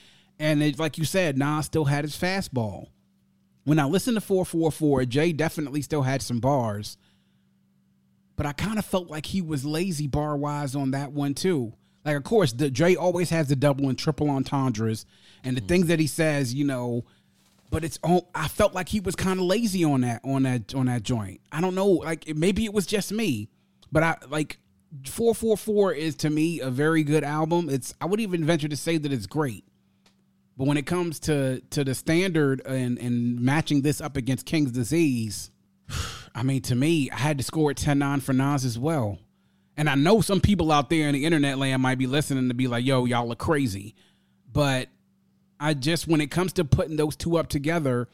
and 0.41 0.61
it, 0.61 0.77
like 0.77 0.99
you 0.99 1.05
said, 1.05 1.39
Nas 1.39 1.67
still 1.67 1.85
had 1.85 2.03
his 2.03 2.17
fastball. 2.17 2.89
When 3.63 3.79
I 3.79 3.85
listened 3.85 4.17
to 4.17 4.21
444, 4.21 5.05
Jay 5.05 5.33
definitely 5.33 5.83
still 5.83 6.03
had 6.03 6.21
some 6.21 6.41
bars, 6.41 6.99
but 8.35 8.45
I 8.45 8.53
kind 8.55 8.81
of 8.81 8.85
felt 8.85 9.09
like 9.09 9.27
he 9.27 9.41
was 9.41 9.65
lazy 9.65 10.09
bar 10.09 10.37
wise 10.37 10.75
on 10.75 10.91
that 10.91 11.13
one 11.13 11.35
too. 11.35 11.75
Like, 12.05 12.17
of 12.17 12.25
course, 12.25 12.53
the 12.53 12.73
Jay 12.73 12.97
always 12.97 13.31
has 13.31 13.47
the 13.47 13.55
double 13.55 13.89
and 13.89 13.97
triple 13.97 14.29
entendres, 14.31 15.07
and 15.45 15.57
the 15.57 15.61
mm. 15.61 15.69
things 15.69 15.87
that 15.87 16.01
he 16.01 16.09
says, 16.09 16.53
you 16.53 16.65
know, 16.65 17.05
but 17.71 17.85
it's 17.85 17.99
all 18.03 18.31
I 18.35 18.49
felt 18.49 18.75
like 18.75 18.89
he 18.89 19.01
was 19.01 19.17
kind 19.17 19.39
of 19.39 19.47
lazy 19.47 19.85
on 19.85 20.03
that 20.03 20.21
on 20.25 20.45
that 20.45 20.75
on 20.75 20.87
that 20.87 21.03
joint. 21.03 21.41
I 21.51 21.61
don't 21.61 21.75
know, 21.75 21.89
like 21.89 22.35
maybe 22.35 22.65
it 22.65 22.73
was 22.73 22.87
just 22.87 23.13
me, 23.13 23.49
but 23.91 24.03
I 24.03 24.17
like 24.29 24.59
444 25.07 25.93
is 25.93 26.15
to 26.17 26.31
me 26.31 26.61
a 26.61 26.71
very 26.71 27.03
good 27.03 27.25
album. 27.25 27.69
It's 27.69 27.95
I 28.01 28.07
would 28.07 28.21
even 28.21 28.45
venture 28.45 28.69
to 28.69 28.77
say 28.77 28.99
that 28.99 29.13
it's 29.13 29.27
great. 29.27 29.65
But 30.57 30.69
when 30.69 30.77
it 30.77 30.87
comes 30.87 31.19
to 31.21 31.61
to 31.71 31.85
the 31.85 31.95
standard 31.95 32.63
and 32.67 32.99
and 32.99 33.41
matching 33.41 33.83
this 33.83 34.01
up 34.01 34.17
against 34.17 34.47
King's 34.47 34.71
Disease, 34.71 35.51
I 36.35 36.43
mean 36.43 36.63
to 36.63 36.75
me, 36.75 37.11
I 37.11 37.17
had 37.17 37.39
to 37.39 37.45
score 37.45 37.71
it 37.71 37.77
10-9 37.77 38.23
for 38.23 38.33
Nas 38.33 38.65
as 38.65 38.79
well. 38.79 39.19
And 39.77 39.89
I 39.91 39.97
know 39.97 40.21
some 40.21 40.41
people 40.41 40.71
out 40.71 40.89
there 40.89 41.09
in 41.09 41.15
the 41.15 41.25
internet 41.25 41.59
land 41.59 41.83
might 41.83 41.99
be 41.99 42.07
listening 42.07 42.49
to 42.49 42.55
be 42.55 42.69
like, 42.69 42.85
"Yo, 42.85 43.05
y'all 43.07 43.33
are 43.33 43.37
crazy." 43.37 43.97
But 44.53 44.89
I 45.59 45.75
just 45.75 46.09
when 46.09 46.21
it 46.21 46.31
comes 46.31 46.53
to 46.55 46.65
putting 46.65 46.97
those 46.97 47.17
two 47.17 47.37
up 47.37 47.49
together, 47.49 48.09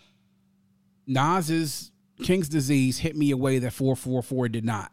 Nas's 1.06 1.90
King's 2.22 2.48
Disease 2.48 2.98
hit 2.98 3.16
me 3.16 3.30
a 3.30 3.36
way 3.36 3.58
that 3.58 3.72
444 3.72 4.48
did 4.48 4.64
not. 4.64 4.92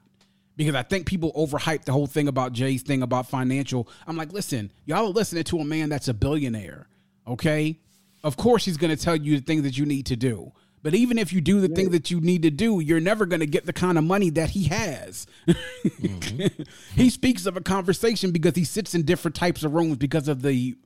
Because 0.56 0.74
I 0.74 0.82
think 0.82 1.06
people 1.06 1.32
overhyped 1.34 1.86
the 1.86 1.91
whole 1.91 2.08
thing 2.08 2.28
about 2.28 2.52
Jay's 2.52 2.82
thing 2.82 3.04
about 3.04 3.30
financial. 3.30 3.88
I'm 4.08 4.18
like, 4.18 4.34
listen, 4.34 4.72
y'all 4.86 5.06
are 5.06 5.10
listening 5.10 5.43
to 5.45 5.60
a 5.60 5.66
man 5.66 5.89
that's 5.89 6.08
a 6.08 6.14
billionaire. 6.14 6.88
Okay. 7.28 7.80
Of 8.24 8.38
course 8.38 8.66
he's 8.66 8.78
gonna 8.78 8.95
tell 8.95 9.16
you 9.16 9.38
the 9.38 9.45
things 9.45 9.64
that 9.64 9.78
you 9.78 9.86
need 9.86 10.08
to 10.08 10.16
do. 10.16 10.52
But 10.84 10.95
even 10.95 11.18
if 11.18 11.34
you 11.34 11.41
do 11.41 11.60
the 11.60 11.68
things 11.68 11.89
that 11.89 12.12
you 12.12 12.22
need 12.22 12.43
to 12.43 12.50
do, 12.50 12.80
you're 12.80 13.00
never 13.00 13.26
going 13.26 13.39
to 13.39 13.45
get 13.45 13.66
the 13.66 13.74
kind 13.74 13.98
of 13.98 14.04
money 14.04 14.30
that 14.30 14.52
he 14.52 14.66
has. 14.66 15.26
Mm-hmm. 15.45 16.64
he 16.95 17.10
speaks 17.10 17.45
of 17.45 17.58
a 17.58 17.62
conversation 17.62 18.32
because 18.32 18.56
he 18.56 18.64
sits 18.64 18.93
in 18.93 19.04
different 19.04 19.36
types 19.36 19.64
of 19.64 19.74
rooms 19.74 19.98
because 19.98 20.28
of 20.28 20.43
the 20.43 20.78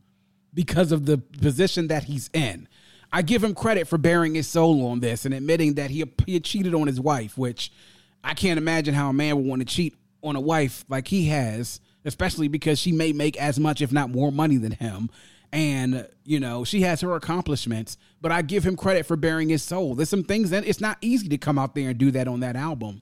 because 0.53 0.91
of 0.91 1.05
the 1.05 1.17
position 1.17 1.87
that 1.87 2.03
he's 2.05 2.29
in. 2.33 2.67
I 3.13 3.21
give 3.21 3.43
him 3.43 3.53
credit 3.53 3.87
for 3.87 3.97
bearing 3.97 4.35
his 4.35 4.47
soul 4.47 4.85
on 4.87 5.01
this 5.01 5.25
and 5.25 5.33
admitting 5.33 5.73
that 5.75 5.91
he, 5.91 6.05
he 6.25 6.39
cheated 6.39 6.73
on 6.73 6.87
his 6.87 6.99
wife, 6.99 7.37
which 7.37 7.71
I 8.23 8.33
can't 8.33 8.57
imagine 8.57 8.93
how 8.93 9.09
a 9.09 9.13
man 9.13 9.35
would 9.35 9.45
want 9.45 9.61
to 9.61 9.65
cheat 9.65 9.95
on 10.23 10.35
a 10.35 10.41
wife 10.41 10.85
like 10.87 11.07
he 11.07 11.25
has, 11.27 11.81
especially 12.05 12.47
because 12.47 12.79
she 12.79 12.91
may 12.91 13.11
make 13.11 13.37
as 13.37 13.59
much, 13.59 13.81
if 13.81 13.91
not 13.91 14.09
more, 14.09 14.31
money 14.31 14.57
than 14.57 14.71
him. 14.71 15.09
And, 15.51 16.07
you 16.23 16.39
know, 16.39 16.63
she 16.63 16.81
has 16.81 17.01
her 17.01 17.15
accomplishments, 17.15 17.97
but 18.21 18.31
I 18.31 18.41
give 18.41 18.63
him 18.63 18.77
credit 18.77 19.05
for 19.05 19.17
bearing 19.17 19.49
his 19.49 19.63
soul. 19.63 19.95
There's 19.95 20.09
some 20.09 20.23
things 20.23 20.49
that 20.51 20.65
it's 20.65 20.79
not 20.79 20.97
easy 21.01 21.27
to 21.27 21.37
come 21.37 21.59
out 21.59 21.75
there 21.75 21.89
and 21.89 21.97
do 21.97 22.11
that 22.11 22.29
on 22.29 22.39
that 22.39 22.55
album. 22.55 23.01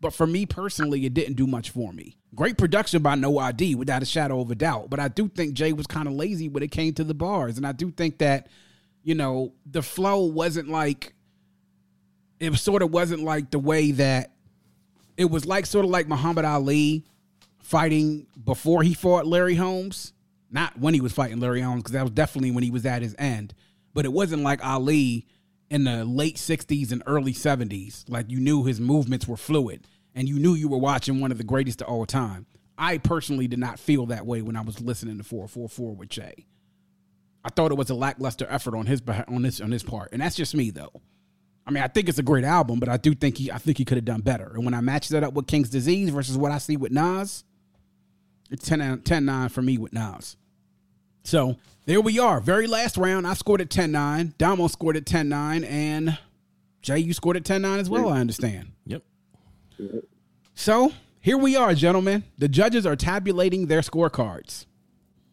But 0.00 0.12
for 0.12 0.26
me 0.26 0.46
personally, 0.46 1.06
it 1.06 1.14
didn't 1.14 1.34
do 1.34 1.46
much 1.46 1.70
for 1.70 1.92
me. 1.92 2.18
Great 2.34 2.58
production 2.58 3.02
by 3.02 3.14
No 3.14 3.38
ID, 3.38 3.74
without 3.74 4.02
a 4.02 4.06
shadow 4.06 4.40
of 4.40 4.50
a 4.50 4.54
doubt. 4.54 4.90
But 4.90 5.00
I 5.00 5.08
do 5.08 5.28
think 5.28 5.54
Jay 5.54 5.72
was 5.72 5.86
kind 5.86 6.06
of 6.06 6.14
lazy 6.14 6.48
when 6.48 6.62
it 6.62 6.70
came 6.70 6.92
to 6.94 7.04
the 7.04 7.14
bars. 7.14 7.56
And 7.56 7.66
I 7.66 7.72
do 7.72 7.90
think 7.90 8.18
that, 8.18 8.48
you 9.02 9.14
know, 9.14 9.54
the 9.64 9.82
flow 9.82 10.26
wasn't 10.26 10.68
like, 10.68 11.14
it 12.38 12.54
sort 12.56 12.82
of 12.82 12.90
wasn't 12.92 13.22
like 13.22 13.50
the 13.50 13.58
way 13.58 13.92
that 13.92 14.32
it 15.16 15.30
was 15.30 15.46
like 15.46 15.64
sort 15.64 15.86
of 15.86 15.90
like 15.90 16.08
Muhammad 16.08 16.44
Ali 16.44 17.06
fighting 17.62 18.26
before 18.44 18.82
he 18.82 18.92
fought 18.92 19.26
Larry 19.26 19.54
Holmes. 19.54 20.12
Not 20.50 20.78
when 20.78 20.92
he 20.94 21.00
was 21.00 21.12
fighting 21.12 21.40
Larry 21.40 21.62
Holmes, 21.62 21.82
because 21.82 21.92
that 21.92 22.02
was 22.02 22.12
definitely 22.12 22.50
when 22.50 22.62
he 22.62 22.70
was 22.70 22.84
at 22.84 23.02
his 23.02 23.16
end. 23.18 23.54
but 23.96 24.04
it 24.04 24.12
wasn't 24.12 24.42
like 24.42 24.62
Ali 24.62 25.26
in 25.70 25.84
the 25.84 26.04
late 26.04 26.36
60s 26.36 26.92
and 26.92 27.02
early 27.06 27.32
70s. 27.32 28.04
Like 28.08 28.30
you 28.30 28.40
knew 28.40 28.64
his 28.64 28.80
movements 28.80 29.26
were 29.26 29.36
fluid 29.36 29.86
and 30.14 30.28
you 30.28 30.38
knew 30.38 30.54
you 30.54 30.68
were 30.68 30.78
watching 30.78 31.20
one 31.20 31.30
of 31.30 31.38
the 31.38 31.44
greatest 31.44 31.82
of 31.82 31.88
all 31.88 32.06
time. 32.06 32.46
I 32.78 32.98
personally 32.98 33.48
did 33.48 33.58
not 33.58 33.78
feel 33.78 34.06
that 34.06 34.26
way 34.26 34.42
when 34.42 34.56
I 34.56 34.60
was 34.60 34.80
listening 34.80 35.18
to 35.18 35.24
444 35.24 35.94
with 35.94 36.08
Jay. 36.08 36.46
I 37.44 37.48
thought 37.50 37.70
it 37.70 37.76
was 37.76 37.90
a 37.90 37.94
lackluster 37.94 38.46
effort 38.50 38.74
on 38.74 38.86
his 38.86 39.00
on 39.28 39.42
this 39.42 39.60
on 39.60 39.70
his 39.70 39.84
part, 39.84 40.10
and 40.12 40.20
that's 40.20 40.34
just 40.34 40.54
me 40.54 40.70
though. 40.70 41.00
I 41.66 41.70
mean, 41.70 41.82
I 41.82 41.88
think 41.88 42.08
it's 42.08 42.18
a 42.18 42.22
great 42.22 42.44
album, 42.44 42.80
but 42.80 42.88
I 42.88 42.96
do 42.96 43.14
think 43.14 43.38
he 43.38 43.52
I 43.52 43.58
think 43.58 43.78
he 43.78 43.84
could 43.84 43.96
have 43.96 44.04
done 44.04 44.20
better. 44.20 44.50
And 44.54 44.64
when 44.64 44.74
I 44.74 44.80
match 44.80 45.08
that 45.10 45.22
up 45.22 45.34
with 45.34 45.46
King's 45.46 45.70
Disease 45.70 46.10
versus 46.10 46.36
what 46.36 46.50
I 46.50 46.58
see 46.58 46.76
with 46.76 46.92
Nas, 46.92 47.44
it's 48.50 48.66
10, 48.66 49.02
10 49.02 49.24
9 49.24 49.48
for 49.48 49.62
me 49.62 49.78
with 49.78 49.92
Nas. 49.92 50.36
So 51.24 51.56
there 51.86 52.00
we 52.00 52.18
are. 52.18 52.40
Very 52.40 52.66
last 52.66 52.96
round, 52.96 53.26
I 53.26 53.34
scored 53.34 53.60
at 53.60 53.70
10 53.70 53.92
9. 53.92 54.34
Damo 54.36 54.66
scored 54.66 54.96
at 54.96 55.06
10 55.06 55.28
9. 55.28 55.64
And 55.64 56.18
Jay, 56.82 56.98
you 56.98 57.12
scored 57.12 57.36
at 57.36 57.44
10 57.44 57.62
9 57.62 57.78
as 57.78 57.88
well, 57.88 58.08
I 58.08 58.20
understand. 58.20 58.72
Yep. 58.86 59.02
So 60.54 60.92
here 61.20 61.38
we 61.38 61.56
are, 61.56 61.74
gentlemen. 61.74 62.24
The 62.38 62.48
judges 62.48 62.86
are 62.86 62.96
tabulating 62.96 63.66
their 63.66 63.80
scorecards. 63.80 64.66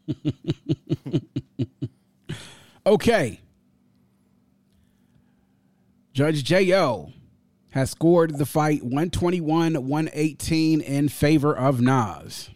okay. 2.86 3.40
Judge 6.14 6.44
J.O. 6.44 7.12
has 7.72 7.90
scored 7.90 8.38
the 8.38 8.46
fight 8.46 8.84
121 8.84 9.88
118 9.88 10.82
in 10.82 11.10
favor 11.10 11.58
of 11.58 11.82
Nas. 11.82 12.52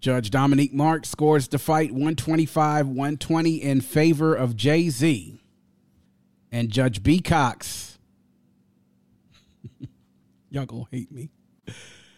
Judge 0.00 0.30
Dominique 0.30 0.72
Mark 0.72 1.04
scores 1.04 1.48
the 1.48 1.58
fight 1.58 1.90
125 1.92 2.86
120 2.88 3.56
in 3.62 3.80
favor 3.82 4.34
of 4.34 4.56
Jay 4.56 4.88
Z. 4.88 5.38
And 6.52 6.70
Judge 6.70 7.02
B. 7.02 7.20
Cox, 7.20 7.98
y'all 10.50 10.64
gonna 10.66 10.84
hate 10.90 11.12
me, 11.12 11.30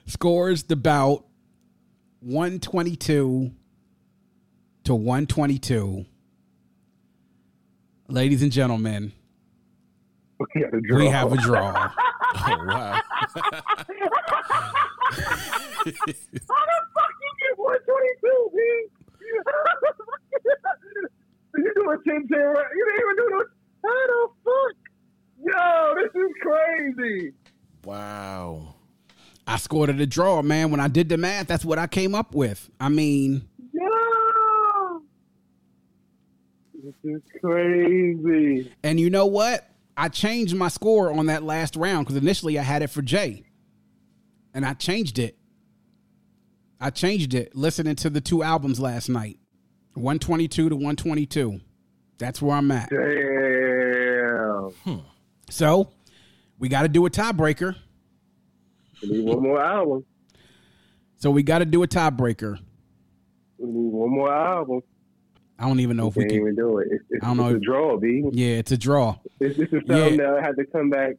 scores 0.06 0.62
the 0.62 0.76
bout 0.76 1.26
122 2.20 3.50
to 4.84 4.94
122. 4.94 6.06
Ladies 8.08 8.42
and 8.42 8.52
gentlemen, 8.52 9.12
We 10.38 10.46
have 10.62 10.72
a 10.72 10.80
draw. 10.80 10.98
we 10.98 11.06
have 11.08 11.32
a 11.32 11.36
draw. 11.36 11.90
Oh 12.34 12.64
wow. 12.66 12.98
How 13.34 13.42
the 15.84 15.84
fuck 15.84 16.00
122, 17.62 18.50
man? 18.54 18.82
you 21.56 21.72
do 21.74 21.90
a 21.90 21.96
10 22.04 22.28
10 22.28 22.38
right? 22.38 22.64
You 22.76 22.86
didn't 22.86 23.00
even 23.00 23.16
do 23.16 23.26
no. 23.30 23.40
How 23.84 24.06
the 24.06 24.28
fuck? 24.44 24.74
Yo, 25.44 25.94
this 26.02 26.12
is 26.22 26.32
crazy. 26.40 27.32
wow. 27.84 28.74
I 29.46 29.56
scored 29.56 29.90
it 29.90 30.00
a 30.00 30.06
draw, 30.06 30.40
man. 30.40 30.70
When 30.70 30.78
I 30.78 30.86
did 30.86 31.08
the 31.08 31.16
math, 31.16 31.48
that's 31.48 31.64
what 31.64 31.78
I 31.78 31.88
came 31.88 32.14
up 32.14 32.32
with. 32.34 32.70
I 32.80 32.88
mean, 32.88 33.48
Yo. 33.72 35.02
This 36.84 36.94
is 37.04 37.22
crazy. 37.40 38.72
and 38.84 39.00
you 39.00 39.10
know 39.10 39.26
what? 39.26 39.68
I 39.96 40.08
changed 40.08 40.54
my 40.54 40.68
score 40.68 41.12
on 41.12 41.26
that 41.26 41.42
last 41.42 41.76
round 41.76 42.06
because 42.06 42.20
initially 42.20 42.58
I 42.58 42.62
had 42.62 42.82
it 42.82 42.88
for 42.90 43.02
Jay. 43.02 43.42
And 44.54 44.64
I 44.64 44.74
changed 44.74 45.18
it. 45.18 45.36
I 46.82 46.90
changed 46.90 47.34
it 47.34 47.54
listening 47.54 47.94
to 47.96 48.10
the 48.10 48.20
two 48.20 48.42
albums 48.42 48.80
last 48.80 49.08
night 49.08 49.38
122 49.94 50.68
to 50.70 50.74
122. 50.74 51.60
That's 52.18 52.42
where 52.42 52.56
I'm 52.56 52.70
at. 52.72 52.90
Damn. 52.90 55.02
So 55.50 55.90
we 56.58 56.68
got 56.68 56.82
to 56.82 56.88
do 56.88 57.04
a 57.06 57.10
tiebreaker. 57.10 57.76
We 59.02 59.08
need 59.10 59.24
one 59.26 59.42
more 59.42 59.62
album. 59.62 60.04
So 61.18 61.30
we 61.30 61.42
got 61.42 61.60
to 61.60 61.64
do 61.64 61.82
a 61.82 61.88
tiebreaker. 61.88 62.58
We 63.58 63.68
need 63.68 63.92
one 63.92 64.10
more 64.10 64.32
album. 64.34 64.82
I 65.58 65.68
don't 65.68 65.80
even 65.80 65.96
know 65.96 66.08
if 66.08 66.16
we 66.16 66.24
Can't 66.24 66.32
can. 66.32 66.40
even 66.40 66.54
do 66.56 66.78
it. 66.78 66.88
It's, 66.90 67.04
it's, 67.10 67.24
I 67.24 67.28
don't 67.28 67.36
know 67.36 67.48
it's 67.48 67.58
a 67.58 67.60
draw, 67.60 67.96
B. 67.96 68.24
Yeah, 68.32 68.54
it's 68.56 68.72
a 68.72 68.76
draw. 68.76 69.16
This, 69.38 69.56
this 69.56 69.68
is 69.68 69.82
something 69.86 70.18
Yeah. 70.18 70.32
that 70.32 70.38
I 70.42 70.46
had 70.46 70.56
to 70.56 70.64
come 70.66 70.90
back 70.90 71.16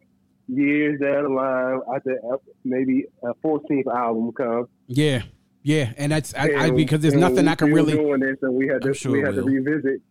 years 0.49 0.99
down 0.99 1.23
the 1.23 1.29
line 1.29 1.79
after 1.95 2.19
uh, 2.33 2.37
maybe 2.65 3.05
a 3.23 3.33
14th 3.35 3.87
album 3.87 4.33
comes. 4.33 4.67
Yeah, 4.87 5.21
yeah, 5.63 5.93
and 5.97 6.11
that's 6.11 6.33
I, 6.35 6.53
I 6.55 6.71
because 6.71 6.99
there's 7.01 7.13
nothing 7.13 7.47
I 7.47 7.55
can 7.55 7.73
really. 7.73 7.93
doing 7.93 8.19
this, 8.19 8.37
and 8.41 8.53
we 8.53 8.67
had 8.67 8.81
to 8.81 8.93
sure 8.93 9.13
we 9.13 9.21
had 9.21 9.35
to 9.35 9.43
revisit. 9.43 10.01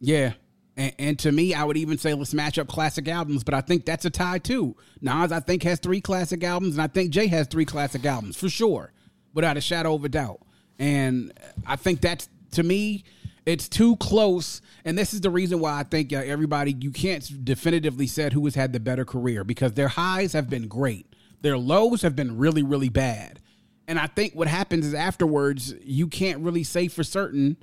Yeah. 0.00 0.32
And, 0.74 0.92
and 0.98 1.18
to 1.18 1.30
me, 1.30 1.52
I 1.52 1.64
would 1.64 1.76
even 1.76 1.98
say 1.98 2.14
let's 2.14 2.32
match 2.32 2.58
up 2.58 2.66
classic 2.66 3.06
albums, 3.06 3.44
but 3.44 3.52
I 3.52 3.60
think 3.60 3.84
that's 3.84 4.06
a 4.06 4.10
tie 4.10 4.38
too. 4.38 4.74
Nas, 5.02 5.30
I 5.30 5.40
think, 5.40 5.62
has 5.64 5.78
three 5.78 6.00
classic 6.00 6.42
albums, 6.42 6.74
and 6.74 6.82
I 6.82 6.86
think 6.86 7.10
Jay 7.10 7.26
has 7.26 7.46
three 7.46 7.66
classic 7.66 8.06
albums 8.06 8.36
for 8.36 8.48
sure, 8.48 8.92
without 9.34 9.58
a 9.58 9.60
shadow 9.60 9.94
of 9.94 10.04
a 10.04 10.08
doubt. 10.08 10.40
And 10.78 11.32
I 11.66 11.76
think 11.76 12.00
that's, 12.00 12.28
to 12.52 12.62
me, 12.62 13.04
it's 13.44 13.68
too 13.68 13.96
close. 13.96 14.62
And 14.84 14.96
this 14.96 15.12
is 15.12 15.20
the 15.20 15.30
reason 15.30 15.60
why 15.60 15.78
I 15.78 15.82
think 15.82 16.12
uh, 16.12 16.22
everybody, 16.24 16.74
you 16.80 16.90
can't 16.90 17.44
definitively 17.44 18.06
said 18.06 18.32
who 18.32 18.44
has 18.46 18.54
had 18.54 18.72
the 18.72 18.80
better 18.80 19.04
career 19.04 19.44
because 19.44 19.72
their 19.72 19.88
highs 19.88 20.32
have 20.32 20.48
been 20.48 20.68
great, 20.68 21.06
their 21.42 21.58
lows 21.58 22.00
have 22.00 22.16
been 22.16 22.38
really, 22.38 22.62
really 22.62 22.88
bad. 22.88 23.40
And 23.88 23.98
I 23.98 24.06
think 24.06 24.34
what 24.34 24.48
happens 24.48 24.86
is 24.86 24.94
afterwards, 24.94 25.74
you 25.82 26.06
can't 26.06 26.40
really 26.40 26.64
say 26.64 26.88
for 26.88 27.02
certain 27.02 27.56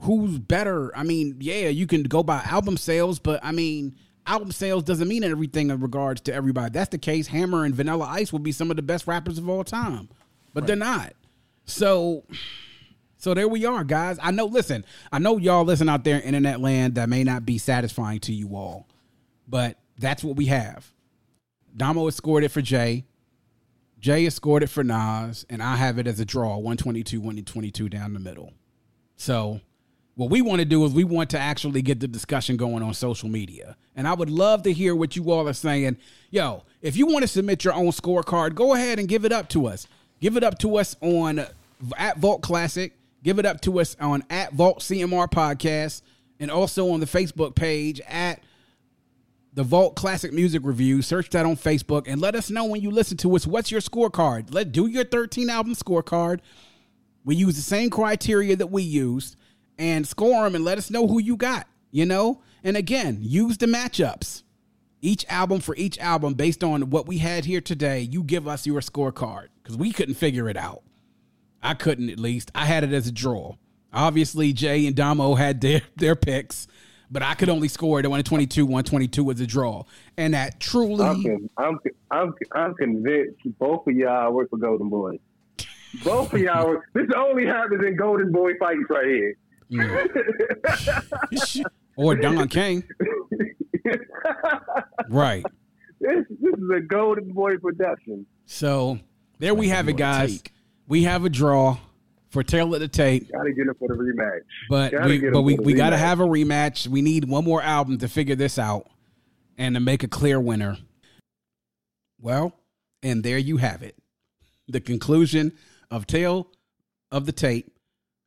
who's 0.00 0.38
better. 0.38 0.94
I 0.96 1.04
mean, 1.04 1.36
yeah, 1.40 1.68
you 1.68 1.86
can 1.86 2.02
go 2.02 2.22
by 2.22 2.40
album 2.44 2.76
sales, 2.76 3.18
but 3.18 3.40
I 3.42 3.52
mean, 3.52 3.96
album 4.26 4.52
sales 4.52 4.82
doesn't 4.84 5.08
mean 5.08 5.24
everything 5.24 5.70
in 5.70 5.80
regards 5.80 6.20
to 6.22 6.34
everybody. 6.34 6.70
That's 6.72 6.90
the 6.90 6.98
case. 6.98 7.28
Hammer 7.28 7.64
and 7.64 7.74
Vanilla 7.74 8.06
Ice 8.06 8.32
will 8.32 8.40
be 8.40 8.52
some 8.52 8.70
of 8.70 8.76
the 8.76 8.82
best 8.82 9.06
rappers 9.06 9.38
of 9.38 9.48
all 9.48 9.64
time, 9.64 10.08
but 10.52 10.66
they're 10.66 10.76
not. 10.76 11.14
So, 11.64 12.24
so 13.16 13.32
there 13.34 13.48
we 13.48 13.64
are, 13.64 13.84
guys. 13.84 14.18
I 14.20 14.32
know. 14.32 14.46
Listen, 14.46 14.84
I 15.12 15.18
know 15.20 15.38
y'all 15.38 15.64
listen 15.64 15.88
out 15.88 16.04
there 16.04 16.16
in 16.18 16.22
internet 16.22 16.60
land 16.60 16.96
that 16.96 17.08
may 17.08 17.22
not 17.24 17.46
be 17.46 17.58
satisfying 17.58 18.20
to 18.20 18.32
you 18.32 18.56
all, 18.56 18.88
but 19.46 19.78
that's 19.98 20.24
what 20.24 20.36
we 20.36 20.46
have. 20.46 20.92
Damo 21.76 22.06
has 22.06 22.16
scored 22.16 22.44
it 22.44 22.50
for 22.50 22.60
Jay. 22.60 23.04
Jay 24.02 24.24
has 24.24 24.34
scored 24.34 24.64
it 24.64 24.66
for 24.66 24.82
Nas, 24.82 25.46
and 25.48 25.62
I 25.62 25.76
have 25.76 25.96
it 25.96 26.08
as 26.08 26.18
a 26.18 26.24
draw, 26.24 26.56
122, 26.56 27.20
122 27.20 27.88
down 27.88 28.14
the 28.14 28.18
middle. 28.18 28.52
So 29.14 29.60
what 30.16 30.28
we 30.28 30.42
want 30.42 30.58
to 30.58 30.64
do 30.64 30.84
is 30.84 30.92
we 30.92 31.04
want 31.04 31.30
to 31.30 31.38
actually 31.38 31.82
get 31.82 32.00
the 32.00 32.08
discussion 32.08 32.56
going 32.56 32.82
on 32.82 32.94
social 32.94 33.28
media. 33.28 33.76
And 33.94 34.08
I 34.08 34.14
would 34.14 34.28
love 34.28 34.64
to 34.64 34.72
hear 34.72 34.96
what 34.96 35.14
you 35.14 35.30
all 35.30 35.46
are 35.48 35.52
saying. 35.52 35.98
Yo, 36.30 36.64
if 36.80 36.96
you 36.96 37.06
want 37.06 37.22
to 37.22 37.28
submit 37.28 37.64
your 37.64 37.74
own 37.74 37.92
scorecard, 37.92 38.56
go 38.56 38.74
ahead 38.74 38.98
and 38.98 39.06
give 39.06 39.24
it 39.24 39.30
up 39.30 39.48
to 39.50 39.68
us. 39.68 39.86
Give 40.20 40.36
it 40.36 40.42
up 40.42 40.58
to 40.58 40.78
us 40.78 40.96
on 41.00 41.46
at 41.96 42.18
Vault 42.18 42.42
Classic. 42.42 42.92
Give 43.22 43.38
it 43.38 43.46
up 43.46 43.60
to 43.60 43.78
us 43.78 43.96
on 44.00 44.24
at 44.30 44.52
Vault 44.52 44.80
CMR 44.80 45.30
Podcast 45.30 46.02
and 46.40 46.50
also 46.50 46.90
on 46.90 46.98
the 46.98 47.06
Facebook 47.06 47.54
page 47.54 48.00
at 48.08 48.40
the 49.52 49.62
Vault 49.62 49.96
Classic 49.96 50.32
Music 50.32 50.62
Review. 50.64 51.02
Search 51.02 51.30
that 51.30 51.46
on 51.46 51.56
Facebook 51.56 52.04
and 52.06 52.20
let 52.20 52.34
us 52.34 52.50
know 52.50 52.64
when 52.64 52.80
you 52.80 52.90
listen 52.90 53.16
to 53.18 53.36
us. 53.36 53.46
What's 53.46 53.70
your 53.70 53.80
scorecard? 53.80 54.52
Let 54.52 54.72
do 54.72 54.86
your 54.86 55.04
13 55.04 55.50
album 55.50 55.74
scorecard. 55.74 56.40
We 57.24 57.36
use 57.36 57.56
the 57.56 57.62
same 57.62 57.90
criteria 57.90 58.56
that 58.56 58.70
we 58.70 58.82
used 58.82 59.36
and 59.78 60.06
score 60.06 60.44
them 60.44 60.54
and 60.54 60.64
let 60.64 60.78
us 60.78 60.90
know 60.90 61.06
who 61.06 61.20
you 61.20 61.36
got, 61.36 61.66
you 61.90 62.06
know? 62.06 62.40
And 62.64 62.76
again, 62.76 63.18
use 63.20 63.58
the 63.58 63.66
matchups. 63.66 64.42
Each 65.00 65.26
album 65.28 65.60
for 65.60 65.74
each 65.76 65.98
album, 65.98 66.34
based 66.34 66.62
on 66.62 66.90
what 66.90 67.06
we 67.06 67.18
had 67.18 67.44
here 67.44 67.60
today, 67.60 68.00
you 68.00 68.22
give 68.22 68.46
us 68.46 68.66
your 68.66 68.80
scorecard 68.80 69.48
because 69.62 69.76
we 69.76 69.92
couldn't 69.92 70.14
figure 70.14 70.48
it 70.48 70.56
out. 70.56 70.82
I 71.62 71.74
couldn't 71.74 72.10
at 72.10 72.20
least. 72.20 72.50
I 72.54 72.66
had 72.66 72.84
it 72.84 72.92
as 72.92 73.08
a 73.08 73.12
draw. 73.12 73.56
Obviously, 73.92 74.52
Jay 74.52 74.86
and 74.86 74.96
Damo 74.96 75.34
had 75.34 75.60
their, 75.60 75.82
their 75.96 76.16
picks, 76.16 76.66
but 77.12 77.22
I 77.22 77.34
could 77.34 77.50
only 77.50 77.68
score 77.68 78.00
it 78.00 78.06
at 78.06 78.08
122. 78.08 78.64
122 78.64 79.22
was 79.22 79.40
a 79.40 79.46
draw. 79.46 79.84
And 80.16 80.32
that 80.32 80.58
truly. 80.58 81.04
I'm, 81.04 81.50
I'm, 81.58 81.78
I'm, 82.10 82.34
I'm 82.52 82.74
convinced 82.74 83.36
both 83.58 83.86
of 83.86 83.94
y'all 83.94 84.32
work 84.32 84.48
for 84.48 84.56
Golden 84.56 84.88
Boy. 84.88 85.18
Both 86.02 86.32
of 86.32 86.40
y'all. 86.40 86.68
Work, 86.68 86.86
this 86.94 87.06
only 87.14 87.44
happens 87.44 87.84
in 87.84 87.96
Golden 87.96 88.32
Boy 88.32 88.52
fights 88.58 88.80
right 88.88 89.06
here. 89.06 89.36
Mm. 89.70 91.64
or 91.96 92.16
Don 92.16 92.48
King. 92.48 92.82
right. 95.10 95.44
This, 96.00 96.24
this 96.40 96.54
is 96.54 96.70
a 96.74 96.80
Golden 96.80 97.32
Boy 97.32 97.58
production. 97.58 98.24
So 98.46 98.98
there 99.38 99.54
we 99.54 99.68
have 99.68 99.88
it, 99.90 99.98
guys. 99.98 100.42
We 100.88 101.02
have 101.02 101.26
a 101.26 101.28
draw 101.28 101.76
for 102.32 102.42
Tale 102.42 102.74
of 102.74 102.80
the 102.80 102.88
Tape, 102.88 103.30
Gotta 103.30 103.52
get 103.52 103.66
it 103.66 103.76
for 103.78 103.88
the 103.88 103.94
rematch. 103.94 104.40
but 104.68 104.90
Gotta 104.92 105.06
we 105.06 105.30
but 105.30 105.42
we, 105.42 105.54
we 105.56 105.74
got 105.74 105.90
to 105.90 105.98
have 105.98 106.18
a 106.18 106.24
rematch. 106.24 106.88
We 106.88 107.02
need 107.02 107.26
one 107.26 107.44
more 107.44 107.62
album 107.62 107.98
to 107.98 108.08
figure 108.08 108.34
this 108.34 108.58
out 108.58 108.88
and 109.58 109.74
to 109.74 109.80
make 109.80 110.02
a 110.02 110.08
clear 110.08 110.40
winner. 110.40 110.78
Well, 112.20 112.54
and 113.02 113.22
there 113.22 113.38
you 113.38 113.58
have 113.58 113.82
it. 113.82 113.96
The 114.68 114.80
conclusion 114.80 115.52
of 115.90 116.06
Tale 116.06 116.48
of 117.10 117.26
the 117.26 117.32
Tape, 117.32 117.70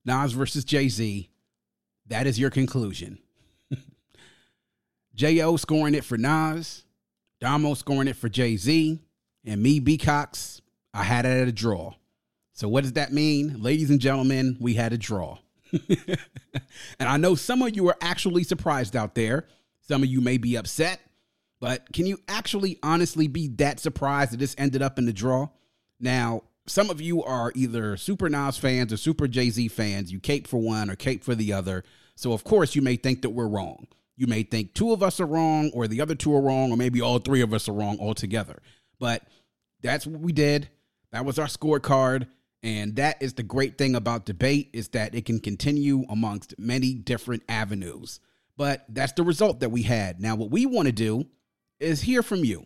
Nas 0.06 0.34
versus 0.34 0.64
Jay 0.64 0.88
Z. 0.88 1.30
That 2.08 2.28
is 2.28 2.39
your 2.39 2.51
conclusion. 2.51 3.18
J.O. 5.16 5.58
scoring 5.58 5.95
it 5.95 6.03
for 6.03 6.18
Nas, 6.18 6.84
Damo 7.39 7.74
scoring 7.74 8.08
it 8.08 8.16
for 8.16 8.30
Jay 8.30 8.58
Z, 8.58 8.99
and 9.45 9.64
me, 9.64 9.80
B 9.80 9.97
Cox, 9.97 10.62
I 10.93 11.03
had 11.03 11.26
it 11.26 11.41
at 11.41 11.47
a 11.47 11.51
draw. 11.51 11.93
So, 12.56 12.70
what 12.70 12.84
does 12.84 12.93
that 12.93 13.12
mean? 13.12 13.62
Ladies 13.62 13.89
and 13.89 13.99
gentlemen, 13.99 14.56
we 14.62 14.76
had 14.76 14.93
a 14.93 14.97
draw. 14.97 15.39
and 15.74 16.18
I 17.01 17.18
know 17.18 17.36
some 17.36 17.62
of 17.62 17.76
you 17.76 17.89
are 17.89 17.97
actually 17.99 18.43
surprised 18.43 18.95
out 18.95 19.14
there. 19.14 19.45
Some 19.82 20.03
of 20.03 20.10
you 20.10 20.22
may 20.22 20.38
be 20.38 20.56
upset, 20.56 21.01
but 21.60 21.91
can 21.91 22.06
you 22.06 22.18
actually 22.30 22.80
honestly 22.82 23.28
be 23.28 23.49
that 23.58 23.82
surprised 23.82 24.32
that 24.32 24.38
this 24.38 24.56
ended 24.58 24.82
up 24.82 24.97
in 24.97 25.06
the 25.06 25.12
draw? 25.12 25.49
Now, 25.99 26.43
some 26.66 26.89
of 26.89 27.01
you 27.01 27.22
are 27.24 27.51
either 27.56 27.97
super 27.97 28.30
Nas 28.30 28.58
fans 28.58 28.93
or 28.93 28.97
super 28.97 29.28
Jay 29.28 29.49
Z 29.49 29.68
fans. 29.68 30.14
You 30.14 30.22
cape 30.22 30.47
for 30.47 30.62
one 30.62 30.89
or 30.89 30.95
cape 30.95 31.26
for 31.26 31.36
the 31.36 31.51
other. 31.51 31.84
So, 32.16 32.32
of 32.32 32.45
course, 32.45 32.74
you 32.74 32.82
may 32.82 32.95
think 32.95 33.22
that 33.24 33.32
we're 33.32 33.49
wrong. 33.49 33.86
You 34.16 34.28
may 34.28 34.43
think 34.43 34.74
two 34.74 34.93
of 34.93 35.03
us 35.03 35.20
are 35.20 35.26
wrong, 35.26 35.72
or 35.74 35.89
the 35.89 35.99
other 35.99 36.16
two 36.16 36.34
are 36.34 36.41
wrong, 36.41 36.72
or 36.72 36.78
maybe 36.78 37.01
all 37.01 37.20
three 37.20 37.41
of 37.41 37.53
us 37.53 37.68
are 37.68 37.74
wrong 37.74 37.97
altogether. 37.99 38.62
But 38.97 39.24
that's 39.82 40.08
what 40.08 40.22
we 40.22 40.32
did. 40.32 40.70
That 41.12 41.26
was 41.26 41.38
our 41.38 41.47
scorecard. 41.47 42.28
And 42.66 42.95
that 42.95 43.22
is 43.22 43.36
the 43.36 43.43
great 43.43 43.78
thing 43.78 43.93
about 43.93 44.26
debate 44.26 44.72
is 44.74 44.88
that 44.89 45.13
it 45.13 45.26
can 45.26 45.39
continue 45.39 46.03
amongst 46.09 46.57
many 46.57 46.95
different 46.95 47.43
avenues. 47.47 48.20
But 48.57 48.86
that's 48.89 49.11
the 49.11 49.22
result 49.22 49.59
that 49.59 49.70
we 49.70 49.84
had. 49.84 50.20
Now, 50.20 50.36
what 50.36 50.49
we 50.49 50.66
want 50.66 50.88
to 50.88 50.91
do 50.91 51.28
is 51.80 52.01
hear 52.01 52.24
from 52.24 52.43
you. 52.43 52.66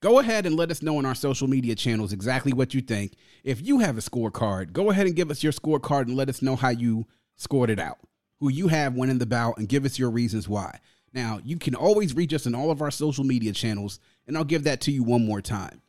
Go 0.00 0.20
ahead 0.20 0.46
and 0.46 0.54
let 0.54 0.70
us 0.70 0.80
know 0.80 0.96
on 0.98 1.06
our 1.06 1.16
social 1.16 1.48
media 1.48 1.74
channels 1.74 2.12
exactly 2.12 2.52
what 2.52 2.72
you 2.72 2.80
think. 2.80 3.14
If 3.42 3.60
you 3.66 3.80
have 3.80 3.98
a 3.98 4.00
scorecard, 4.00 4.72
go 4.72 4.90
ahead 4.90 5.06
and 5.06 5.16
give 5.16 5.28
us 5.28 5.42
your 5.42 5.52
scorecard 5.52 6.02
and 6.02 6.14
let 6.14 6.28
us 6.28 6.40
know 6.40 6.54
how 6.54 6.68
you 6.68 7.06
scored 7.34 7.70
it 7.70 7.80
out, 7.80 7.98
who 8.38 8.48
you 8.48 8.68
have 8.68 8.94
winning 8.94 9.18
the 9.18 9.26
bout, 9.26 9.58
and 9.58 9.68
give 9.68 9.84
us 9.84 9.98
your 9.98 10.10
reasons 10.10 10.48
why. 10.48 10.78
Now, 11.12 11.40
you 11.44 11.58
can 11.58 11.74
always 11.74 12.14
reach 12.14 12.32
us 12.32 12.46
on 12.46 12.54
all 12.54 12.70
of 12.70 12.80
our 12.80 12.92
social 12.92 13.24
media 13.24 13.50
channels, 13.50 13.98
and 14.28 14.36
I'll 14.36 14.44
give 14.44 14.62
that 14.64 14.82
to 14.82 14.92
you 14.92 15.02
one 15.02 15.26
more 15.26 15.40
time. 15.40 15.82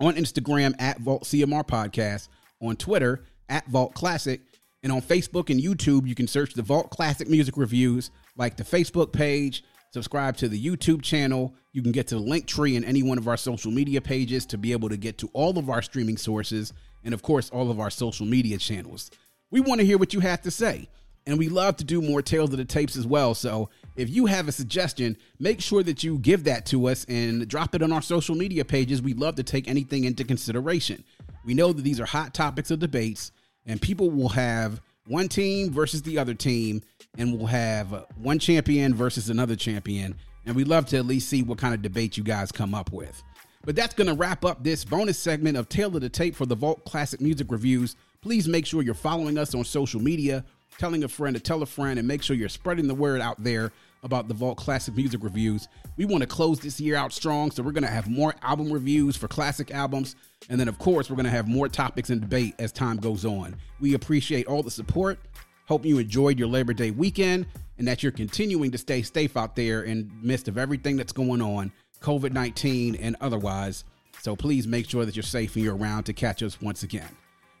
On 0.00 0.16
Instagram 0.16 0.74
at 0.78 0.98
Vault 1.00 1.24
CMR 1.24 1.66
Podcast, 1.66 2.28
on 2.60 2.76
Twitter 2.76 3.24
at 3.48 3.66
Vault 3.66 3.94
Classic, 3.94 4.40
and 4.82 4.92
on 4.92 5.02
Facebook 5.02 5.50
and 5.50 5.60
YouTube, 5.60 6.06
you 6.08 6.14
can 6.14 6.26
search 6.26 6.54
the 6.54 6.62
Vault 6.62 6.90
Classic 6.90 7.28
Music 7.28 7.56
Reviews, 7.56 8.10
like 8.36 8.56
the 8.56 8.64
Facebook 8.64 9.12
page, 9.12 9.62
subscribe 9.92 10.36
to 10.38 10.48
the 10.48 10.62
YouTube 10.62 11.02
channel. 11.02 11.54
You 11.72 11.82
can 11.82 11.92
get 11.92 12.06
to 12.08 12.14
the 12.14 12.20
link 12.20 12.46
tree 12.46 12.76
in 12.76 12.84
any 12.84 13.02
one 13.02 13.18
of 13.18 13.28
our 13.28 13.36
social 13.36 13.70
media 13.70 14.00
pages 14.00 14.46
to 14.46 14.58
be 14.58 14.72
able 14.72 14.88
to 14.88 14.96
get 14.96 15.18
to 15.18 15.28
all 15.32 15.58
of 15.58 15.68
our 15.68 15.82
streaming 15.82 16.16
sources 16.16 16.72
and, 17.04 17.12
of 17.12 17.22
course, 17.22 17.50
all 17.50 17.70
of 17.70 17.78
our 17.80 17.90
social 17.90 18.24
media 18.24 18.56
channels. 18.56 19.10
We 19.50 19.60
want 19.60 19.80
to 19.80 19.86
hear 19.86 19.98
what 19.98 20.14
you 20.14 20.20
have 20.20 20.42
to 20.42 20.50
say, 20.50 20.88
and 21.26 21.38
we 21.38 21.48
love 21.48 21.76
to 21.78 21.84
do 21.84 22.00
more 22.00 22.22
Tales 22.22 22.52
of 22.52 22.56
the 22.56 22.64
Tapes 22.64 22.96
as 22.96 23.06
well. 23.06 23.34
So 23.34 23.68
if 23.96 24.08
you 24.08 24.26
have 24.26 24.48
a 24.48 24.52
suggestion, 24.52 25.16
make 25.38 25.60
sure 25.60 25.82
that 25.82 26.02
you 26.02 26.18
give 26.18 26.44
that 26.44 26.66
to 26.66 26.86
us 26.86 27.04
and 27.08 27.46
drop 27.48 27.74
it 27.74 27.82
on 27.82 27.92
our 27.92 28.02
social 28.02 28.34
media 28.34 28.64
pages. 28.64 29.02
We'd 29.02 29.18
love 29.18 29.34
to 29.34 29.42
take 29.42 29.68
anything 29.68 30.04
into 30.04 30.24
consideration. 30.24 31.04
We 31.44 31.54
know 31.54 31.72
that 31.72 31.82
these 31.82 32.00
are 32.00 32.06
hot 32.06 32.34
topics 32.34 32.70
of 32.70 32.78
debates, 32.78 33.32
and 33.66 33.80
people 33.80 34.10
will 34.10 34.28
have 34.30 34.80
one 35.06 35.28
team 35.28 35.70
versus 35.70 36.02
the 36.02 36.18
other 36.18 36.34
team, 36.34 36.82
and 37.18 37.36
we'll 37.36 37.46
have 37.46 38.06
one 38.16 38.38
champion 38.38 38.94
versus 38.94 39.30
another 39.30 39.56
champion. 39.56 40.16
And 40.46 40.54
we'd 40.54 40.68
love 40.68 40.86
to 40.86 40.98
at 40.98 41.06
least 41.06 41.28
see 41.28 41.42
what 41.42 41.58
kind 41.58 41.74
of 41.74 41.82
debate 41.82 42.16
you 42.16 42.24
guys 42.24 42.52
come 42.52 42.74
up 42.74 42.92
with. 42.92 43.22
But 43.64 43.76
that's 43.76 43.94
going 43.94 44.06
to 44.08 44.14
wrap 44.14 44.44
up 44.44 44.64
this 44.64 44.84
bonus 44.84 45.18
segment 45.18 45.56
of 45.56 45.68
Tale 45.68 45.94
of 45.94 46.00
the 46.00 46.08
Tape 46.08 46.34
for 46.34 46.46
the 46.46 46.54
Vault 46.54 46.84
Classic 46.84 47.20
Music 47.20 47.50
Reviews. 47.50 47.96
Please 48.22 48.48
make 48.48 48.64
sure 48.64 48.82
you're 48.82 48.94
following 48.94 49.36
us 49.36 49.54
on 49.54 49.64
social 49.64 50.00
media, 50.00 50.44
telling 50.78 51.04
a 51.04 51.08
friend 51.08 51.34
to 51.36 51.42
tell 51.42 51.62
a 51.62 51.66
friend, 51.66 51.98
and 51.98 52.08
make 52.08 52.22
sure 52.22 52.36
you're 52.36 52.48
spreading 52.48 52.86
the 52.88 52.94
word 52.94 53.20
out 53.20 53.42
there 53.42 53.72
about 54.02 54.28
the 54.28 54.34
Vault 54.34 54.56
Classic 54.56 54.94
Music 54.94 55.22
Reviews. 55.22 55.68
We 55.96 56.04
want 56.04 56.22
to 56.22 56.26
close 56.26 56.60
this 56.60 56.80
year 56.80 56.96
out 56.96 57.12
strong, 57.12 57.50
so 57.50 57.62
we're 57.62 57.72
going 57.72 57.84
to 57.84 57.90
have 57.90 58.08
more 58.08 58.34
album 58.42 58.72
reviews 58.72 59.16
for 59.16 59.28
classic 59.28 59.70
albums. 59.70 60.16
And 60.48 60.58
then, 60.58 60.68
of 60.68 60.78
course, 60.78 61.10
we're 61.10 61.16
going 61.16 61.24
to 61.24 61.30
have 61.30 61.48
more 61.48 61.68
topics 61.68 62.10
and 62.10 62.20
debate 62.20 62.54
as 62.58 62.72
time 62.72 62.96
goes 62.96 63.24
on. 63.24 63.56
We 63.80 63.94
appreciate 63.94 64.46
all 64.46 64.62
the 64.62 64.70
support. 64.70 65.18
Hope 65.66 65.84
you 65.84 65.98
enjoyed 65.98 66.38
your 66.38 66.48
Labor 66.48 66.72
Day 66.72 66.90
weekend 66.90 67.46
and 67.78 67.86
that 67.86 68.02
you're 68.02 68.12
continuing 68.12 68.70
to 68.70 68.78
stay 68.78 69.02
safe 69.02 69.36
out 69.36 69.56
there 69.56 69.82
in 69.82 70.10
midst 70.22 70.48
of 70.48 70.58
everything 70.58 70.96
that's 70.96 71.12
going 71.12 71.40
on, 71.40 71.72
COVID 72.00 72.32
19 72.32 72.96
and 72.96 73.16
otherwise. 73.20 73.84
So 74.20 74.36
please 74.36 74.66
make 74.66 74.88
sure 74.88 75.04
that 75.04 75.16
you're 75.16 75.22
safe 75.22 75.54
and 75.56 75.64
you're 75.64 75.76
around 75.76 76.04
to 76.04 76.12
catch 76.12 76.42
us 76.42 76.60
once 76.60 76.82
again. 76.82 77.08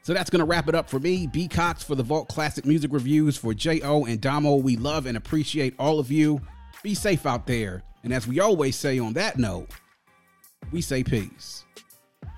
So 0.02 0.14
that's 0.14 0.30
going 0.30 0.40
to 0.40 0.46
wrap 0.46 0.68
it 0.68 0.74
up 0.74 0.88
for 0.88 0.98
me, 0.98 1.26
B 1.26 1.46
Cox, 1.46 1.82
for 1.82 1.94
the 1.94 2.02
Vault 2.02 2.28
Classic 2.28 2.64
Music 2.64 2.92
Reviews. 2.92 3.36
For 3.36 3.52
J.O. 3.52 4.06
and 4.06 4.20
Damo, 4.20 4.56
we 4.56 4.76
love 4.76 5.06
and 5.06 5.16
appreciate 5.16 5.74
all 5.78 5.98
of 5.98 6.10
you. 6.10 6.40
Be 6.82 6.94
safe 6.94 7.26
out 7.26 7.46
there. 7.46 7.82
And 8.02 8.12
as 8.14 8.26
we 8.26 8.40
always 8.40 8.76
say 8.76 8.98
on 8.98 9.12
that 9.14 9.38
note, 9.38 9.68
we 10.72 10.80
say 10.80 11.04
peace. 11.04 11.64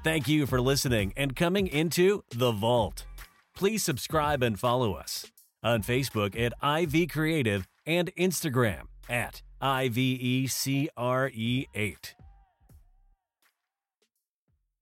Thank 0.02 0.26
you 0.26 0.46
for 0.46 0.60
listening 0.60 1.12
and 1.16 1.36
coming 1.36 1.68
into 1.68 2.24
The 2.30 2.50
Vault. 2.50 3.06
Please 3.54 3.84
subscribe 3.84 4.42
and 4.42 4.58
follow 4.58 4.94
us 4.94 5.26
on 5.62 5.82
Facebook 5.82 6.34
at 6.36 6.52
IV 6.62 7.08
Creative 7.10 7.68
and 7.86 8.12
Instagram 8.16 8.88
at 9.08 9.42
IVECRE8. 9.62 10.88